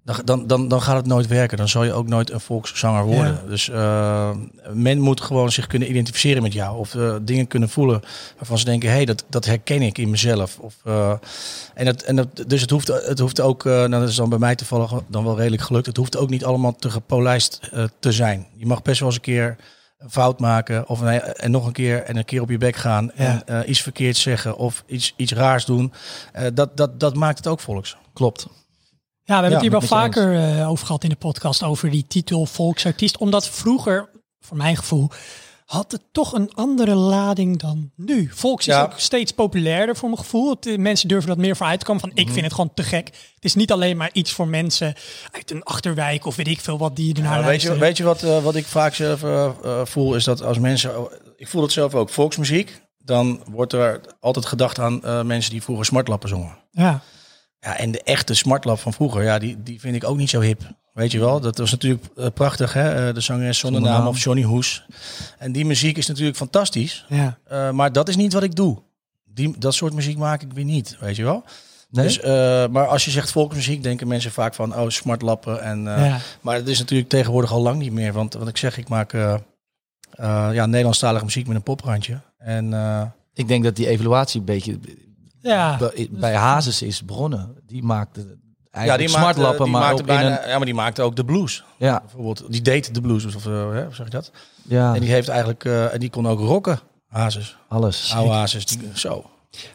Dan, 0.05 0.47
dan, 0.47 0.69
dan, 0.69 0.83
gaat 0.83 0.97
het 0.97 1.07
nooit 1.07 1.27
werken. 1.27 1.57
Dan 1.57 1.69
zal 1.69 1.85
je 1.85 1.93
ook 1.93 2.09
nooit 2.09 2.31
een 2.31 2.41
volkszanger 2.41 3.05
worden. 3.05 3.41
Dus 3.49 3.69
eh, 3.69 4.31
men 4.73 5.01
moet 5.01 5.21
gewoon 5.21 5.53
zich 5.53 5.67
kunnen 5.67 5.89
identificeren 5.89 6.43
met 6.43 6.53
jou. 6.53 6.79
Of 6.79 6.95
eh, 6.95 7.15
dingen 7.23 7.47
kunnen 7.47 7.69
voelen 7.69 8.01
waarvan 8.37 8.59
ze 8.59 8.65
denken: 8.65 8.89
hé, 8.89 8.95
hey, 8.95 9.05
dat, 9.05 9.25
dat 9.29 9.45
herken 9.45 9.83
ik 9.83 9.99
in 9.99 10.11
mezelf. 10.11 10.59
Of, 10.59 10.75
eh, 10.85 11.13
en 11.75 11.85
dat, 11.85 12.03
en 12.03 12.17
dat, 12.17 12.45
dus 12.47 12.61
het 12.61 12.71
hoeft, 12.71 12.89
het 12.89 13.19
hoeft 13.19 13.41
ook, 13.41 13.65
nou, 13.65 13.91
dat 13.91 14.09
is 14.09 14.17
dan 14.17 14.29
bij 14.29 14.39
mij 14.39 14.55
toevallig 14.55 14.93
dan 15.07 15.25
wel 15.25 15.37
redelijk 15.37 15.63
gelukt. 15.63 15.87
Het 15.87 15.97
hoeft 15.97 16.17
ook 16.17 16.31
niet 16.31 16.45
allemaal 16.45 16.77
te 16.77 16.91
gepolijst 16.91 17.61
te 17.99 18.13
zijn. 18.13 18.47
Je 18.57 18.67
mag 18.67 18.83
best 18.83 18.99
wel 18.99 19.09
eens 19.09 19.17
een 19.17 19.23
keer 19.23 19.57
een 19.99 20.11
fout 20.11 20.41
maken. 20.41 20.89
Of 20.89 21.03
en 21.03 21.51
nog 21.51 21.67
een 21.67 21.73
keer 21.73 22.03
en 22.03 22.17
een 22.17 22.25
keer 22.25 22.41
op 22.41 22.51
je 22.51 22.59
bek 22.59 22.77
gaan. 22.77 23.13
En 23.13 23.43
iets 23.71 23.83
verkeerd 23.83 24.17
zeggen 24.17 24.57
of 24.57 24.85
iets, 24.87 25.15
iets 25.17 25.33
raars 25.33 25.65
doen. 25.65 25.93
Dat, 26.55 26.77
dat, 26.77 27.01
dat 27.01 27.15
maakt 27.15 27.39
het 27.39 27.47
ook 27.47 27.61
volks. 27.61 27.97
klopt. 28.13 28.47
Ja, 29.27 29.35
we 29.41 29.47
hebben 29.47 29.51
Ja, 29.51 29.57
het 29.57 29.61
hier 29.61 29.89
wel 29.89 29.99
vaker 29.99 30.59
eh, 30.59 30.71
over 30.71 30.87
gehad 30.87 31.03
in 31.05 31.09
de 31.11 31.17
podcast, 31.17 31.63
over 31.63 31.91
die 31.91 32.07
titel 32.09 32.47
volksartiest. 32.47 33.19
Omdat 33.19 33.49
vroeger, 33.49 34.11
voor 34.41 34.57
mijn 34.57 34.77
gevoel, 34.77 35.11
had 35.65 35.93
het 35.93 36.03
toch 36.13 36.33
een 36.33 36.51
andere 36.55 36.95
lading 36.95 37.59
dan 37.59 37.91
nu. 37.97 38.31
Volks 38.35 38.67
is 38.69 38.75
Ja. 38.75 38.83
ook 38.83 38.93
steeds 38.97 39.33
populairder 39.33 39.97
voor 39.97 40.09
mijn 40.09 40.21
gevoel. 40.21 40.57
Eh, 40.61 40.77
mensen 40.79 41.09
durven 41.09 41.29
dat 41.29 41.39
meer 41.39 41.57
voor 41.57 41.67
uit 41.67 41.79
te 41.81 41.87
komen 41.87 42.01
van 42.01 42.11
ik 42.15 42.31
vind 42.31 42.45
het 42.45 42.55
gewoon 42.55 42.75
te 42.75 42.83
gek. 42.83 43.07
Het 43.35 43.45
is 43.45 43.55
niet 43.55 43.73
alleen 43.73 43.97
maar 43.97 44.11
iets 44.13 44.33
voor 44.33 44.49
mensen 44.49 44.95
uit 45.33 45.51
een 45.51 45.63
achterwijk 45.63 46.27
of 46.27 46.37
weet 46.37 46.49
ik 46.49 46.61
veel 46.61 46.79
wat 46.79 46.97
die 46.97 47.15
ernaar 47.15 47.33
Nou, 47.33 47.45
weet, 47.45 47.63
je, 47.63 47.79
weet 47.79 47.97
je 47.97 48.05
wat, 48.05 48.23
eh, 48.23 48.43
wat 48.43 48.55
ik 48.57 48.67
vaak 48.67 48.95
zelf 48.95 49.21
voel? 49.89 50.15
Is 50.15 50.25
dat 50.25 50.43
als 50.43 50.59
mensen. 50.59 50.93
Ik 51.37 51.49
voel 51.49 51.63
het 51.63 51.73
zelf 51.73 51.95
ook. 51.95 52.11
Volksmuziek. 52.11 52.83
Dan 52.99 53.41
wordt 53.51 53.73
er 53.73 54.01
altijd 54.21 54.47
gedacht 54.47 54.79
aan 54.79 55.27
mensen 55.27 55.51
die 55.51 55.63
vroeger 55.63 55.85
smartlappen 55.85 56.29
zongen. 56.29 56.57
Ja, 56.71 57.01
Ja, 57.65 57.77
en 57.77 57.91
de 57.91 58.03
echte 58.03 58.35
smartlap 58.35 58.79
van 58.79 58.93
vroeger, 58.93 59.23
ja, 59.23 59.39
die, 59.39 59.63
die 59.63 59.81
vind 59.81 59.95
ik 59.97 60.05
ook 60.05 60.17
niet 60.17 60.31
zo 60.31 60.41
hip. 60.41 60.75
Weet 60.95 61.13
je 61.13 61.19
wel, 61.19 61.41
dat 61.41 61.59
was 61.59 61.71
natuurlijk 61.71 62.05
eh, 62.17 62.27
prachtig, 62.35 62.73
hè? 62.73 63.09
Eh, 63.09 63.15
de 63.15 63.21
zangeres 63.21 63.59
zonder 63.59 63.81
naam 63.81 64.07
of 64.07 64.19
Johnny 64.23 64.43
Hoes. 64.43 64.87
En 65.39 65.53
die 65.53 65.65
muziek 65.65 65.97
is 65.97 66.07
natuurlijk 66.07 66.37
fantastisch. 66.37 67.05
ja. 67.09 67.39
eh, 67.45 67.71
maar 67.71 67.93
dat 67.93 68.09
is 68.09 68.17
niet 68.17 68.33
wat 68.33 68.43
ik 68.43 68.55
doe. 68.55 68.83
Die, 69.25 69.55
dat 69.59 69.75
soort 69.75 69.93
muziek 69.93 70.17
maak 70.17 70.43
ik 70.43 70.53
weer 70.53 70.65
niet, 70.65 70.97
weet 71.01 71.17
je 71.17 71.25
wel. 71.25 71.45
Nee? 71.91 72.07
Dus, 72.07 72.21
maar 72.71 72.87
als 72.87 73.05
je 73.05 73.11
zegt 73.11 73.31
volksmuziek, 73.31 73.83
denken 73.83 74.09
mensen 74.09 74.31
vaak 74.31 74.55
van, 74.55 74.77
oh, 74.77 74.89
smartlappen. 74.89 75.63
En, 75.63 75.83
ja. 75.83 76.19
Maar 76.41 76.57
het 76.57 76.69
is 76.69 76.79
natuurlijk 76.79 77.09
tegenwoordig 77.09 77.53
al 77.53 77.63
lang 77.63 77.79
niet 77.79 77.93
meer. 77.93 78.13
Want 78.13 78.35
wat 78.35 78.49
ik 78.49 78.57
zeg, 78.57 78.79
ik 78.79 78.89
maak 78.89 79.13
ja, 80.53 80.67
Nederlandstalige 80.67 81.25
muziek 81.25 81.47
met 81.47 81.57
een 81.57 81.63
poprandje. 81.63 82.21
En 82.39 82.73
Ik 83.35 83.49
denk 83.49 83.65
dat 83.65 83.77
die 83.77 83.89
evaluatie 83.89 84.41
een 84.41 84.47
beetje 84.47 84.79
Ja, 85.45 85.77
bij, 85.77 86.09
bij 86.11 86.35
Hazes 86.35 86.83
is 86.83 87.05
begonnen. 87.05 87.55
Die 87.67 87.83
maakte 87.83 88.21
Ja, 88.21 88.27
eigenlijk 88.71 89.09
die 89.09 89.19
maakte, 89.19 89.33
smartlappen, 89.33 89.65
die 89.65 89.73
maar 89.73 89.83
maakte 89.83 90.03
ook 90.03 90.09
in 90.09 90.15
bijna, 90.15 90.43
een... 90.43 90.49
ja, 90.49 90.57
maar 90.57 90.67
die 90.67 90.75
maakte 90.75 91.03
ook 91.03 91.17
de 91.17 91.25
blues. 91.25 91.65
Ja, 91.77 92.01
Bijvoorbeeld, 92.01 92.53
die 92.53 92.63
deed 92.63 92.95
de 92.95 93.01
blues, 93.01 93.25
of 93.25 93.47
uh, 93.47 93.53
hè, 93.53 93.85
hoe 93.85 93.95
zeg 93.95 94.07
je 94.07 94.13
dat? 94.13 94.31
ja 94.63 94.95
En 94.95 95.01
die 95.01 95.11
heeft 95.11 95.29
eigenlijk, 95.29 95.65
uh, 95.65 95.95
en 95.95 96.01
die 96.01 96.11
kon 96.11 96.27
ook 96.27 96.39
rocken, 96.39 96.81
Hazes. 97.09 97.57
alles. 97.69 98.13
Oude 98.15 98.33
Hazes, 98.33 98.67
die, 98.67 98.91
zo. 98.95 99.31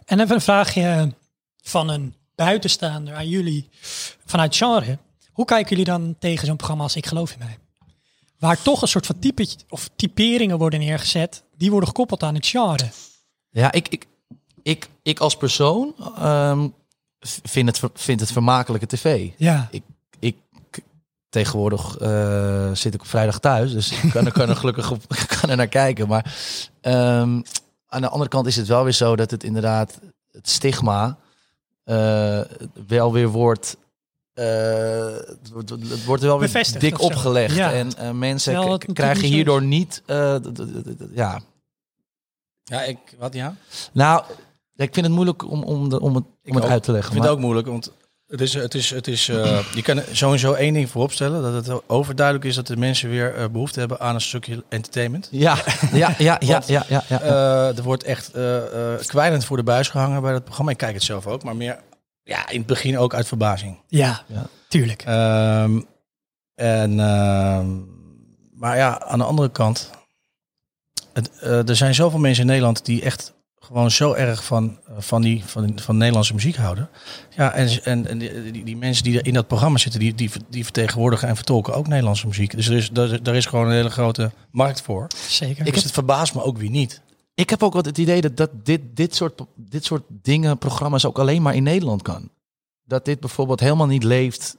En 0.05 0.19
even 0.19 0.35
een 0.35 0.41
vraagje 0.41 1.13
van 1.61 1.89
een 1.89 2.15
buitenstaander 2.35 3.13
aan 3.13 3.27
jullie 3.29 3.69
vanuit 4.25 4.55
genre. 4.55 4.97
Hoe 5.31 5.45
kijken 5.45 5.69
jullie 5.69 5.85
dan 5.85 6.15
tegen 6.19 6.47
zo'n 6.47 6.55
programma 6.55 6.83
als 6.83 6.95
Ik 6.95 7.05
Geloof 7.05 7.31
in 7.31 7.39
Mij? 7.39 7.57
Waar 8.39 8.61
toch 8.61 8.81
een 8.81 8.87
soort 8.87 9.05
van 9.05 9.19
type 9.19 9.47
of 9.69 9.89
typeringen 9.95 10.57
worden 10.57 10.79
neergezet, 10.79 11.43
die 11.57 11.69
worden 11.69 11.89
gekoppeld 11.89 12.23
aan 12.23 12.35
het 12.35 12.47
genre. 12.47 12.89
Ja, 13.49 13.71
ik, 13.71 13.87
ik, 13.87 14.05
ik, 14.63 14.89
ik 15.01 15.19
als 15.19 15.37
persoon 15.37 15.95
um, 16.21 16.73
vind, 17.43 17.67
het, 17.67 17.91
vind 17.93 18.19
het 18.19 18.31
vermakelijke 18.31 18.87
tv. 18.87 19.29
Ja. 19.37 19.67
Ik, 19.71 19.83
ik, 20.19 20.35
tegenwoordig 21.29 22.01
uh, 22.01 22.71
zit 22.73 22.93
ik 22.93 23.01
op 23.01 23.07
vrijdag 23.07 23.39
thuis, 23.39 23.71
dus 23.71 23.91
ik 23.91 24.11
kan, 24.11 24.31
kan 24.31 24.49
er 24.49 24.55
gelukkig 24.63 24.91
op, 24.91 25.01
kan 25.39 25.49
er 25.49 25.57
naar 25.57 25.67
kijken. 25.67 26.07
Maar 26.07 26.35
um, 26.81 27.43
aan 27.87 28.01
de 28.01 28.09
andere 28.09 28.29
kant 28.29 28.47
is 28.47 28.55
het 28.55 28.67
wel 28.67 28.83
weer 28.83 28.93
zo 28.93 29.15
dat 29.15 29.31
het 29.31 29.43
inderdaad 29.43 29.99
het 30.31 30.49
stigma 30.49 31.17
uh, 31.85 32.41
wel 32.87 33.13
weer 33.13 33.27
wordt. 33.27 33.77
Uh, 34.33 34.45
het 35.55 36.05
wordt 36.05 36.23
wel 36.23 36.39
weer 36.39 36.47
Bevestigd 36.47 36.81
dik 36.81 37.01
opgelegd. 37.01 37.55
Ja. 37.55 37.71
En 37.71 37.91
uh, 37.99 38.11
mensen 38.11 38.77
krijgen 38.93 39.27
hierdoor 39.27 39.61
niet. 39.61 40.01
uh, 40.07 40.35
ja. 41.13 41.41
Ja, 42.63 42.81
ik. 42.81 42.97
Wat 43.17 43.33
ja? 43.33 43.55
Nou, 43.91 44.23
ik 44.85 44.93
vind 44.93 45.05
het 45.05 45.15
moeilijk 45.15 45.51
om, 45.51 45.63
om, 45.63 45.89
de, 45.89 45.99
om 45.99 46.15
het, 46.15 46.23
om 46.45 46.55
het 46.55 46.63
ook. 46.63 46.69
uit 46.69 46.83
te 46.83 46.91
leggen. 46.91 47.09
Ik 47.09 47.13
vind 47.13 47.25
het 47.25 47.33
ook 47.33 47.43
moeilijk, 47.43 47.67
want 47.67 47.91
het 48.27 48.41
is, 48.41 48.53
het 48.53 48.73
is, 48.73 48.89
het 48.89 49.07
is, 49.07 49.29
uh, 49.29 49.73
je 49.73 49.81
kan 49.81 50.01
sowieso 50.11 50.53
één 50.53 50.73
ding 50.73 50.89
vooropstellen: 50.89 51.41
dat 51.41 51.65
het 51.65 51.81
overduidelijk 51.89 52.45
is 52.45 52.55
dat 52.55 52.67
de 52.67 52.77
mensen 52.77 53.09
weer 53.09 53.37
uh, 53.37 53.45
behoefte 53.51 53.79
hebben 53.79 53.99
aan 53.99 54.15
een 54.15 54.21
stukje 54.21 54.63
entertainment. 54.69 55.27
Ja, 55.31 55.57
ja, 55.91 56.15
ja, 56.17 56.37
ja, 56.39 56.61
ja, 56.65 56.83
ja, 56.87 57.03
ja. 57.07 57.23
Uh, 57.23 57.77
er 57.77 57.83
wordt 57.83 58.03
echt 58.03 58.31
kwijlend 59.05 59.45
voor 59.45 59.57
de 59.57 59.63
buis 59.63 59.89
gehangen 59.89 60.21
bij 60.21 60.31
dat 60.31 60.43
programma. 60.43 60.71
Ik 60.71 60.77
kijk 60.77 60.93
het 60.93 61.03
zelf 61.03 61.27
ook, 61.27 61.43
maar 61.43 61.55
meer 61.55 61.79
ja, 62.23 62.49
in 62.49 62.57
het 62.57 62.67
begin 62.67 62.97
ook 62.97 63.13
uit 63.13 63.27
verbazing. 63.27 63.79
Ja, 63.87 64.23
Ja. 64.27 64.47
tuurlijk. 64.67 65.05
Um, 65.07 65.85
en, 66.55 66.91
uh, 66.91 67.65
maar 68.53 68.77
ja, 68.77 69.03
aan 69.03 69.19
de 69.19 69.25
andere 69.25 69.49
kant, 69.49 69.89
het, 71.13 71.31
uh, 71.43 71.69
er 71.69 71.75
zijn 71.75 71.95
zoveel 71.95 72.19
mensen 72.19 72.41
in 72.41 72.49
Nederland 72.49 72.85
die 72.85 73.01
echt 73.01 73.33
gewoon 73.71 73.91
zo 73.91 74.13
erg 74.13 74.43
van, 74.43 74.77
van, 74.97 75.21
die, 75.21 75.45
van, 75.45 75.79
van 75.81 75.97
Nederlandse 75.97 76.33
muziek 76.33 76.55
houden. 76.55 76.89
Ja, 77.35 77.53
en, 77.53 77.83
en, 77.83 78.07
en 78.07 78.17
die, 78.17 78.51
die, 78.51 78.63
die, 78.63 78.77
mensen 78.77 79.03
die 79.03 79.21
in 79.21 79.33
dat 79.33 79.47
programma 79.47 79.77
zitten, 79.77 79.99
die, 79.99 80.15
die, 80.15 80.29
die 80.49 80.63
vertegenwoordigen 80.63 81.27
en 81.27 81.35
vertolken 81.35 81.73
ook 81.73 81.87
Nederlandse 81.87 82.27
muziek. 82.27 82.55
Dus 82.55 82.67
er 82.67 82.75
is, 82.75 82.89
daar, 82.89 83.23
daar 83.23 83.35
is 83.35 83.45
gewoon 83.45 83.65
een 83.65 83.71
hele 83.71 83.89
grote 83.89 84.31
markt 84.51 84.81
voor. 84.81 85.07
Zeker. 85.27 85.67
Ik 85.67 85.73
dus 85.73 85.83
het 85.83 85.91
verbaast 85.91 86.35
me 86.35 86.43
ook 86.43 86.57
weer 86.57 86.69
niet. 86.69 87.01
Ik 87.33 87.49
heb 87.49 87.63
ook 87.63 87.73
wat 87.73 87.85
het 87.85 87.97
idee 87.97 88.21
dat, 88.21 88.37
dat 88.37 88.49
dit, 88.63 88.81
dit, 88.93 89.15
soort, 89.15 89.41
dit 89.55 89.85
soort 89.85 90.03
dingen, 90.07 90.57
programma's 90.57 91.05
ook 91.05 91.19
alleen 91.19 91.41
maar 91.41 91.55
in 91.55 91.63
Nederland 91.63 92.01
kan. 92.01 92.29
Dat 92.83 93.05
dit 93.05 93.19
bijvoorbeeld 93.19 93.59
helemaal 93.59 93.87
niet 93.87 94.03
leeft, 94.03 94.55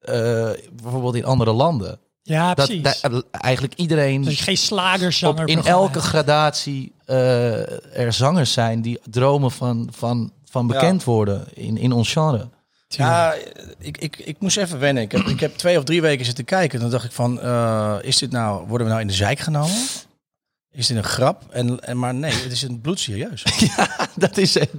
uh, 0.00 0.50
bijvoorbeeld 0.82 1.14
in 1.14 1.24
andere 1.24 1.52
landen. 1.52 1.98
Ja, 2.22 2.54
dat, 2.54 2.66
precies. 2.66 3.00
Dat 3.00 3.24
eigenlijk 3.30 3.74
iedereen 3.74 4.22
dus 4.22 4.40
geen 4.40 4.56
slagerzanger. 4.56 5.42
op, 5.42 5.48
in 5.48 5.64
elke 5.64 6.00
gradatie 6.00 6.93
uh, 7.06 7.98
er 7.98 8.12
zangers 8.12 8.52
zijn 8.52 8.82
die 8.82 9.00
dromen 9.10 9.50
van, 9.50 9.88
van, 9.92 10.32
van 10.44 10.66
bekend 10.66 11.02
ja. 11.04 11.10
worden 11.10 11.46
in, 11.54 11.76
in 11.76 11.92
ons 11.92 12.12
genre. 12.12 12.48
Ja, 12.88 13.34
ik, 13.78 13.98
ik, 13.98 14.18
ik 14.18 14.36
moest 14.40 14.56
even 14.56 14.78
wennen. 14.78 15.02
Ik 15.02 15.12
heb, 15.12 15.20
ik 15.20 15.40
heb 15.40 15.56
twee 15.56 15.78
of 15.78 15.84
drie 15.84 16.00
weken 16.00 16.24
zitten 16.24 16.44
kijken. 16.44 16.74
En 16.74 16.80
dan 16.80 16.90
dacht 16.90 17.04
ik 17.04 17.12
van, 17.12 17.38
uh, 17.42 17.96
is 18.02 18.18
dit 18.18 18.30
nou, 18.30 18.66
worden 18.66 18.86
we 18.86 18.92
nou 18.92 19.00
in 19.02 19.08
de 19.08 19.14
zijk 19.14 19.38
genomen? 19.38 19.76
Is 20.72 20.86
dit 20.86 20.96
een 20.96 21.04
grap? 21.04 21.42
En, 21.50 21.80
en, 21.80 21.98
maar 21.98 22.14
nee, 22.14 22.32
het 22.32 22.52
is 22.52 22.62
een 22.62 22.80
bloedserieus. 22.80 23.44
ja, 23.76 24.08
dat 24.14 24.36
is 24.36 24.54
het. 24.54 24.70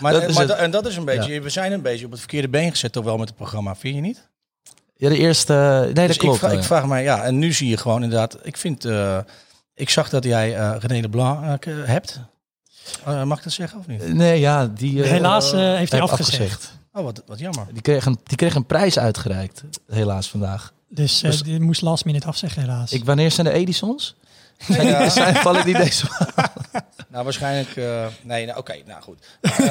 Maar, 0.00 0.12
dat 0.12 0.22
is 0.22 0.34
maar, 0.34 0.48
het. 0.48 0.56
En 0.56 0.70
dat 0.70 0.86
is 0.86 0.96
een 0.96 1.04
beetje, 1.04 1.32
ja. 1.32 1.40
we 1.40 1.50
zijn 1.50 1.72
een 1.72 1.82
beetje 1.82 2.04
op 2.04 2.10
het 2.10 2.20
verkeerde 2.20 2.48
been 2.48 2.70
gezet 2.70 2.92
toch 2.92 3.04
wel 3.04 3.16
met 3.16 3.28
het 3.28 3.36
programma, 3.36 3.76
vind 3.76 3.94
je 3.94 4.00
niet? 4.00 4.28
Ja, 4.96 5.08
de 5.08 5.18
eerste, 5.18 5.80
nee 5.82 5.92
dus 5.92 6.06
dat 6.06 6.16
klopt. 6.16 6.34
Ik 6.34 6.40
vraag, 6.40 6.52
ik 6.52 6.62
vraag 6.62 6.86
mij, 6.86 7.02
ja, 7.02 7.22
en 7.22 7.38
nu 7.38 7.52
zie 7.52 7.68
je 7.68 7.76
gewoon 7.76 8.02
inderdaad, 8.02 8.38
ik 8.42 8.56
vind, 8.56 8.84
uh, 8.84 9.18
ik 9.76 9.90
zag 9.90 10.08
dat 10.08 10.24
jij 10.24 10.58
uh, 10.58 10.76
René 10.78 11.00
Leblanc 11.00 11.66
uh, 11.66 11.84
hebt. 11.84 12.20
mag 13.04 13.38
ik 13.38 13.44
dat 13.44 13.52
zeggen 13.52 13.78
of 13.78 13.86
niet? 13.86 14.14
Nee, 14.14 14.40
ja, 14.40 14.66
die... 14.66 15.02
Helaas 15.02 15.52
heeft 15.52 15.92
hij 15.92 16.00
afgezegd. 16.00 16.40
afgezegd. 16.40 16.78
Oh, 16.92 17.04
wat, 17.04 17.22
wat 17.26 17.38
jammer. 17.38 17.66
Die 17.72 17.82
kreeg, 17.82 18.06
een, 18.06 18.18
die 18.24 18.36
kreeg 18.36 18.54
een 18.54 18.66
prijs 18.66 18.98
uitgereikt, 18.98 19.62
helaas 19.86 20.28
vandaag. 20.28 20.72
Dus, 20.88 21.18
dus 21.20 21.42
die 21.42 21.60
moest 21.60 21.82
last 21.82 22.04
minute 22.04 22.26
afzeggen, 22.26 22.62
helaas. 22.62 22.92
Ik, 22.92 23.04
wanneer 23.04 23.30
zijn 23.30 23.46
de 23.46 23.52
Edisons? 23.52 24.16
Zijn, 24.58 24.86
ja. 24.86 25.08
zijn, 25.08 25.36
vallen 25.36 25.64
die 25.64 25.74
deze 25.76 26.06
Nou, 27.16 27.24
waarschijnlijk... 27.24 27.76
Uh, 27.76 28.06
nee, 28.22 28.46
nou, 28.46 28.58
oké, 28.58 28.72
okay, 28.72 28.82
nou 28.86 29.02
goed. 29.02 29.18
Uh, 29.42 29.58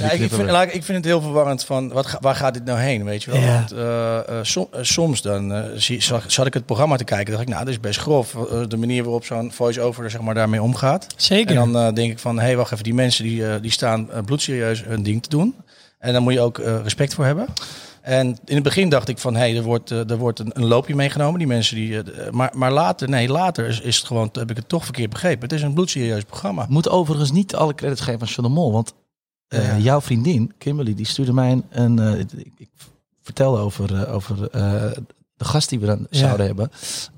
ja, 0.00 0.10
ik, 0.10 0.20
ik, 0.20 0.32
vind, 0.32 0.50
like, 0.50 0.72
ik 0.72 0.84
vind 0.84 0.96
het 0.96 1.04
heel 1.04 1.20
verwarrend 1.20 1.64
van, 1.64 1.88
wat, 1.88 2.16
waar 2.20 2.34
gaat 2.34 2.54
dit 2.54 2.64
nou 2.64 2.78
heen, 2.78 3.04
weet 3.04 3.22
je 3.22 3.30
wel? 3.30 3.40
Ja. 3.40 3.54
Want, 3.54 3.72
uh, 3.72 4.38
som, 4.42 4.68
soms 4.80 5.22
dan 5.22 5.70
zie, 5.74 6.02
zag, 6.02 6.24
zat 6.26 6.46
ik 6.46 6.54
het 6.54 6.66
programma 6.66 6.96
te 6.96 7.04
kijken, 7.04 7.32
dacht 7.32 7.42
ik, 7.42 7.48
nou, 7.48 7.64
dit 7.64 7.74
is 7.74 7.80
best 7.80 8.00
grof. 8.00 8.30
de 8.68 8.76
manier 8.76 9.02
waarop 9.02 9.24
zo'n 9.24 9.52
voice-over 9.52 10.10
zeg 10.10 10.20
maar, 10.20 10.34
daarmee 10.34 10.62
omgaat. 10.62 11.06
Zeker. 11.16 11.56
En 11.56 11.72
dan 11.72 11.94
denk 11.94 12.12
ik 12.12 12.18
van, 12.18 12.38
hé, 12.38 12.44
hey, 12.44 12.56
wacht 12.56 12.72
even, 12.72 12.84
die 12.84 12.94
mensen 12.94 13.24
die, 13.24 13.60
die 13.60 13.70
staan 13.70 14.08
bloedserieus 14.24 14.84
hun 14.84 15.02
ding 15.02 15.22
te 15.22 15.28
doen. 15.28 15.54
En 15.98 16.12
daar 16.12 16.22
moet 16.22 16.32
je 16.32 16.40
ook 16.40 16.58
respect 16.58 17.14
voor 17.14 17.24
hebben. 17.24 17.46
En 18.06 18.38
in 18.44 18.54
het 18.54 18.62
begin 18.62 18.88
dacht 18.88 19.08
ik 19.08 19.18
van, 19.18 19.34
hé, 19.34 19.40
hey, 19.40 19.56
er 19.56 19.62
wordt, 19.62 19.90
er 19.90 20.18
wordt 20.18 20.38
een, 20.38 20.50
een, 20.52 20.66
loopje 20.66 20.94
meegenomen. 20.94 21.38
Die 21.38 21.46
mensen 21.46 21.76
die, 21.76 22.02
maar, 22.30 22.50
maar 22.54 22.72
later, 22.72 23.08
nee, 23.08 23.28
later 23.28 23.66
is, 23.66 23.80
is 23.80 23.96
het 23.96 24.06
gewoon, 24.06 24.28
heb 24.32 24.50
ik 24.50 24.56
het 24.56 24.68
toch 24.68 24.84
verkeerd 24.84 25.10
begrepen. 25.10 25.42
Het 25.42 25.52
is 25.52 25.62
een 25.62 25.74
bloedserieus 25.74 26.24
programma. 26.24 26.66
Moet 26.68 26.88
overigens 26.88 27.32
niet 27.32 27.54
alle 27.54 27.74
credits 27.74 28.00
geven 28.00 28.20
aan 28.20 28.26
John 28.26 28.42
de 28.42 28.54
Mol, 28.54 28.72
want 28.72 28.94
uh, 29.48 29.68
ja. 29.68 29.78
jouw 29.78 30.00
vriendin 30.00 30.52
Kimberly 30.58 30.94
die 30.94 31.06
stuurde 31.06 31.32
mij 31.32 31.62
een, 31.70 32.00
uh, 32.00 32.18
ik, 32.18 32.32
ik, 32.56 32.68
vertelde 33.22 33.58
over, 33.58 33.92
uh, 33.92 34.14
over 34.14 34.50
de 35.36 35.44
gast 35.44 35.68
die 35.68 35.80
we 35.80 35.86
dan 35.86 36.06
ja. 36.10 36.18
zouden 36.18 36.46
hebben, 36.46 36.70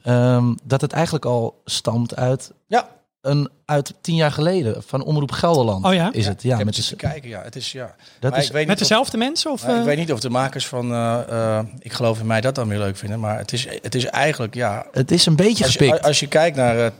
um, 0.06 0.54
dat 0.64 0.80
het 0.80 0.92
eigenlijk 0.92 1.24
al 1.24 1.60
stamt 1.64 2.16
uit. 2.16 2.52
Ja. 2.66 2.88
Een, 3.20 3.50
uit 3.64 3.94
tien 4.00 4.14
jaar 4.14 4.32
geleden 4.32 4.82
van 4.82 5.04
Omroep 5.04 5.32
Gelderland 5.32 5.84
oh 5.84 5.94
ja? 5.94 6.12
is 6.12 6.26
het. 6.26 6.42
Ja, 6.42 6.58
ik 6.58 6.64
met 6.64 6.88
de, 6.88 6.96
kijken, 6.96 7.28
ja. 7.28 7.42
Het 7.42 7.56
is, 7.56 7.72
ja. 7.72 7.94
Dat 8.20 8.36
is, 8.36 8.50
met 8.50 8.68
of, 8.68 8.74
dezelfde 8.74 9.16
mensen? 9.16 9.50
Of, 9.50 9.64
uh, 9.64 9.78
ik 9.78 9.84
weet 9.84 9.96
niet 9.96 10.12
of 10.12 10.20
de 10.20 10.30
makers 10.30 10.66
van 10.66 10.92
uh, 10.92 11.18
uh, 11.30 11.58
Ik 11.78 11.92
geloof 11.92 12.20
in 12.20 12.26
mij 12.26 12.40
dat 12.40 12.54
dan 12.54 12.68
weer 12.68 12.78
leuk 12.78 12.96
vinden. 12.96 13.20
Maar 13.20 13.38
het 13.38 13.52
is, 13.52 13.68
het 13.82 13.94
is 13.94 14.04
eigenlijk, 14.04 14.54
ja... 14.54 14.86
Het 14.92 15.10
is 15.10 15.26
een 15.26 15.36
beetje 15.36 15.64
als 15.64 15.72
gepikt. 15.72 15.96
Je, 15.96 16.02
als 16.02 16.20
je 16.20 16.26
kijkt 16.26 16.56
naar 16.56 16.92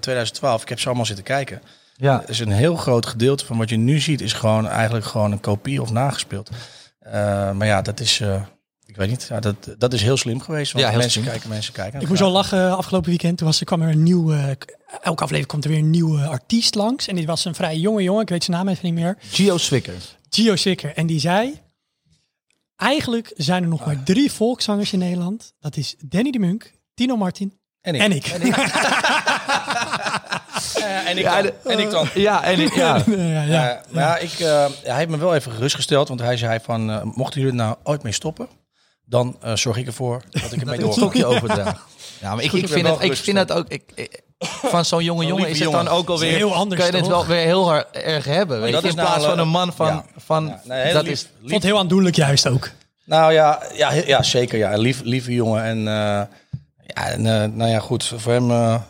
2012, 0.00 0.62
ik 0.62 0.68
heb 0.68 0.80
ze 0.80 0.86
allemaal 0.86 1.06
zitten 1.06 1.24
kijken. 1.24 1.62
Ja. 1.96 2.22
is 2.26 2.40
een 2.40 2.52
heel 2.52 2.76
groot 2.76 3.06
gedeelte 3.06 3.46
van 3.46 3.58
wat 3.58 3.68
je 3.68 3.76
nu 3.76 3.98
ziet... 3.98 4.20
is 4.20 4.32
gewoon 4.32 4.68
eigenlijk 4.68 5.04
gewoon 5.04 5.32
een 5.32 5.40
kopie 5.40 5.82
of 5.82 5.90
nagespeeld. 5.90 6.50
maar 7.52 7.66
ja, 7.66 7.82
dat 7.82 8.00
is... 8.00 8.22
Ik 8.92 8.98
weet 8.98 9.10
niet, 9.10 9.26
ja, 9.28 9.40
dat, 9.40 9.56
dat 9.78 9.92
is 9.92 10.02
heel 10.02 10.16
slim 10.16 10.40
geweest. 10.40 10.72
Want 10.72 10.84
ja, 10.84 10.90
mensen 10.90 11.10
slim. 11.10 11.24
kijken, 11.24 11.48
mensen 11.48 11.72
kijken. 11.72 12.00
Ik 12.00 12.08
moest 12.08 12.20
wel 12.20 12.30
lachen 12.30 12.76
afgelopen 12.76 13.08
weekend. 13.08 13.38
Toen 13.38 13.46
was, 13.46 13.60
er 13.60 13.66
kwam 13.66 13.82
er 13.82 13.88
een 13.88 14.02
nieuwe. 14.02 14.58
Elke 15.00 15.22
aflevering 15.22 15.46
komt 15.46 15.64
er 15.64 15.70
weer 15.70 15.78
een 15.78 15.90
nieuwe 15.90 16.26
artiest 16.26 16.74
langs. 16.74 17.08
En 17.08 17.16
dit 17.16 17.24
was 17.24 17.44
een 17.44 17.54
vrij 17.54 17.76
jonge 17.76 18.02
jongen. 18.02 18.22
Ik 18.22 18.28
weet 18.28 18.44
zijn 18.44 18.56
naam 18.56 18.68
even 18.68 18.84
niet 18.84 18.94
meer. 18.94 19.16
Gio 19.20 19.56
Swicker. 19.56 19.94
Gio 20.30 20.56
Swicker. 20.56 20.94
En 20.94 21.06
die 21.06 21.20
zei. 21.20 21.60
Eigenlijk 22.76 23.32
zijn 23.36 23.62
er 23.62 23.68
nog 23.68 23.84
maar 23.84 24.02
drie 24.02 24.32
volkszangers 24.32 24.92
in 24.92 24.98
Nederland. 24.98 25.52
Dat 25.60 25.76
is 25.76 25.94
Danny 25.98 26.30
de 26.30 26.38
Munk, 26.38 26.72
Tino 26.94 27.16
Martin 27.16 27.60
en 27.80 27.94
ik. 27.94 28.00
En 28.00 28.12
ik. 28.12 28.26
En 28.26 28.42
ik. 28.42 28.56
Uh, 30.78 31.08
en, 31.08 31.18
ik 31.18 31.24
ja, 31.24 31.42
dan. 31.42 31.52
en 31.64 31.78
ik 31.78 31.90
dan. 31.90 32.08
Ja, 32.14 32.42
en 32.42 32.60
ik, 32.60 32.74
ja. 32.74 32.96
ja, 33.06 33.42
ja. 33.42 33.76
Uh, 33.76 33.92
maar 33.94 34.02
ja, 34.02 34.16
ik, 34.16 34.38
uh, 34.38 34.66
hij 34.82 34.96
heeft 34.96 35.08
me 35.08 35.16
wel 35.16 35.34
even 35.34 35.52
gerustgesteld. 35.52 36.08
Want 36.08 36.20
hij 36.20 36.36
zei 36.36 36.58
van, 36.62 36.90
uh, 36.90 37.02
mochten 37.02 37.40
jullie 37.40 37.58
er 37.58 37.64
nou 37.64 37.76
ooit 37.82 38.02
mee 38.02 38.12
stoppen... 38.12 38.48
dan 39.12 39.36
zorg 39.54 39.76
ik 39.76 39.86
ervoor 39.86 40.22
dat 40.30 40.52
ik 40.52 40.60
ermee 40.60 40.78
door. 40.84 40.92
stokje 40.92 41.26
overdraag. 41.26 41.86
Ja, 42.20 42.34
maar 42.34 42.44
ik, 42.44 42.52
ik, 42.52 42.68
vind, 42.68 42.86
het, 42.86 43.02
ik 43.02 43.16
vind 43.16 43.38
het 43.38 43.52
ook... 43.52 43.68
Ik, 43.68 43.82
ik, 43.94 44.22
van 44.74 44.84
zo'n 44.84 45.04
jonge 45.04 45.26
jongen 45.26 45.48
is 45.48 45.58
het 45.58 45.68
jongen. 45.68 45.84
dan 45.84 45.94
ook 45.94 46.08
alweer... 46.08 46.32
heel 46.32 46.54
anders, 46.54 46.80
kan 46.80 46.90
je 46.90 46.96
het 46.96 47.04
toch? 47.04 47.26
wel 47.26 47.36
weer 47.36 47.44
heel 47.44 47.68
hard 47.68 47.96
erg 47.96 48.24
hebben. 48.24 48.60
Weet 48.60 48.72
dat 48.72 48.82
je? 48.82 48.88
is 48.88 48.94
In 48.94 49.00
plaats 49.00 49.16
nou, 49.16 49.28
van 49.28 49.38
een 49.38 49.48
man 49.48 49.72
van... 49.72 49.86
ja. 49.86 50.04
van 50.16 50.46
Ja, 50.46 50.60
nee, 50.64 50.92
dat 50.92 51.02
lief, 51.02 51.12
is, 51.12 51.28
vond 51.40 51.52
het 51.52 51.62
heel 51.62 51.78
aandoenlijk 51.78 52.16
juist 52.16 52.48
ook. 52.48 52.70
Nou 53.04 53.32
ja, 53.32 53.62
ja, 53.74 53.92
ja 53.92 54.22
zeker. 54.22 54.58
Ja. 54.58 54.76
Lief, 54.76 55.00
lieve 55.00 55.32
jongen. 55.32 55.64
En, 55.64 55.78
uh, 55.78 55.84
ja, 55.84 57.06
en 57.06 57.20
uh, 57.20 57.44
nou 57.56 57.70
ja, 57.70 57.78
goed. 57.78 58.04
Voor 58.04 58.32
hem, 58.32 58.50
uh, 58.50 58.80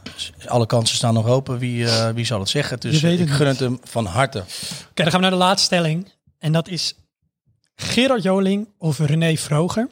alle 0.47 0.67
kansen 0.67 0.97
staan 0.97 1.15
nog 1.15 1.27
open. 1.27 1.59
Wie, 1.59 1.87
wie 2.15 2.25
zal 2.25 2.41
het 2.41 2.49
zeggen? 2.49 2.81
Dus 2.81 3.01
Je 3.01 3.07
weet 3.07 3.19
het 3.19 3.29
ik 3.29 3.35
gun 3.35 3.47
het 3.47 3.59
hem 3.59 3.81
van 3.85 4.07
harte. 4.07 4.39
Oké, 4.39 5.03
dan 5.03 5.07
gaan 5.07 5.15
we 5.15 5.21
naar 5.21 5.31
de 5.31 5.45
laatste 5.45 5.65
stelling. 5.67 6.13
En 6.39 6.53
dat 6.53 6.69
is 6.69 6.95
Gerard 7.75 8.23
Joling 8.23 8.69
of 8.79 8.99
René 8.99 9.37
Vroger. 9.37 9.89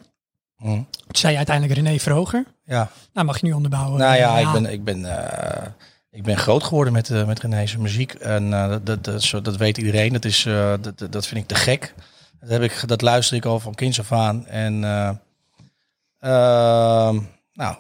Hm. 0.61 0.69
Toen 0.69 0.87
zei 1.17 1.33
je 1.33 1.39
uiteindelijk 1.39 1.81
René 1.81 1.99
Vroger. 1.99 2.45
Ja. 2.65 2.91
Nou, 3.13 3.27
mag 3.27 3.41
je 3.41 3.47
nu 3.47 3.53
onderbouwen. 3.53 3.99
Nou 3.99 4.17
ja, 4.17 4.39
ik 4.39 4.53
ben... 4.53 4.73
Ik 4.73 4.85
ben 4.85 5.01
uh, 5.01 5.67
ik 6.13 6.23
ben 6.23 6.37
groot 6.37 6.63
geworden 6.63 6.93
met, 6.93 7.11
eh 7.11 7.27
met 7.27 7.41
René's 7.41 7.77
muziek. 7.77 8.15
En 8.15 8.53
eh, 8.53 8.77
dat, 8.83 9.05
dat, 9.05 9.31
dat, 9.43 9.57
weet 9.57 9.79
iedereen. 9.79 10.13
Dat, 10.13 10.25
is, 10.25 10.47
eh, 10.47 10.75
dat, 10.81 11.13
dat- 11.13 11.27
vind 11.27 11.41
ik 11.41 11.47
te 11.47 11.55
gek. 11.55 11.95
Dat, 12.41 12.49
heb 12.49 12.63
ik, 12.63 12.83
dat 12.87 13.03
luister 13.03 13.37
ik 13.37 13.45
al 13.45 13.61
van 13.61 13.75
kinds 13.75 14.01
af 14.01 14.13
aan. 14.13 14.47
En 14.47 14.85
eh, 14.85 15.09
ehm, 16.19 17.21
nou, 17.53 17.77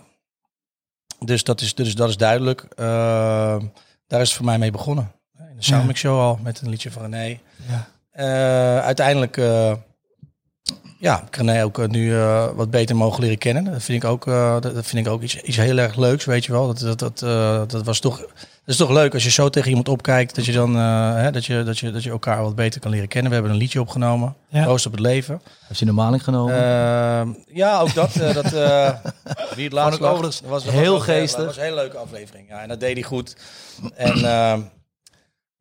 dus 1.18 1.44
dat 1.44 1.60
is, 1.60 1.74
dus 1.74 1.94
dat 1.94 2.08
is 2.08 2.16
duidelijk. 2.16 2.66
Ehm, 2.76 3.64
daar 4.06 4.20
is 4.20 4.28
het 4.28 4.36
voor 4.36 4.46
mij 4.46 4.58
mee 4.58 4.70
begonnen. 4.70 5.12
In 5.38 5.56
de 5.56 5.64
Soundmix 5.64 6.00
Show 6.00 6.20
al, 6.20 6.38
met 6.42 6.60
een 6.60 6.68
liedje 6.68 6.90
van 6.90 7.02
René. 7.02 7.38
Ja. 7.68 7.88
Eh, 8.10 8.84
uiteindelijk 8.84 9.36
eh, 9.36 9.72
ja, 11.00 11.22
ik 11.26 11.36
René 11.36 11.64
ook 11.64 11.78
eh, 11.78 11.88
nu 11.88 12.14
eh, 12.14 12.48
wat 12.54 12.70
beter 12.70 12.96
mogen 12.96 13.20
leren 13.20 13.38
kennen. 13.38 13.64
Dat 13.64 13.82
vind 13.82 14.02
ik 14.02 14.08
ook, 14.08 14.26
eh, 14.26 14.60
dat, 14.60 14.86
vind 14.86 15.06
ik 15.06 15.12
ook 15.12 15.22
iets, 15.22 15.36
iets 15.40 15.56
heel 15.56 15.78
erg 15.78 15.96
leuks, 15.96 16.24
weet 16.24 16.44
je 16.44 16.52
wel. 16.52 16.66
Dat, 16.66 16.98
dat, 16.98 17.18
dat, 17.18 17.70
dat 17.70 17.84
was 17.84 18.00
toch, 18.00 18.18
dat 18.18 18.28
is 18.64 18.76
toch 18.76 18.90
leuk 18.90 19.14
als 19.14 19.24
je 19.24 19.30
zo 19.30 19.48
tegen 19.48 19.68
iemand 19.68 19.88
opkijkt, 19.88 20.34
dat 20.34 20.44
je 20.44 20.52
dan 20.52 20.74
hè, 20.74 21.30
dat 21.30 21.46
je, 21.46 21.62
dat 21.62 21.78
je, 21.78 21.90
dat 21.90 22.02
je 22.02 22.10
elkaar 22.10 22.42
wat 22.42 22.54
beter 22.54 22.80
kan 22.80 22.90
leren 22.90 23.08
kennen. 23.08 23.28
We 23.28 23.36
hebben 23.36 23.54
een 23.54 23.60
liedje 23.60 23.80
opgenomen, 23.80 24.34
Ja. 24.48 24.72
Op 24.72 24.90
het 24.90 25.00
leven. 25.00 25.42
Heb 25.66 25.76
je 25.76 25.92
maling 25.92 26.24
genomen? 26.24 27.36
Ja, 27.46 27.80
ook 27.80 27.94
dat. 27.94 28.12
dat 28.12 28.50
wie 29.56 29.64
het 29.64 29.72
laatst 29.72 29.98
was, 29.98 30.40
heel 30.40 30.48
was 30.48 30.68
ook, 30.68 30.98
eh, 30.98 31.14
geestig. 31.14 31.36
Dat 31.36 31.46
was 31.46 31.56
een 31.56 31.62
hele 31.62 31.74
leuke 31.74 31.96
aflevering. 31.96 32.48
Ja, 32.48 32.60
en 32.60 32.68
dat 32.68 32.80
deed 32.80 32.94
hij 32.94 33.02
goed. 33.02 33.36
En 33.94 34.14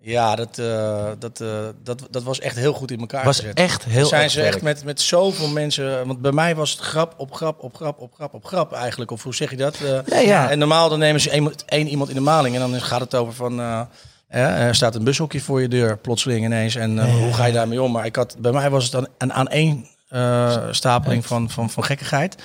ja, 0.02 0.36
dat, 0.36 0.58
eh, 0.58 1.06
dat, 1.20 1.42
eh, 1.42 1.48
dat, 1.84 2.08
dat 2.10 2.24
was 2.24 2.40
echt 2.40 2.56
heel 2.56 2.74
goed 2.74 2.92
in 2.92 3.00
elkaar 3.00 3.26
was 3.26 3.40
gezet. 3.40 3.58
echt 3.58 3.84
heel 3.84 4.06
zijn 4.06 4.24
erg 4.24 4.32
ze 4.32 4.42
echt 4.42 4.62
met, 4.62 4.84
met 4.84 5.02
zoveel 5.02 5.48
mensen. 5.48 6.08
Want 6.08 6.22
bij 6.22 6.32
mij 6.32 6.56
was 6.56 6.72
het 6.72 6.80
grap 6.80 7.14
op 7.18 7.34
grap 7.34 7.64
op 7.64 7.76
grap 7.76 8.00
op 8.00 8.14
grap 8.14 8.34
op 8.34 8.46
grap 8.46 8.74
eigenlijk. 8.74 9.12
Of 9.12 9.24
hoe 9.24 9.36
zeg 9.36 9.50
je 9.50 9.58
dat? 9.58 9.76
Eh, 9.82 10.00
Ja, 10.06 10.20
ja. 10.20 10.50
En 10.50 10.60
normaal 10.60 10.90
dan 10.90 11.00
nemen 11.00 11.22
ze 11.22 11.30
één, 11.30 11.52
één 11.66 11.88
iemand 11.88 12.10
in 12.10 12.16
de 12.16 12.22
maling. 12.22 12.56
En 12.56 12.62
dan 12.62 12.82
gaat 12.82 13.00
het 13.00 13.16
over 13.16 13.34
van. 13.34 13.60
hè, 14.28 14.48
er 14.68 14.76
staat 14.76 14.96
een 14.96 15.04
bushokje 15.04 15.42
voor 15.42 15.62
je 15.62 15.68
deur, 15.68 15.98
plotseling 15.98 16.46
ineens. 16.46 16.76
En 16.76 17.12
hoe 17.12 17.34
ga 17.34 17.46
je 17.46 17.54
daarmee 17.54 17.82
om? 17.82 17.92
Maar 17.92 18.06
ik 18.06 18.16
had, 18.16 18.36
bij 18.40 18.52
mij 18.52 18.70
was 18.70 18.84
het 18.84 18.92
dan 18.92 19.08
een 19.18 19.34
aan 19.34 19.48
één 19.48 19.86
stapeling 20.72 21.26
van, 21.26 21.50
van, 21.50 21.70
van 21.70 21.84
gekkigheid. 21.84 22.36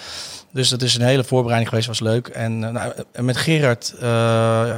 Dus 0.53 0.69
dat 0.69 0.83
is 0.83 0.95
een 0.95 1.03
hele 1.03 1.25
voorbereiding 1.25 1.69
geweest, 1.69 1.89
was 1.89 2.01
leuk. 2.01 2.29
En, 2.29 2.59
nou, 2.59 2.93
met 3.21 3.37
Gerard. 3.37 3.95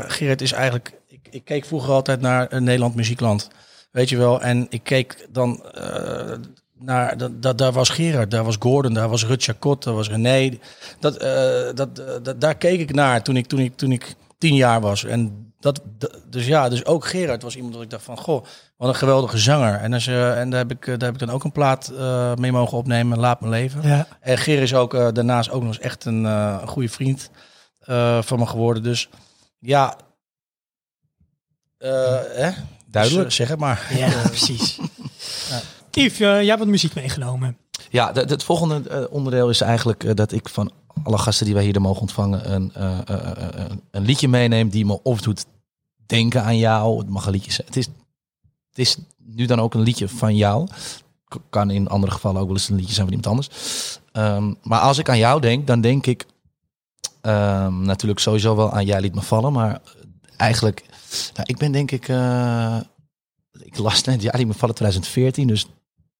Gerard 0.08 0.40
is 0.40 0.52
eigenlijk. 0.52 0.92
Ik, 1.30 1.44
keek 1.44 1.64
vroeger 1.64 1.92
altijd 1.92 2.20
naar 2.20 2.46
een 2.52 2.64
Nederland 2.64 2.94
Muziekland. 2.94 3.48
Weet 3.90 4.08
je 4.08 4.16
wel. 4.16 4.42
En 4.42 4.66
ik 4.68 4.82
keek 4.82 5.26
dan 5.32 5.64
eh, 5.64 6.32
naar. 6.78 7.16
Dat, 7.16 7.42
dat, 7.42 7.58
daar 7.58 7.72
was 7.72 7.88
Gerard, 7.88 8.30
daar 8.30 8.44
was 8.44 8.56
Gordon, 8.58 8.94
daar 8.94 9.08
was 9.08 9.26
Rut 9.26 9.42
Chacot, 9.42 9.84
daar 9.84 9.94
was 9.94 10.08
René. 10.08 10.58
Dat, 11.00 11.16
eh, 11.16 11.74
dat, 11.74 11.98
eh, 11.98 12.14
dat, 12.22 12.40
daar 12.40 12.54
keek 12.54 12.80
ik 12.80 12.94
naar 12.94 13.22
toen 13.22 13.36
ik, 13.36 13.46
toen 13.46 13.58
ik, 13.58 13.76
toen 13.76 13.92
ik 13.92 14.14
tien 14.38 14.54
jaar 14.54 14.80
was. 14.80 15.04
En 15.04 15.52
dat, 15.60 15.80
dus 16.30 16.46
ja, 16.46 16.68
dus 16.68 16.84
ook 16.84 17.06
Gerard 17.06 17.42
was 17.42 17.56
iemand 17.56 17.74
dat 17.74 17.82
ik 17.82 17.90
dacht 17.90 18.04
van, 18.04 18.18
goh, 18.18 18.44
wat 18.76 18.88
een 18.88 18.94
geweldige 18.94 19.38
zanger. 19.38 19.74
En, 19.74 19.92
als, 19.92 20.04
je 20.04 20.34
en 20.36 20.50
daar, 20.50 20.58
heb 20.58 20.70
ik, 20.70 20.86
daar 20.86 20.98
heb 20.98 21.14
ik 21.14 21.26
dan 21.26 21.30
ook 21.30 21.44
een 21.44 21.52
plaat 21.52 21.92
mee 22.34 22.52
mogen 22.52 22.78
opnemen, 22.78 23.18
Laat 23.18 23.40
me 23.40 23.48
leven. 23.48 23.82
Ja. 23.82 24.06
En 24.20 24.38
Ger 24.38 24.62
is 24.62 24.74
ook 24.74 24.92
daarnaast 25.14 25.50
ook 25.50 25.62
nog 25.62 25.68
eens 25.68 25.80
echt 25.80 26.04
een, 26.04 26.68
goede 26.68 26.88
vriend 26.88 27.30
van 28.20 28.38
me 28.38 28.46
geworden. 28.46 28.82
Dus 28.82 29.08
ja, 29.58 29.96
hè? 31.78 32.50
Duidelijk. 32.90 33.24
Dus, 33.24 33.38
eh, 33.38 33.46
zeg 33.46 33.48
het 33.48 33.58
maar. 33.58 33.90
Ja, 33.96 34.22
precies. 34.28 34.78
Yves, 35.90 36.12
eh, 36.12 36.18
jij 36.18 36.44
hebt 36.46 36.58
wat 36.58 36.68
muziek 36.68 36.94
meegenomen. 36.94 37.56
Ja, 37.90 38.12
de- 38.12 38.24
de- 38.24 38.32
het 38.32 38.42
volgende 38.42 38.88
eh, 38.88 39.04
onderdeel 39.10 39.48
is 39.50 39.60
eigenlijk 39.60 40.04
eh, 40.04 40.14
dat 40.14 40.32
ik 40.32 40.48
van 40.48 40.70
alle 41.02 41.18
gasten 41.18 41.44
die 41.46 41.54
wij 41.54 41.64
hier 41.64 41.80
mogen 41.80 42.00
ontvangen 42.00 42.52
een, 42.52 42.70
eh, 42.74 42.98
eh, 43.06 43.20
eh, 43.20 43.60
eh, 43.60 43.70
een 43.90 44.02
liedje 44.04 44.28
meeneem 44.28 44.68
die 44.68 44.86
me 44.86 45.02
of 45.02 45.20
doet 45.20 45.44
denken 46.06 46.42
aan 46.42 46.58
jou. 46.58 46.98
Het 46.98 47.08
mag 47.08 47.26
een 47.26 47.32
liedje 47.32 47.52
zijn. 47.52 47.66
Het 47.66 47.76
is, 47.76 47.86
het 48.68 48.78
is 48.78 48.96
nu 49.24 49.46
dan 49.46 49.60
ook 49.60 49.74
een 49.74 49.80
liedje 49.80 50.08
van 50.08 50.36
jou. 50.36 50.68
K- 51.28 51.36
Kan 51.50 51.70
in 51.70 51.88
andere 51.88 52.12
gevallen 52.12 52.40
ook 52.40 52.46
wel 52.46 52.56
eens 52.56 52.68
een 52.68 52.76
liedje 52.76 52.94
zijn 52.94 53.06
van 53.08 53.16
iemand 53.16 53.26
anders. 53.32 53.48
Ehm, 54.12 54.52
maar 54.62 54.80
als 54.80 54.98
ik 54.98 55.08
aan 55.08 55.18
jou 55.18 55.40
denk, 55.40 55.66
dan 55.66 55.80
denk 55.80 56.06
ik 56.06 56.26
ehm, 57.20 57.82
natuurlijk 57.82 58.20
sowieso 58.20 58.56
wel 58.56 58.72
aan 58.72 58.84
Jij 58.86 59.00
liet 59.00 59.14
me 59.14 59.22
vallen. 59.22 59.52
Maar 59.52 59.80
eigenlijk, 60.36 60.84
nou, 61.34 61.48
ik 61.48 61.56
ben 61.56 61.72
denk 61.72 61.90
ik, 61.90 62.08
eh, 62.08 62.80
ik 63.58 63.78
las 63.78 64.04
net 64.04 64.22
Jij 64.22 64.32
liet 64.36 64.46
me 64.46 64.54
vallen 64.54 64.74
2014. 64.74 65.46
Dus 65.46 65.66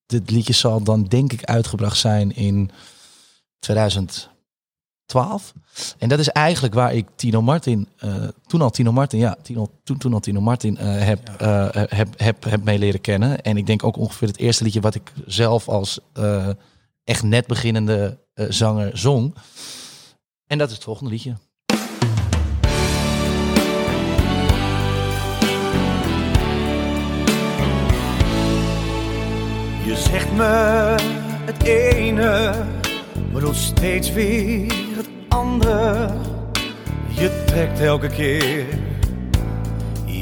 dit 0.07 0.31
liedje 0.31 0.53
zal 0.53 0.83
dan 0.83 1.05
denk 1.05 1.33
ik 1.33 1.45
uitgebracht 1.45 1.99
zijn 1.99 2.35
in 2.35 2.71
2012. 3.59 5.53
En 5.99 6.09
dat 6.09 6.19
is 6.19 6.29
eigenlijk 6.29 6.75
waar 6.75 6.95
ik 6.95 7.07
Tino 7.15 7.43
Martin, 7.43 7.89
eh, 7.99 8.29
toen 8.47 8.63
al 8.63 8.71
Tino 8.71 8.93
Martin, 8.93 9.19
ja, 9.19 9.37
Tino, 9.43 9.71
toen, 9.85 9.99
toen 9.99 10.13
al 10.15 10.21
Tino 10.21 10.41
Martin 10.41 10.77
eh, 10.77 11.05
heb, 11.05 11.31
heb, 11.91 12.19
heb, 12.19 12.45
heb 12.45 12.65
mee 12.65 12.79
leren 12.79 13.01
kennen. 13.01 13.43
En 13.43 13.57
ik 13.57 13.67
denk 13.67 13.85
ook 13.85 13.97
ongeveer 13.97 14.29
het 14.29 14.39
eerste 14.39 14.65
liedje 14.65 14.81
wat 14.81 14.95
ik 14.95 15.13
zelf 15.27 15.69
als 15.69 15.99
echt 17.05 17.23
net 17.23 17.47
beginnende 17.47 18.19
zanger 18.35 18.99
zong. 18.99 19.35
En 20.47 20.59
dat 20.59 20.69
is 20.69 20.75
het 20.75 20.85
volgende 20.85 21.11
liedje. 21.11 21.37
Zegt 29.97 30.33
me 30.33 30.95
het 31.45 31.63
ene, 31.63 32.53
maar 33.33 33.41
doet 33.41 33.57
steeds 33.57 34.13
weer 34.13 34.73
het 34.97 35.09
andere. 35.29 36.09
Je 37.09 37.45
trekt 37.47 37.81
elke 37.81 38.09
keer 38.09 38.65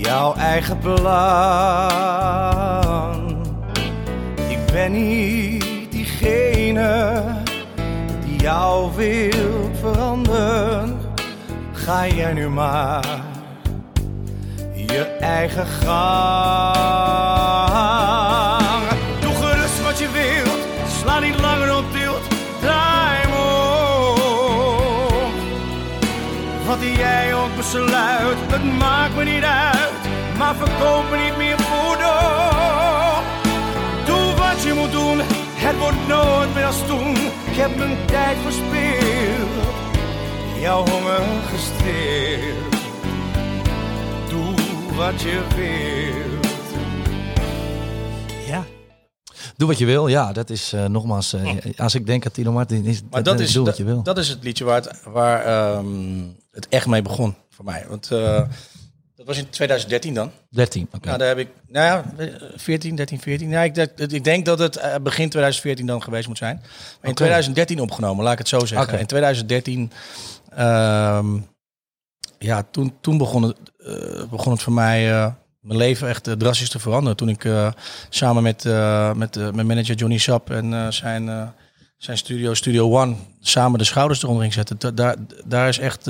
jouw 0.04 0.34
eigen 0.34 0.78
plan. 0.78 1.04
Ik 4.48 4.58
ben 4.72 4.92
niet 4.92 5.64
diegene 5.90 7.22
die 8.24 8.38
jou 8.40 8.94
wil 8.94 9.70
veranderen. 9.80 10.98
Ga 11.72 12.06
jij 12.06 12.32
nu 12.32 12.48
maar 12.48 13.22
je 14.74 15.04
eigen 15.20 15.66
gang. 15.66 16.74
Wordt 35.84 36.06
nooit 36.08 36.54
meer 36.54 36.64
als 36.64 36.86
toen. 36.86 37.16
Ik 37.50 37.56
heb 37.56 37.76
mijn 37.76 38.06
tijd 38.06 38.36
verspeeld, 38.38 39.64
jouw 40.60 40.86
honger 40.86 41.20
gestreeld 41.52 42.74
doe 44.28 44.54
wat 44.96 45.20
je 45.20 45.42
wilt. 45.56 46.46
Ja. 48.46 48.64
Doe 49.56 49.68
wat 49.68 49.78
je 49.78 49.84
wil, 49.84 50.06
ja, 50.06 50.32
dat 50.32 50.50
is 50.50 50.72
eh, 50.72 50.84
nogmaals, 50.84 51.32
eh, 51.32 51.56
als 51.76 51.94
ik 51.94 52.06
denk 52.06 52.24
aan 52.24 52.32
Tino 52.32 52.52
Martin, 52.52 52.84
is 52.84 53.02
Maar 53.10 53.22
dat 53.22 53.38
eh, 53.38 53.44
is, 53.44 53.52
doe 53.52 53.64
wat 53.64 53.76
dat, 53.76 53.76
je 53.76 53.84
wil. 53.84 54.02
dat 54.02 54.18
is 54.18 54.28
het 54.28 54.42
liedje 54.44 54.64
waar, 54.64 54.82
het, 54.82 55.02
waar 55.04 55.44
ehm, 55.44 56.22
het 56.50 56.68
echt 56.68 56.86
mee 56.86 57.02
begon 57.02 57.34
voor 57.50 57.64
mij. 57.64 57.84
Want 57.88 58.10
eh, 58.10 58.42
dat 59.26 59.34
was 59.34 59.44
in 59.44 59.50
2013 59.50 60.14
dan. 60.14 60.30
13, 60.50 60.88
oké. 60.94 61.06
Nou, 61.06 61.18
daar 61.18 61.28
heb 61.28 61.38
ik, 61.38 61.48
nou 61.68 61.86
ja, 61.86 62.04
14, 62.56 62.96
13, 62.96 63.20
14. 63.20 63.48
Ja, 63.50 63.62
ik, 63.62 63.74
denk- 63.74 63.98
ik 63.98 64.24
denk 64.24 64.44
dat 64.44 64.58
het 64.58 64.76
eh, 64.76 64.94
begin 64.94 65.28
2014 65.28 65.86
dan 65.86 66.02
geweest 66.02 66.28
moet 66.28 66.38
zijn. 66.38 66.56
Maar 66.56 66.70
in 67.02 67.08
Oké. 67.10 67.14
2013 67.14 67.80
opgenomen, 67.80 68.24
laat 68.24 68.32
ik 68.32 68.38
het 68.38 68.48
zo 68.48 68.64
zeggen. 68.64 68.98
In 68.98 69.06
2013, 69.06 69.90
ehm, 70.50 71.26
ja, 72.38 72.62
toen, 72.70 72.94
toen 73.00 73.18
begon, 73.18 73.42
het, 73.42 73.56
eh, 73.78 74.24
begon 74.30 74.52
het 74.52 74.62
voor 74.62 74.72
mij, 74.72 75.10
eh, 75.12 75.32
mijn 75.60 75.78
leven 75.78 76.08
echt 76.08 76.28
drastisch 76.38 76.68
te 76.70 76.78
veranderen. 76.78 77.16
Toen 77.16 77.28
ik 77.28 77.46
samen 78.08 78.42
met, 78.42 78.64
met 79.16 79.34
mijn 79.54 79.66
manager 79.66 79.94
Johnny 79.94 80.18
Sap 80.18 80.50
en 80.50 80.92
zijn, 80.92 81.52
zijn 81.96 82.18
studio, 82.18 82.54
Studio 82.54 83.00
One, 83.00 83.14
samen 83.40 83.78
de 83.78 83.84
schouders 83.84 84.22
eronder 84.22 84.42
ging 84.42 84.54
zetten. 84.54 84.78
Da- 84.78 84.90
Daar, 84.90 85.16
daar 85.44 85.68
is 85.68 85.78
echt 85.78 86.06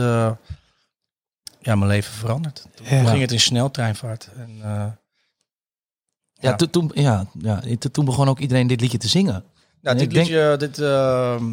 ja, 1.65 1.75
mijn 1.75 1.91
leven 1.91 2.13
veranderd. 2.15 2.67
Toen 2.75 2.87
Ja. 2.89 3.05
ging 3.05 3.21
het 3.21 3.33
in 3.33 3.41
sneltreinvaart. 3.41 4.29
En, 4.37 4.51
eh, 4.63 4.63
ja, 4.65 6.51
ja. 6.51 6.57
toen- 6.57 6.71
toen, 6.71 6.91
ja, 6.95 7.27
ja, 7.39 7.61
toen- 7.79 7.91
toen 7.91 8.05
begon 8.05 8.29
ook 8.29 8.39
iedereen 8.39 8.67
dit 8.67 8.81
liedje 8.81 8.99
te 8.99 9.09
zingen. 9.09 9.45
Nou, 9.81 9.97
dit 9.97 10.05
ik 10.07 10.15
denk- 10.15 10.27
liedje, 10.27 10.57
dit, 10.57 10.79
ehm, 10.79 11.45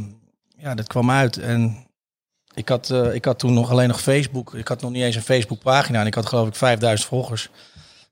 ja, 0.58 0.76
dit 0.76 0.88
kwam 0.88 1.12
uit 1.12 1.38
en 1.38 1.88
ik 2.54 2.70
had, 2.70 2.90
eh, 2.90 3.14
ik 3.14 3.26
had 3.26 3.40
toen 3.40 3.54
nog 3.54 3.70
alleen 3.72 3.88
nog 3.88 4.02
Facebook. 4.02 4.54
Ik 4.54 4.68
had 4.68 4.82
nog 4.82 4.92
niet 4.92 5.04
eens 5.04 5.16
een 5.16 5.22
Facebook-pagina 5.22 6.00
en 6.00 6.08
ik 6.08 6.14
had 6.14 6.26
geloof 6.26 6.48
ik 6.48 6.56
5000 6.56 7.10
volgers. 7.10 7.50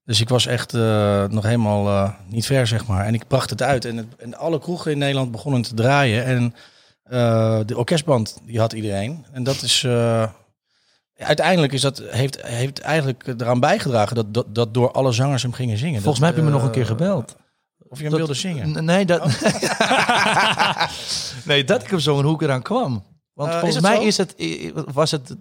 Dus 0.06 0.22
ik 0.22 0.30
was 0.30 0.46
echt 0.46 0.74
eh, 0.74 1.26
nog 1.28 1.44
helemaal 1.44 2.16
niet 2.28 2.46
ver, 2.46 2.68
zeg 2.68 2.88
maar. 2.88 3.06
En 3.06 3.14
ik 3.14 3.28
bracht 3.28 3.50
het 3.50 3.62
uit 3.62 3.86
en, 3.86 3.98
het, 3.98 4.16
en 4.18 4.36
alle 4.38 4.60
kroegen 4.60 4.92
in 4.92 4.98
Nederland 4.98 5.32
begonnen 5.32 5.62
te 5.62 5.74
draaien. 5.74 6.26
En 6.26 6.54
de 7.68 7.78
orkestband, 7.78 8.38
die 8.46 8.60
had 8.60 8.74
iedereen. 8.74 9.26
En 9.32 9.44
dat 9.44 9.62
is, 9.62 9.84
uiteindelijk 11.20 11.74
is 11.74 11.82
dat, 11.82 12.02
heeft, 12.06 12.42
heeft 12.46 12.80
eigenlijk 12.80 13.28
eraan 13.28 13.60
bijgedragen 13.60 14.16
dat, 14.16 14.34
dat, 14.34 14.56
dat 14.56 14.74
door 14.74 14.92
alle 14.92 15.12
zangers 15.12 15.42
hem 15.42 15.54
gingen 15.54 15.78
zingen. 15.78 16.02
Volgens 16.02 16.20
mij 16.20 16.30
heb 16.30 16.38
je 16.38 16.44
me 16.44 16.52
nog 16.52 16.64
een 16.64 16.72
keer 16.72 16.86
gebeld. 16.86 17.36
Of 17.90 17.98
je 17.98 18.02
hem 18.04 18.12
Dat- 18.12 18.20
wilde 18.20 18.34
zingen. 18.34 18.86
Nee, 18.86 19.06
dat... 19.06 19.26
nee, 21.46 21.64
dat 21.64 21.84
ik 21.84 21.92
op 21.92 22.00
zo'n 22.00 22.24
hoek 22.26 22.42
eraan 22.42 22.62
kwam. 22.62 23.04
Want 23.34 23.52
Eh, 23.52 23.60
volgens 23.60 23.82
mij 23.82 23.96
zo? 23.96 24.02
is 24.02 24.18
het, 24.18 24.36
was 24.94 25.12
het 25.12 25.36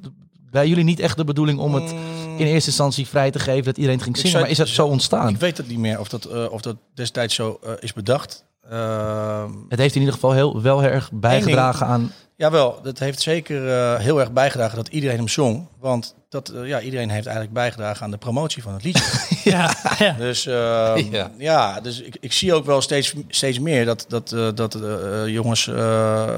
bij 0.50 0.68
jullie 0.68 0.84
niet 0.84 1.00
echt 1.00 1.16
de 1.16 1.24
bedoeling 1.24 1.58
om 1.58 1.74
het 1.74 1.90
in 2.36 2.46
eerste 2.46 2.68
instantie 2.68 3.06
vrij 3.06 3.30
te 3.30 3.38
geven 3.38 3.64
dat 3.64 3.76
iedereen 3.76 4.00
ging 4.02 4.16
zingen. 4.16 4.40
Maar 4.40 4.50
is 4.50 4.56
dat 4.56 4.68
zo 4.68 4.86
ontstaan? 4.86 5.28
Ik 5.28 5.36
weet 5.36 5.56
het 5.56 5.68
niet 5.68 5.78
meer 5.78 6.00
of 6.00 6.08
dat, 6.08 6.24
eh, 6.24 6.52
of 6.52 6.60
dat 6.60 6.76
destijds 6.94 7.34
zo 7.34 7.58
eh, 7.62 7.72
is 7.80 7.92
bedacht. 7.92 8.44
Ehm, 8.70 9.50
Het 9.68 9.78
heeft 9.78 9.94
in 9.94 10.00
ieder 10.00 10.14
geval 10.14 10.32
heel, 10.32 10.62
wel 10.62 10.82
erg 10.82 11.10
bijgedragen 11.12 11.86
aan... 11.86 12.12
Jawel, 12.38 12.82
dat 12.82 12.98
heeft 12.98 13.20
zeker 13.20 13.68
eh, 13.68 13.98
heel 14.00 14.20
erg 14.20 14.32
bijgedragen 14.32 14.76
dat 14.76 14.88
iedereen 14.88 15.16
hem 15.16 15.28
zong. 15.28 15.68
Want 15.80 16.14
dat, 16.28 16.48
eh, 16.48 16.66
ja, 16.66 16.80
iedereen 16.80 17.10
heeft 17.10 17.26
eigenlijk 17.26 17.54
bijgedragen 17.54 18.04
aan 18.04 18.10
de 18.10 18.16
promotie 18.16 18.62
van 18.62 18.72
het 18.72 18.84
liedje. 18.84 19.04
Ja, 19.50 19.76
ja. 19.98 20.12
dus 20.12 20.46
ehm, 20.46 21.10
Ja. 21.10 21.30
ja. 21.38 21.80
dus 21.80 22.00
ik, 22.00 22.16
ik 22.20 22.32
zie 22.32 22.54
ook 22.54 22.64
wel 22.64 22.80
steeds, 22.80 23.14
steeds 23.28 23.58
meer 23.58 23.84
dat, 23.84 24.04
dat, 24.08 24.32
eh, 24.32 24.48
dat 24.54 24.74
eh, 24.74 25.26
jongens 25.26 25.66
eh, 25.66 26.28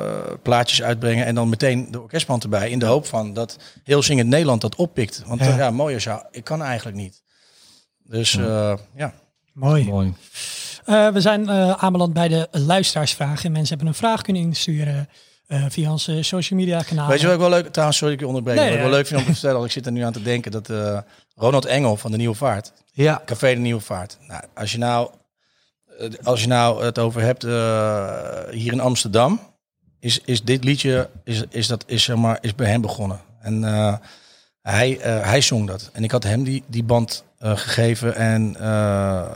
plaatjes 0.42 0.82
uitbrengen 0.82 1.26
en 1.26 1.34
dan 1.34 1.48
meteen 1.48 1.90
de 1.90 2.00
orkestband 2.00 2.42
erbij. 2.42 2.70
In 2.70 2.78
de 2.78 2.86
hoop 2.86 3.06
van 3.06 3.34
dat 3.34 3.56
heel 3.84 4.02
zingend 4.02 4.28
Nederland 4.28 4.60
dat 4.60 4.74
oppikt. 4.76 5.22
Want 5.26 5.40
Ja. 5.40 5.48
ja, 5.48 5.56
ja 5.56 5.70
mooier 5.70 6.00
zou, 6.00 6.22
ik 6.30 6.44
kan 6.44 6.62
eigenlijk 6.62 6.96
niet. 6.96 7.22
Dus 8.04 8.36
eh, 8.36 8.74
ja. 8.96 9.12
Mooi. 9.52 9.84
Mooi. 9.84 10.14
Eh, 10.84 11.08
we 11.08 11.20
zijn 11.20 11.48
eh, 11.48 11.70
aanbeland 11.70 12.12
bij 12.12 12.28
de 12.28 12.48
luisteraarsvragen. 12.50 13.44
En 13.44 13.52
mensen 13.52 13.68
hebben 13.68 13.86
een 13.86 14.00
vraag 14.00 14.22
kunnen 14.22 14.42
insturen 14.42 15.08
eh, 15.50 15.64
via 15.68 15.90
onze 15.90 16.22
social 16.22 16.58
media 16.58 16.82
kanalen. 16.82 17.10
Weet 17.10 17.20
je 17.20 17.26
wat 17.26 17.34
ik 17.34 17.40
wel 17.40 17.50
leuk, 17.50 17.68
trouwens, 17.68 17.98
sorry 17.98 18.16
dat 18.16 18.22
ik 18.22 18.28
je 18.28 18.36
onderbreek. 18.36 18.56
Nee, 18.56 18.68
wat 18.68 18.76
ik 18.76 18.82
wel 18.82 18.90
leuk 18.98 19.06
vind 19.06 19.20
om 19.20 19.26
te 19.26 19.32
vertellen, 19.32 19.56
want 19.56 19.66
ik 19.66 19.72
zit 19.72 19.86
er 19.86 19.92
nu 19.92 20.00
aan 20.00 20.12
te 20.12 20.22
denken 20.22 20.50
dat 20.50 20.70
eh, 20.70 20.98
Ronald 21.34 21.64
Engel 21.64 21.96
van 21.96 22.10
de 22.10 22.16
Nieuwe 22.16 22.34
Vaart, 22.36 22.72
Ja, 22.92 23.22
Café 23.24 23.54
de 23.54 23.60
Nieuwe 23.60 23.80
Vaart. 23.80 24.18
Nou, 24.28 24.42
als 24.54 24.72
je 24.72 24.78
nou, 24.78 25.10
eh, 25.98 26.08
als 26.22 26.40
je 26.40 26.46
nou 26.46 26.84
het 26.84 26.98
over 26.98 27.20
hebt 27.22 27.44
eh, 27.44 28.10
hier 28.50 28.72
in 28.72 28.80
Amsterdam, 28.80 29.40
is, 30.00 30.20
is 30.24 30.42
dit 30.44 30.64
liedje 30.64 31.08
is, 31.24 31.44
is, 31.48 31.66
dat, 31.66 31.84
is, 31.86 32.02
zeg 32.02 32.16
maar, 32.16 32.38
is 32.40 32.54
bij 32.54 32.70
hem 32.70 32.80
begonnen. 32.80 33.20
En 33.40 33.64
eh, 33.64 33.94
hij, 34.62 34.98
eh, 34.98 35.22
hij 35.22 35.40
zong 35.40 35.66
dat. 35.66 35.90
En 35.92 36.04
ik 36.04 36.10
had 36.10 36.22
hem 36.22 36.42
die, 36.44 36.62
die 36.66 36.82
band 36.84 37.24
eh, 37.38 37.56
gegeven. 37.56 38.14
En 38.14 38.56
eh, 38.60 39.26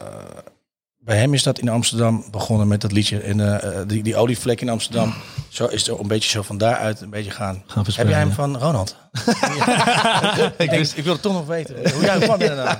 bij 1.04 1.16
hem 1.18 1.34
is 1.34 1.42
dat 1.42 1.58
in 1.58 1.68
Amsterdam 1.68 2.24
begonnen 2.30 2.68
met 2.68 2.80
dat 2.80 2.92
liedje. 2.92 3.20
En 3.20 3.60
eh, 3.62 3.80
die, 3.86 4.02
die 4.02 4.16
olievlek 4.16 4.60
in 4.60 4.68
Amsterdam. 4.68 5.14
Zo 5.48 5.66
is 5.66 5.86
het 5.86 5.98
een 5.98 6.06
beetje 6.06 6.30
zo 6.30 6.42
van 6.42 6.58
daaruit 6.58 7.00
een 7.00 7.10
beetje 7.10 7.30
gaan. 7.30 7.62
gaan 7.66 7.84
Heb 7.94 8.08
jij 8.08 8.18
hem 8.18 8.32
van 8.32 8.56
Ronald? 8.58 8.96
ik, 10.58 10.70
denk, 10.70 10.86
ik 10.86 11.04
wil 11.04 11.12
het 11.12 11.22
toch 11.22 11.32
nog 11.32 11.46
weten. 11.46 11.92
Hoe 11.92 12.02
jij 12.04 12.18
kwam 12.18 12.40
er 12.40 12.56
nou? 12.56 12.78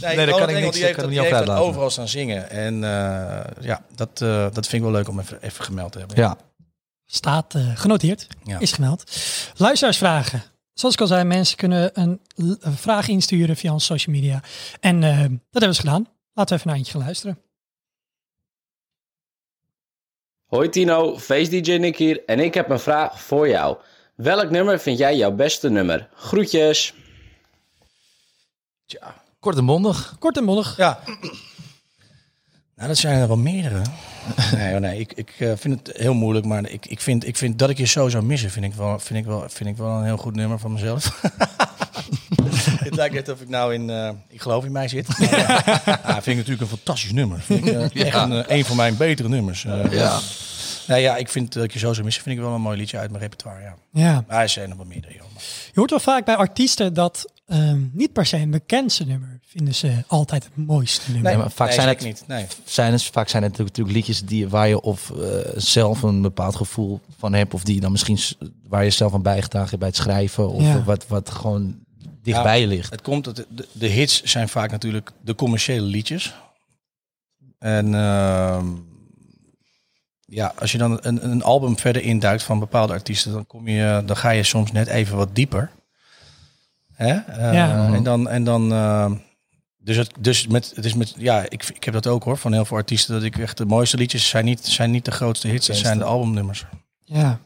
Nee, 0.00 0.16
daar 0.16 0.28
kan 0.38 0.48
ik 0.48 0.60
niks- 0.60 0.74
die 0.74 0.84
heeft, 0.84 0.94
kan 0.94 1.04
dat, 1.04 1.12
die 1.12 1.20
niet 1.22 1.30
heeft 1.32 1.46
dat 1.46 1.56
overal 1.58 1.90
staan 1.90 2.08
zingen. 2.08 2.50
En 2.50 2.74
eh, 2.84 3.40
ja, 3.60 3.82
dat, 3.94 4.20
eh, 4.20 4.42
dat 4.42 4.66
vind 4.66 4.72
ik 4.72 4.80
wel 4.82 4.90
leuk 4.90 5.08
om 5.08 5.18
even, 5.20 5.38
even 5.42 5.64
gemeld 5.64 5.92
te 5.92 5.98
hebben. 5.98 6.16
Ja, 6.16 6.36
Staat 7.06 7.54
eh, 7.54 7.62
genoteerd, 7.74 8.26
Ja. 8.44 8.58
is 8.58 8.72
gemeld. 8.72 9.12
Luisteraarsvragen. 9.56 10.42
Zoals 10.72 10.94
ik 10.94 11.00
al 11.00 11.06
zei, 11.06 11.24
mensen 11.24 11.56
kunnen 11.56 11.90
een, 12.00 12.20
een 12.60 12.76
vraag 12.76 13.08
insturen 13.08 13.56
via 13.56 13.72
onze 13.72 13.86
social 13.86 14.14
media. 14.14 14.40
En 14.80 15.02
eh, 15.02 15.10
dat 15.10 15.20
hebben 15.20 15.38
we 15.50 15.66
eens 15.66 15.78
gedaan. 15.78 16.06
Laten 16.34 16.54
we 16.54 16.60
even 16.60 16.68
naar 16.68 16.76
eentje 16.76 16.92
gaan 16.92 17.02
luisteren. 17.02 17.38
Hoi 20.44 20.68
Tino, 20.68 21.18
Face 21.18 21.50
DJ 21.50 21.76
Nick 21.76 21.96
hier 21.96 22.24
en 22.26 22.40
ik 22.40 22.54
heb 22.54 22.70
een 22.70 22.80
vraag 22.80 23.20
voor 23.20 23.48
jou. 23.48 23.76
Welk 24.14 24.50
nummer 24.50 24.80
vind 24.80 24.98
jij 24.98 25.16
jouw 25.16 25.32
beste 25.32 25.70
nummer? 25.70 26.08
Groetjes! 26.14 26.94
Tja. 28.86 29.22
kort 29.40 29.56
en 29.56 29.66
bondig. 29.66 30.16
Kort 30.18 30.36
en 30.36 30.44
bondig. 30.44 30.76
Ja. 30.76 30.98
Nou, 32.74 32.88
dat 32.88 32.96
zijn 32.96 33.20
er 33.20 33.28
wel 33.28 33.36
meerdere. 33.36 33.82
Nee, 34.56 34.74
oh 34.74 34.80
nee 34.80 34.98
ik, 34.98 35.12
ik 35.12 35.30
eh, 35.38 35.52
vind 35.56 35.86
het 35.86 35.96
heel 35.96 36.14
moeilijk, 36.14 36.46
maar 36.46 36.68
ik, 36.68 36.86
ik, 36.86 37.00
vind, 37.00 37.26
ik 37.26 37.36
vind 37.36 37.58
dat 37.58 37.70
ik 37.70 37.78
je 37.78 37.86
zo 37.86 38.08
zou 38.08 38.24
missen, 38.24 38.50
vind 38.50 38.64
ik 38.64 38.74
wel, 38.74 38.98
vind 38.98 39.18
ik 39.18 39.24
wel, 39.24 39.48
vind 39.48 39.68
ik 39.70 39.76
wel 39.76 39.96
een 39.96 40.04
heel 40.04 40.16
goed 40.16 40.34
nummer 40.34 40.58
van 40.58 40.72
mezelf. 40.72 41.20
Het 42.92 43.00
lijkt 43.00 43.14
net 43.14 43.28
of 43.28 43.40
ik 43.40 43.48
nou 43.48 43.74
in, 43.74 43.90
eh, 43.90 44.10
ik 44.28 44.40
geloof 44.40 44.64
in 44.64 44.72
mij 44.72 44.88
zit. 44.88 45.06
ja, 45.18 45.62
vind 46.12 46.26
ik 46.26 46.36
natuurlijk 46.36 46.60
een 46.60 46.66
fantastisch 46.76 47.12
nummer. 47.12 47.40
Vind 47.40 47.66
ik, 47.66 47.72
eh, 47.72 48.06
echt 48.06 48.16
een, 48.16 48.32
eh, 48.44 48.56
een 48.56 48.64
van 48.64 48.76
mijn 48.76 48.96
betere 48.96 49.28
nummers. 49.28 49.62
Ja. 49.90 50.18
Nou 50.86 51.00
ja, 51.00 51.16
ik 51.16 51.28
vind 51.28 51.52
dat 51.52 51.64
ik 51.64 51.72
je 51.72 51.78
zo 51.78 51.92
zou 51.92 52.04
missen, 52.04 52.22
vind 52.22 52.36
ik 52.36 52.42
wel 52.44 52.54
een 52.54 52.60
mooi 52.60 52.76
liedje 52.78 52.98
uit 52.98 53.10
mijn 53.10 53.22
repertoire. 53.22 53.60
Ja. 53.62 53.74
Ja. 53.92 54.24
Maar 54.28 54.40
er 54.42 54.48
zijn 54.48 54.70
er 54.70 54.76
wel 54.76 54.86
meerdere, 54.86 55.14
joh. 55.14 55.26
Je 55.66 55.72
hoort 55.74 55.90
wel 55.90 56.00
vaak 56.00 56.24
bij 56.24 56.36
artiesten 56.36 56.94
dat 56.94 57.24
ehm, 57.46 57.80
niet 57.92 58.12
per 58.12 58.26
se 58.26 58.36
een 58.36 58.50
bekendste 58.50 59.04
nummer 59.04 59.40
vinden 59.46 59.74
ze 59.74 59.92
altijd 60.06 60.44
het 60.44 60.56
mooiste 60.66 61.10
nummer. 61.10 61.30
Nee, 61.30 61.40
maar 61.40 61.50
vaak 61.50 61.66
nee, 61.66 61.76
zijn 61.76 61.88
het- 61.88 62.00
niet. 62.04 62.24
Nee. 62.26 62.46
Zijn 62.64 62.92
het, 62.92 63.02
vaak 63.04 63.28
zijn 63.28 63.42
het 63.42 63.50
natuurlijk, 63.52 63.76
natuurlijk 63.76 64.06
liedjes 64.06 64.24
die, 64.28 64.48
waar 64.48 64.68
je 64.68 64.80
of 64.80 65.12
zelf 65.56 66.02
een 66.02 66.22
bepaald 66.22 66.56
gevoel 66.56 67.00
van 67.18 67.32
hebt. 67.32 67.54
Of 67.54 67.62
die 67.64 67.80
dan 67.80 67.90
misschien 67.90 68.18
waar 68.68 68.84
je 68.84 68.90
zelf 68.90 69.14
aan 69.14 69.22
bijgedragen 69.22 69.68
hebt 69.68 69.78
bij 69.80 69.88
het 69.88 69.96
schrijven. 69.96 70.50
Of 70.50 70.62
Ja. 70.62 70.82
wat, 70.82 71.06
wat 71.08 71.30
gewoon 71.30 71.74
dichtbij 72.22 72.60
je 72.60 72.66
ligt. 72.66 72.90
Het 72.90 73.02
komt 73.02 73.24
dat 73.24 73.46
de, 73.72 73.86
hits 73.86 74.22
zijn 74.22 74.48
vaak 74.48 74.70
natuurlijk 74.70 75.10
de 75.20 75.34
commerciële 75.34 75.86
liedjes. 75.86 76.34
En 77.58 77.94
ehm, 77.94 78.66
ja, 80.26 80.52
als 80.58 80.72
je 80.72 80.78
dan 80.78 80.98
een, 81.02 81.30
een 81.30 81.42
album 81.42 81.78
verder 81.78 82.02
induikt 82.02 82.42
van 82.42 82.58
bepaalde 82.58 82.92
artiesten, 82.92 83.32
dan 83.32 83.46
kom 83.46 83.68
je, 83.68 84.02
dan 84.06 84.16
ga 84.16 84.30
je 84.30 84.42
soms 84.42 84.72
net 84.72 84.86
even 84.86 85.16
wat 85.16 85.34
dieper. 85.34 85.70
Hè? 86.92 87.14
Eh, 87.14 87.52
Ja. 87.52 87.92
En 87.94 88.02
dan, 88.02 88.28
en 88.28 88.44
dan 88.44 88.72
ehm, 88.72 89.14
dus 89.84 89.96
het, 89.96 90.10
dus 90.18 90.46
met, 90.46 90.72
het 90.74 90.84
is 90.84 90.94
met, 90.94 91.14
ja, 91.18 91.44
ik, 91.48 91.68
ik 91.68 91.84
heb 91.84 91.94
dat 91.94 92.06
ook 92.06 92.24
hoor, 92.24 92.38
van 92.38 92.52
heel 92.52 92.64
veel 92.64 92.76
artiesten, 92.76 93.14
dat 93.14 93.22
ik 93.22 93.38
echt 93.38 93.56
de 93.56 93.66
mooiste 93.66 93.96
liedjes 93.96 94.28
zijn 94.28 94.44
niet, 94.44 94.66
zijn 94.66 94.90
niet 94.90 95.04
de 95.04 95.10
grootste 95.10 95.48
hits, 95.48 95.66
het 95.66 95.76
zijn 95.76 95.98
de 95.98 96.04
albumnummers. 96.04 96.64
Ja. 97.04 97.40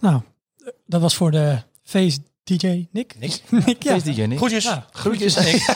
Nou, 0.00 0.22
dat 0.86 1.00
was 1.00 1.14
voor 1.14 1.30
de 1.30 1.58
Face 1.82 2.18
DJ 2.44 2.88
Nick. 2.92 3.18
Nick? 3.18 3.42
Nick, 3.66 3.82
ja. 3.82 3.98
DJ 3.98 4.22
Nick. 4.22 4.38
Groetjes. 4.38 4.64
Ja. 4.64 4.86
Groetjes. 4.92 5.34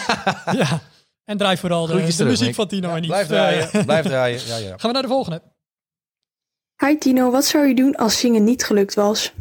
ja. 0.52 0.80
En 1.24 1.36
draai 1.36 1.56
vooral 1.56 1.86
de, 1.86 1.92
Groetjes 1.92 2.10
de 2.10 2.16
terug, 2.16 2.30
muziek 2.30 2.46
Nick. 2.46 2.54
van 2.54 2.68
Tino 2.68 2.88
en 2.94 3.00
niet. 3.00 3.06
Blijf 3.10 3.22
eh, 3.22 3.28
draaien, 3.28 3.84
blijf 3.84 4.04
draaien. 4.12 4.46
Ja, 4.46 4.56
ja. 4.56 4.68
gaan 4.68 4.76
we 4.80 4.92
naar 4.92 5.02
de 5.02 5.08
volgende. 5.08 5.42
Hi 6.84 6.98
Tino, 6.98 7.30
wat 7.30 7.44
zou 7.44 7.66
je 7.66 7.74
doen 7.74 7.94
als 7.94 8.18
zingen 8.18 8.44
niet 8.44 8.64
gelukt 8.64 8.94
was? 8.94 9.32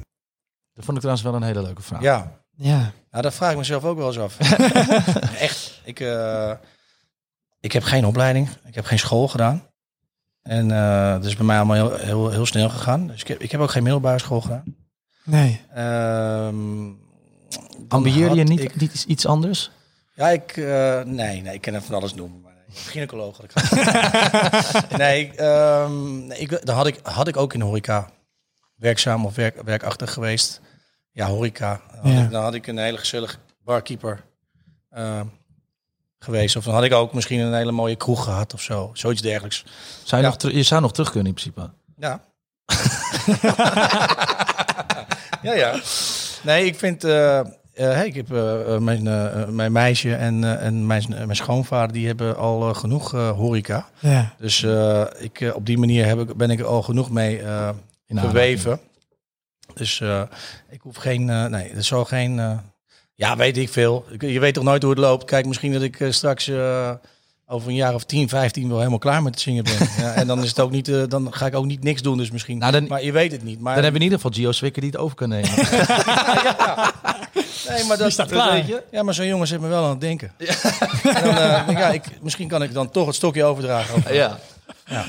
Dat 0.73 0.85
vond 0.85 0.97
ik 0.97 1.03
trouwens 1.03 1.21
wel 1.27 1.35
een 1.35 1.43
hele 1.43 1.61
leuke 1.61 1.81
vraag. 1.81 2.01
ja. 2.01 2.43
Ja. 2.57 2.91
Nou, 3.11 3.23
dat 3.23 3.33
vraag 3.33 3.51
ik 3.51 3.57
mezelf 3.57 3.83
ook 3.83 3.97
wel 3.97 4.07
eens 4.07 4.19
af. 4.19 4.39
Echt. 5.39 5.81
Ik, 5.83 5.99
eh, 5.99 6.51
ik 7.59 7.71
heb 7.71 7.83
geen 7.83 8.05
opleiding. 8.05 8.49
Ik 8.65 8.75
heb 8.75 8.85
geen 8.85 8.99
school 8.99 9.27
gedaan. 9.27 9.67
En 10.41 10.71
eh 10.71 11.11
dat 11.13 11.25
is 11.25 11.35
bij 11.35 11.45
mij 11.45 11.57
allemaal 11.57 11.75
heel, 11.75 11.95
heel, 11.97 12.29
heel 12.31 12.45
snel 12.45 12.69
gegaan. 12.69 13.07
Dus 13.07 13.21
ik 13.21 13.27
heb, 13.27 13.41
ik 13.41 13.51
heb 13.51 13.61
ook 13.61 13.71
geen 13.71 13.83
middelbare 13.83 14.19
school 14.19 14.41
gedaan. 14.41 14.75
Nee. 15.23 15.61
Ehm, 15.73 16.87
dan 17.77 17.85
Ambieerde 17.89 18.35
je 18.35 18.43
niet, 18.43 18.59
ik- 18.59 18.75
niet 18.79 19.03
iets, 19.07 19.25
anders? 19.25 19.71
ja, 20.13 20.29
ik... 20.29 20.57
eh, 20.57 21.01
nee, 21.01 21.41
nee, 21.41 21.53
ik 21.53 21.61
kan 21.61 21.73
er 21.73 21.81
van 21.81 21.95
alles 21.95 22.13
noemen. 22.13 22.41
Maar 22.41 22.53
nee, 22.67 22.77
gynaecoloog 22.77 23.39
ik 23.43 23.53
nee, 24.97 25.31
ehm, 25.35 26.25
nee, 26.27 26.37
ik, 26.39 26.65
dan 26.65 26.75
had 26.75 26.87
ik, 26.87 26.99
had 27.03 27.27
ik 27.27 27.37
ook 27.37 27.53
in 27.53 27.59
de 27.59 27.65
horeca 27.65 28.09
werkzaam 28.75 29.25
of 29.25 29.35
werk, 29.35 29.61
werkachtig 29.61 30.13
geweest. 30.13 30.61
Ja, 31.11 31.27
horeca. 31.27 31.81
Dan 31.91 31.99
had, 32.03 32.11
Ja. 32.13 32.23
ik, 32.23 32.31
dan 32.31 32.43
had 32.43 32.53
ik 32.53 32.67
een 32.67 32.77
hele 32.77 32.97
gezellig 32.97 33.39
barkeeper 33.63 34.23
ehm, 34.91 35.25
geweest. 36.19 36.55
Of 36.55 36.63
dan 36.63 36.73
had 36.73 36.83
ik 36.83 36.93
ook 36.93 37.13
misschien 37.13 37.39
een 37.39 37.53
hele 37.53 37.71
mooie 37.71 37.95
kroeg 37.95 38.23
gehad 38.23 38.53
of 38.53 38.61
zo. 38.61 38.89
Zoiets 38.93 39.21
dergelijks. 39.21 39.65
Zou 40.03 40.21
je, 40.21 40.27
Ja. 40.27 40.33
nog 40.41 40.51
je 40.53 40.63
zou 40.63 40.81
nog 40.81 40.93
terug 40.93 41.11
kunnen 41.11 41.27
in 41.27 41.33
principe. 41.33 41.69
Ja. 41.97 42.23
ja, 45.41 45.53
ja. 45.53 45.79
Nee, 46.45 46.65
ik 46.65 46.75
vind... 46.75 47.03
eh, 47.03 47.39
eh, 47.39 47.45
hey, 47.73 48.05
ik 48.07 48.15
heb 48.15 48.33
eh, 48.33 48.77
mijn, 48.77 49.03
mijn 49.55 49.71
meisje 49.71 50.15
en, 50.15 50.43
eh, 50.43 50.65
en 50.65 50.85
mijn, 50.85 51.03
mijn 51.09 51.35
schoonvader... 51.35 51.93
die 51.93 52.07
hebben 52.07 52.37
al 52.37 52.73
genoeg 52.73 53.13
eh, 53.13 53.29
horeca. 53.29 53.85
Ja. 53.99 54.33
Dus 54.37 54.63
eh, 54.63 55.03
ik, 55.17 55.51
op 55.55 55.65
die 55.65 55.77
manier 55.77 56.05
heb 56.05 56.19
ik, 56.19 56.35
ben 56.35 56.49
ik 56.49 56.59
er 56.59 56.65
al 56.65 56.81
genoeg 56.81 57.11
mee 57.11 57.41
eh, 57.41 57.69
In 58.07 58.19
verweven. 58.19 58.79
Dus 59.73 60.01
eh, 60.01 60.21
ik 60.69 60.81
hoef 60.81 60.95
geen... 60.95 61.29
eh, 61.29 61.45
nee, 61.45 61.69
er 61.69 61.83
zal 61.83 62.05
geen... 62.05 62.39
eh, 62.39 62.57
ja, 63.13 63.37
weet 63.37 63.57
ik 63.57 63.69
veel. 63.69 64.05
Je 64.19 64.39
weet 64.39 64.53
toch 64.53 64.63
nooit 64.63 64.81
hoe 64.81 64.91
het 64.91 64.99
loopt. 65.01 65.25
Kijk, 65.25 65.45
misschien 65.45 65.73
dat 65.73 65.81
ik 65.81 65.99
eh, 65.99 66.11
straks... 66.11 66.51
eh, 67.47 67.55
over 67.55 67.69
een 67.69 67.75
jaar 67.75 67.93
of 67.93 68.03
10, 68.03 68.29
15 68.29 68.67
wel 68.67 68.77
helemaal 68.77 68.99
klaar 68.99 69.23
met 69.23 69.33
het 69.33 69.41
zingen 69.43 69.63
ben. 69.63 69.73
Ja, 69.97 70.13
en 70.13 70.27
dan 70.27 70.43
is 70.43 70.49
het 70.49 70.59
ook 70.59 70.71
niet, 70.71 70.87
eh, 70.87 71.03
dan 71.07 71.33
ga 71.33 71.45
ik 71.45 71.55
ook 71.55 71.65
niet 71.65 71.83
niks 71.83 72.01
doen, 72.01 72.17
dus 72.17 72.31
misschien. 72.31 72.57
Nou, 72.57 72.71
dan- 72.71 72.87
maar 72.87 73.03
je 73.03 73.11
weet 73.11 73.31
het 73.31 73.43
niet. 73.43 73.59
Maar 73.59 73.73
Dan 73.75 73.83
hebben 73.83 74.01
we 74.01 74.07
in 74.07 74.13
ieder 74.13 74.17
geval 74.29 74.43
Gio 74.43 74.51
Swikker 74.51 74.81
die 74.81 74.91
het 74.91 74.99
over 74.99 75.15
kan 75.15 75.29
nemen. 75.29 75.49
nee, 77.69 77.83
maar 77.87 77.97
dat, 77.97 78.11
staat 78.11 78.29
dat 78.29 78.37
klaar. 78.37 78.51
weet 78.53 78.67
je. 78.67 78.83
Ja, 78.91 79.03
maar 79.03 79.13
zo'n 79.13 79.27
jongen 79.27 79.47
zit 79.47 79.59
me 79.61 79.67
wel 79.67 79.83
aan 79.83 79.89
het 79.89 80.01
denken. 80.01 80.31
En 80.37 81.23
dan, 81.23 81.37
eh, 81.37 81.65
denk 81.65 81.77
ja, 81.77 81.89
ik, 81.91 82.03
misschien 82.21 82.47
kan 82.47 82.63
ik 82.63 82.73
dan 82.73 82.89
toch 82.91 83.05
het 83.05 83.15
stokje 83.15 83.43
overdragen. 83.43 84.13
ja. 84.15 84.37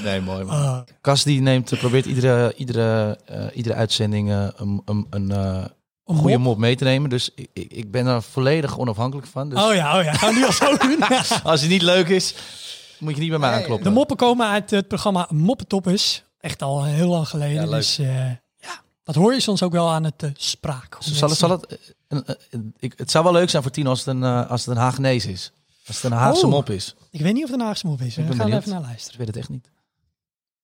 Nee, 0.05 0.20
mooi 0.20 0.45
man. 0.45 0.57
Ah, 0.62 0.78
Cas 1.01 1.22
die 1.24 1.41
neemt, 1.41 1.78
probeert 1.78 2.07
iedere, 2.07 2.55
iedere, 2.57 3.18
eh, 3.26 3.45
iedere 3.55 3.74
uitzending 3.74 4.30
eh, 4.30 4.47
een, 4.57 4.82
een, 4.84 5.07
een, 5.11 5.30
eh, 5.30 5.64
Een 6.07 6.16
goede 6.16 6.38
mop? 6.38 6.59
mee 6.59 6.76
te 6.76 6.84
nemen. 6.84 7.11
Dus 7.11 7.30
ik, 7.34 7.48
ik, 7.52 7.72
ik 7.72 7.90
ben 7.90 8.07
er 8.07 8.22
volledig 8.22 8.78
onafhankelijk 8.78 9.26
van. 9.26 9.48
Dus 9.48 9.62
Oh 9.62 9.74
ja, 9.74 9.98
oh 9.98 10.04
ja. 10.04 10.12
Gaan 10.12 10.32
we 10.34 10.38
nu 10.38 10.46
al 10.46 10.52
zo 10.52 10.76
doen? 10.86 11.02
als 11.42 11.61
hij 11.61 11.68
niet 11.68 11.82
leuk 11.82 12.09
is, 12.09 12.34
moet 12.98 13.14
je 13.14 13.20
niet 13.20 13.30
bij 13.30 13.38
mij 13.38 13.50
Nee, 13.50 13.59
aankloppen. 13.59 13.86
De 13.88 13.92
moppen 13.94 14.16
komen 14.16 14.46
uit 14.48 14.70
het 14.70 14.88
programma 14.88 15.28
Moppentoppers. 15.30 16.22
Echt 16.40 16.62
al 16.62 16.84
heel 16.84 17.09
lang 17.09 17.28
geleden. 17.28 17.54
Ja, 17.54 17.62
leuk. 17.62 17.70
dus 17.70 17.98
eh, 17.98 18.26
ja, 18.61 18.80
dat 19.04 19.14
hoor 19.14 19.32
je 19.34 19.40
soms 19.40 19.62
ook 19.62 19.72
wel 19.72 19.90
aan 19.90 20.04
het 20.04 20.22
eh, 20.22 20.30
spraak. 20.34 20.96
Zal 20.98 21.28
het, 21.28 21.38
zal 21.38 21.50
het, 21.50 21.66
eh, 21.66 21.76
een- 22.09 22.24
een- 22.50 22.74
ik, 22.78 22.92
het 22.96 23.11
zou 23.11 23.24
wel 23.24 23.32
leuk 23.32 23.50
zijn 23.50 23.62
voor 23.62 23.72
Tino 23.72 23.90
als 23.90 23.98
het 24.04 24.09
een, 24.09 24.22
als 24.24 24.66
het 24.66 24.76
een 24.76 24.82
Hagenees 24.82 25.26
is. 25.26 25.52
Als 25.86 25.96
het 26.02 26.12
een 26.12 26.18
Haagse 26.18 26.44
Oh. 26.46 26.52
mop 26.52 26.70
is. 26.70 26.94
Ik 27.11 27.20
weet 27.20 27.32
niet 27.34 27.44
of 27.44 27.50
het 27.50 27.61
een 27.61 27.66
Haagse 27.66 27.86
mop 27.86 28.00
is. 28.00 28.14
We 28.16 28.22
ben 28.22 28.36
gaan 28.36 28.52
even 28.52 28.70
naar 28.70 28.80
Ik 28.80 28.86
luisteren. 28.86 29.18
weet 29.18 29.26
het 29.26 29.36
echt 29.36 29.48
niet. 29.48 29.70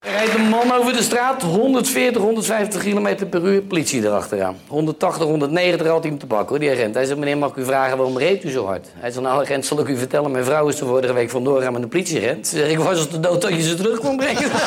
Er 0.03 0.11
rijdt 0.11 0.34
een 0.34 0.48
man 0.48 0.72
over 0.72 0.92
de 0.92 1.03
straat, 1.03 1.42
140, 1.42 2.22
150 2.22 2.82
km 2.82 3.26
per 3.26 3.44
uur, 3.44 3.62
politie 3.62 4.03
erachteraan. 4.03 4.57
180, 4.66 5.26
190 5.26 5.86
had 5.86 6.00
hij 6.00 6.11
hem 6.11 6.18
te 6.18 6.26
pakken, 6.26 6.48
hoor, 6.48 6.59
die 6.59 6.70
agent. 6.70 6.94
Hij 6.94 7.05
zegt, 7.05 7.18
meneer, 7.18 7.38
mag 7.38 7.50
ik 7.50 7.57
u 7.57 7.64
vragen, 7.64 7.96
waarom 7.96 8.18
reed 8.18 8.44
u 8.44 8.50
zo 8.50 8.66
hard? 8.66 8.88
Hij 8.94 9.11
zegt, 9.11 9.24
nou, 9.24 9.42
agent, 9.42 9.66
zal 9.66 9.80
ik 9.80 9.88
u 9.88 9.96
vertellen, 9.96 10.30
mijn 10.30 10.44
vrouw 10.44 10.68
is 10.68 10.76
de 10.76 10.84
vorige 10.84 11.12
week 11.12 11.30
vandoor 11.30 11.62
gaan 11.62 11.72
met 11.72 11.88
politieagent. 11.88 12.46
Zeg, 12.46 12.68
ik 12.68 12.78
was 12.78 12.96
als 12.96 13.11
de 13.11 13.20
dood 13.20 13.42
dat 13.42 13.50
je 13.50 13.62
ze 13.62 13.74
terug 13.74 13.98
kon 13.98 14.16
brengen. 14.16 14.50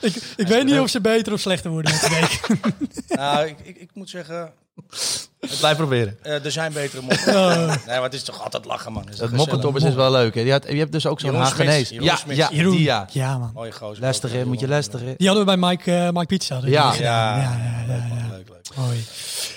Ik, 0.00 0.14
ik 0.36 0.46
weet 0.46 0.64
niet 0.64 0.78
of 0.78 0.88
ze 0.88 1.00
beter 1.00 1.32
of 1.32 1.40
slechter 1.40 1.70
worden 1.70 1.92
met 1.92 2.00
de 2.00 2.08
week. 2.10 2.60
Nou, 3.18 3.46
ik, 3.46 3.56
ik, 3.62 3.76
ik 3.76 3.90
moet 3.94 4.10
zeggen, 4.10 4.52
Blijf 5.58 5.76
proberen. 5.76 6.18
eh, 6.22 6.44
er 6.44 6.50
zijn 6.52 6.72
betere 6.72 7.02
moppen. 7.02 7.66
Nee, 7.66 7.76
maar 7.86 8.02
het 8.02 8.14
is 8.14 8.22
toch 8.22 8.42
altijd 8.44 8.64
lachen, 8.64 8.92
man. 8.92 9.04
Het 9.04 9.14
is 9.14 9.20
Het 9.20 9.30
moppentoppers 9.32 9.84
is 9.84 9.90
gezellig? 9.90 10.10
wel 10.12 10.20
leuk. 10.22 10.34
Hè? 10.34 10.40
Je, 10.40 10.50
had- 10.52 10.66
je 10.68 10.76
hebt 10.78 10.92
dus 10.92 11.06
ook 11.06 11.20
zo'n 11.20 11.34
Hagenees. 11.34 11.88
Ja, 11.88 12.18
ja, 12.28 12.48
Jeroen. 12.52 12.76
die 12.76 12.82
ja. 12.84 13.06
Ja, 13.12 13.38
man. 13.38 13.50
Mooie 13.54 13.72
gozer. 13.72 14.02
Luisteren, 14.02 14.46
moet 14.48 14.60
je 14.60 14.68
luisteren. 14.68 15.14
Die 15.16 15.26
hadden 15.28 15.46
we 15.46 15.56
bij 15.58 15.68
Mike, 15.70 15.92
eh, 15.96 16.10
Mike 16.10 16.26
Pizza. 16.26 16.60
dus 16.60 16.70
Ja. 16.70 16.92
Ja, 16.94 17.00
ja, 17.00 17.36
ja, 17.36 17.42
ja, 17.88 17.94
ja. 17.94 18.28
leuk, 18.30 18.48
leuk. 18.48 18.76
Mooi. 18.76 19.04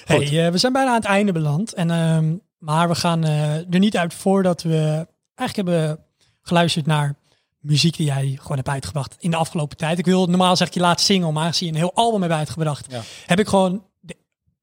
Hey, 0.06 0.46
eh, 0.46 0.52
we 0.52 0.58
zijn 0.58 0.74
bijna 0.74 0.90
aan 0.90 0.96
het 0.96 1.06
einde 1.06 1.32
beland. 1.32 1.74
En, 1.74 1.92
ehm, 1.92 2.34
maar 2.58 2.88
we 2.90 2.96
gaan 2.96 3.24
eh, 3.24 3.56
er 3.56 3.80
niet 3.80 3.98
uit 3.98 4.14
voordat 4.14 4.62
we 4.62 5.08
eigenlijk 5.36 5.70
hebben 5.70 6.00
geluisterd 6.42 6.86
naar 6.86 7.16
muziek 7.60 7.98
die 7.98 8.06
jij 8.06 8.38
gewoon 8.42 8.58
hebt 8.58 8.70
uitgebracht 8.70 9.16
in 9.20 9.32
de 9.32 9.38
afgelopen 9.38 9.78
tijd. 9.78 9.98
Ik 10.00 10.06
wil 10.06 10.26
normaal 10.28 10.56
zeg 10.56 10.68
ik 10.68 10.74
je 10.74 10.80
laatste 10.80 11.14
single, 11.14 11.32
maar 11.32 11.44
aangezien 11.44 11.68
je 11.68 11.74
een 11.74 11.80
heel 11.80 11.94
album 11.94 12.22
hebt 12.22 12.34
uitgebracht, 12.34 12.86
Ja. 12.90 13.02
heb 13.26 13.40
ik 13.40 13.48
gewoon, 13.48 13.84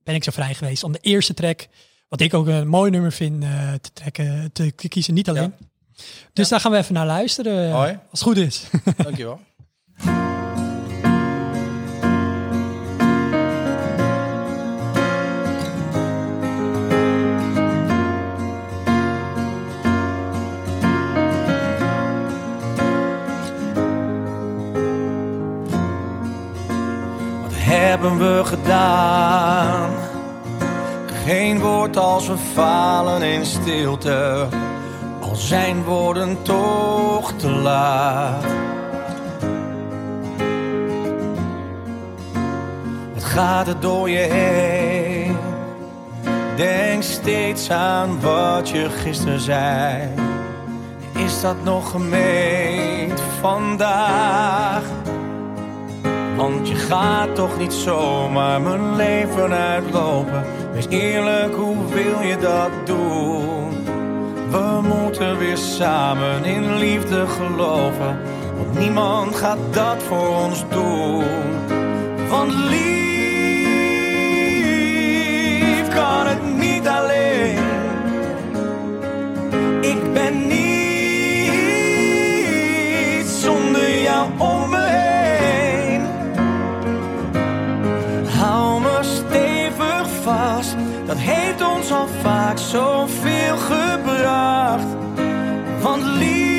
ben 0.06 0.14
ik 0.14 0.24
zo 0.24 0.30
vrij 0.30 0.54
geweest 0.54 0.84
om 0.84 0.92
de 0.92 0.98
eerste 1.02 1.34
track, 1.34 1.66
wat 2.08 2.20
ik 2.20 2.34
ook 2.34 2.46
een 2.46 2.68
mooi 2.68 2.90
nummer 2.90 3.12
vind, 3.12 3.42
eh, 3.42 3.72
te 3.80 3.92
trekken, 3.92 4.52
te 4.52 4.72
kiezen, 4.88 5.14
niet 5.14 5.28
alleen. 5.28 5.54
Dus 6.32 6.48
daar 6.48 6.60
gaan 6.60 6.72
we 6.72 6.78
even 6.78 6.94
naar 6.94 7.06
luisteren, 7.06 7.68
eh, 7.68 7.74
Hoi. 7.74 7.98
als 8.10 8.20
het 8.20 8.28
goed 8.28 8.36
is. 8.36 8.62
Dankjewel. 8.96 9.40
hebben 28.00 28.18
we 28.18 28.44
gedaan? 28.44 29.90
Geen 31.24 31.60
woord 31.60 31.96
als 31.96 32.26
we 32.26 32.36
falen 32.36 33.22
in 33.22 33.44
stilte. 33.44 34.46
Al 35.20 35.34
zijn 35.34 35.84
woorden 35.84 36.42
toch 36.42 37.32
te 37.32 37.50
laat. 37.50 38.44
Wat 43.14 43.24
gaat 43.24 43.68
er 43.68 43.80
door 43.80 44.10
je 44.10 44.18
heen? 44.18 45.36
Denk 46.56 47.02
steeds 47.02 47.70
aan 47.70 48.20
wat 48.20 48.68
je 48.68 48.90
gisteren 48.90 49.40
zei. 49.40 50.08
Is 51.12 51.40
dat 51.40 51.56
nog 51.64 51.90
gemeend 51.90 53.20
vandaag? 53.40 54.82
Want 56.36 56.68
je 56.68 56.74
gaat 56.74 57.34
toch 57.34 57.58
niet 57.58 57.72
zomaar 57.72 58.60
mijn 58.60 58.96
leven 58.96 59.52
uitlopen. 59.52 60.44
Wees 60.72 60.86
eerlijk, 60.88 61.54
hoe 61.54 61.86
wil 61.86 62.20
je 62.20 62.36
dat 62.36 62.70
doen? 62.84 63.84
We 64.50 64.80
moeten 64.82 65.38
weer 65.38 65.56
samen 65.56 66.44
in 66.44 66.76
liefde 66.76 67.26
geloven. 67.26 68.18
Want 68.56 68.78
niemand 68.78 69.36
gaat 69.36 69.58
dat 69.70 70.02
voor 70.02 70.28
ons 70.28 70.64
doen. 70.68 71.24
Want 72.28 72.52
lief 72.54 72.98
kan 75.88 76.26
het 76.26 76.56
niet 76.56 76.88
alleen. 76.88 77.64
Ik 79.80 80.12
ben 80.12 80.46
niet 80.46 80.56
zonder 83.26 84.02
jou 84.02 84.28
om 84.38 84.65
ons 91.86 91.94
al 91.94 92.06
vaak 92.08 92.58
zoveel 92.58 93.56
gebracht. 93.56 94.86
Want 95.82 96.02
lief 96.02 96.56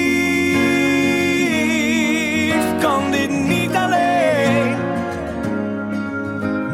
kan 2.82 3.12
dit 3.12 3.30
niet 3.30 3.74
alleen. 3.74 4.76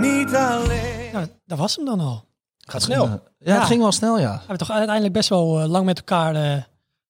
Niet 0.01 0.35
alleen. 0.35 1.11
Nou, 1.13 1.27
dat 1.45 1.57
was 1.57 1.75
hem 1.75 1.85
dan 1.85 1.99
al. 1.99 2.25
Gaat 2.57 2.81
snel. 2.81 3.05
Ja, 3.05 3.21
Ja. 3.39 3.55
het 3.57 3.63
ging 3.67 3.81
wel 3.81 3.91
snel, 3.91 4.19
ja. 4.19 4.31
We 4.33 4.37
hebben 4.39 4.57
toch 4.57 4.71
uiteindelijk 4.71 5.13
best 5.13 5.29
wel 5.29 5.59
eh, 5.61 5.67
lang 5.69 5.85
met 5.85 5.97
elkaar 5.97 6.35
eh, 6.35 6.63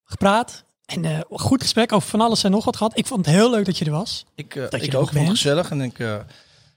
gepraat. 0.04 0.64
En 0.86 1.06
eh, 1.06 1.20
goed 1.30 1.62
gesprek 1.62 1.92
over 1.94 2.10
van 2.10 2.22
alles 2.22 2.44
en 2.44 2.52
nog 2.52 2.66
wat 2.66 2.76
gehad. 2.78 2.98
Ik 2.98 3.08
vond 3.08 3.26
het 3.26 3.36
heel 3.36 3.50
leuk 3.50 3.66
dat 3.66 3.78
je 3.78 3.86
er 3.86 3.92
was. 3.92 4.26
Ik, 4.36 4.56
eh, 4.56 4.62
Dat 4.70 4.80
je 4.80 4.86
ik 4.88 4.94
er 4.94 5.00
ook 5.00 5.10
vond 5.10 5.20
het 5.28 5.30
gezellig 5.38 5.72
en 5.72 5.82
ik, 5.82 6.00
eh, 6.00 6.16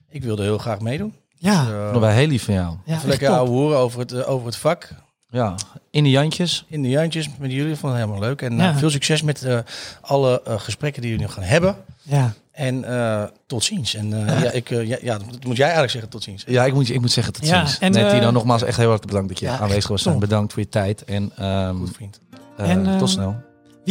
ik 0.09 0.23
wilde 0.23 0.43
heel 0.43 0.57
graag 0.57 0.79
meedoen. 0.79 1.15
Ja, 1.37 1.65
Eh, 1.67 1.91
Nog 1.91 2.01
wel 2.01 2.09
heel 2.09 2.27
lief 2.27 2.43
van 2.43 2.53
jou. 2.53 2.75
ja 2.85 2.95
even 2.95 3.09
lekker 3.09 3.29
ouwe 3.29 3.49
horen 3.49 3.77
over 3.77 3.99
het, 3.99 4.11
eh, 4.11 4.29
over 4.29 4.45
het 4.45 4.55
vak. 4.57 4.89
Ja, 5.29 5.55
in 5.91 6.03
de 6.03 6.09
Jantjes. 6.09 6.65
In 6.67 6.81
de 6.81 6.89
Jantjes 6.89 7.29
met 7.39 7.51
jullie 7.51 7.75
vond 7.75 7.93
het 7.93 8.01
helemaal 8.01 8.21
leuk. 8.27 8.41
En 8.41 8.51
eh, 8.51 8.57
Ja. 8.57 8.75
veel 8.77 8.89
succes 8.89 9.21
met 9.21 9.43
eh, 9.43 9.59
alle 10.01 10.41
eh, 10.45 10.59
gesprekken 10.59 11.01
die 11.01 11.11
jullie 11.11 11.25
nog 11.25 11.33
gaan 11.35 11.43
hebben. 11.43 11.75
Ja. 12.01 12.33
En 12.51 12.83
eh, 12.83 13.23
tot 13.47 13.63
ziens. 13.63 13.93
En 13.95 14.27
eh, 14.27 14.41
ja, 14.43 14.51
ik, 14.51 14.69
eh, 14.69 14.87
ja, 14.87 14.97
ja, 15.01 15.17
dat 15.17 15.43
moet 15.43 15.55
jij 15.55 15.63
eigenlijk 15.63 15.91
zeggen 15.91 16.09
tot 16.11 16.23
ziens. 16.23 16.43
Ja, 16.47 16.65
ik 16.65 16.73
moet, 16.73 16.89
ik 16.89 16.99
moet 17.01 17.11
zeggen 17.11 17.33
tot 17.33 17.47
Ja, 17.47 17.65
ziens. 17.65 17.79
en, 17.79 17.91
nee, 17.91 18.03
eh, 18.05 18.11
Tino, 18.11 18.31
nogmaals 18.31 18.63
echt 18.63 18.77
heel 18.77 18.91
erg 18.91 18.99
bedankt 19.01 19.27
dat 19.27 19.39
je 19.39 19.45
Ja, 19.45 19.57
aanwezig 19.59 19.87
was. 19.87 20.17
Bedankt 20.17 20.53
voor 20.53 20.61
je 20.61 20.69
tijd. 20.69 21.03
En, 21.03 21.31
ehm, 21.37 21.75
Goed 21.77 21.91
vriend. 21.95 22.19
eh, 22.57 22.69
En, 22.69 22.87
eh, 22.87 22.97
tot 22.97 23.09
snel. 23.09 23.35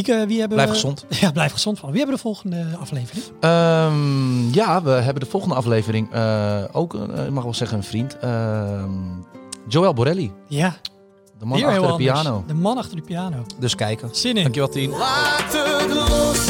Wie, 0.04 0.14
eh, 0.14 0.26
wie 0.26 0.38
hebben 0.38 0.56
Blijf 0.56 0.68
we- 0.68 0.74
gezond. 0.74 1.04
Ja, 1.20 1.30
blijf 1.32 1.52
gezond 1.52 1.78
van. 1.78 1.88
Wie 1.88 1.98
hebben 1.98 2.16
de 2.16 2.22
volgende 2.22 2.66
aflevering? 2.80 3.24
Ehm, 3.40 4.50
ja, 4.52 4.82
we 4.82 4.90
hebben 4.90 5.22
de 5.22 5.30
volgende 5.30 5.54
aflevering 5.54 6.12
eh, 6.12 6.62
ook, 6.72 6.94
eh, 6.94 7.24
ik 7.24 7.30
mag 7.30 7.44
wel 7.44 7.54
zeggen, 7.54 7.76
een 7.76 7.84
vriend. 7.84 8.18
Ehm, 8.18 8.90
Joel 9.68 9.92
Borelli, 9.94 10.32
Ja, 10.48 10.76
de 11.38 11.44
man 11.44 11.62
achter 11.64 11.80
de 11.80 11.86
anders. 11.86 11.96
piano. 12.22 12.44
De 12.46 12.54
man 12.54 12.76
achter 12.78 12.96
de 12.96 13.02
piano. 13.02 13.36
Dus 13.58 13.74
kijken. 13.74 14.08
Zin 14.12 14.36
in. 14.36 14.42
Dankjewel, 14.42 14.68
Tien. 14.70 14.90
Laat 14.90 15.52
het 15.52 15.92
los, 15.94 16.46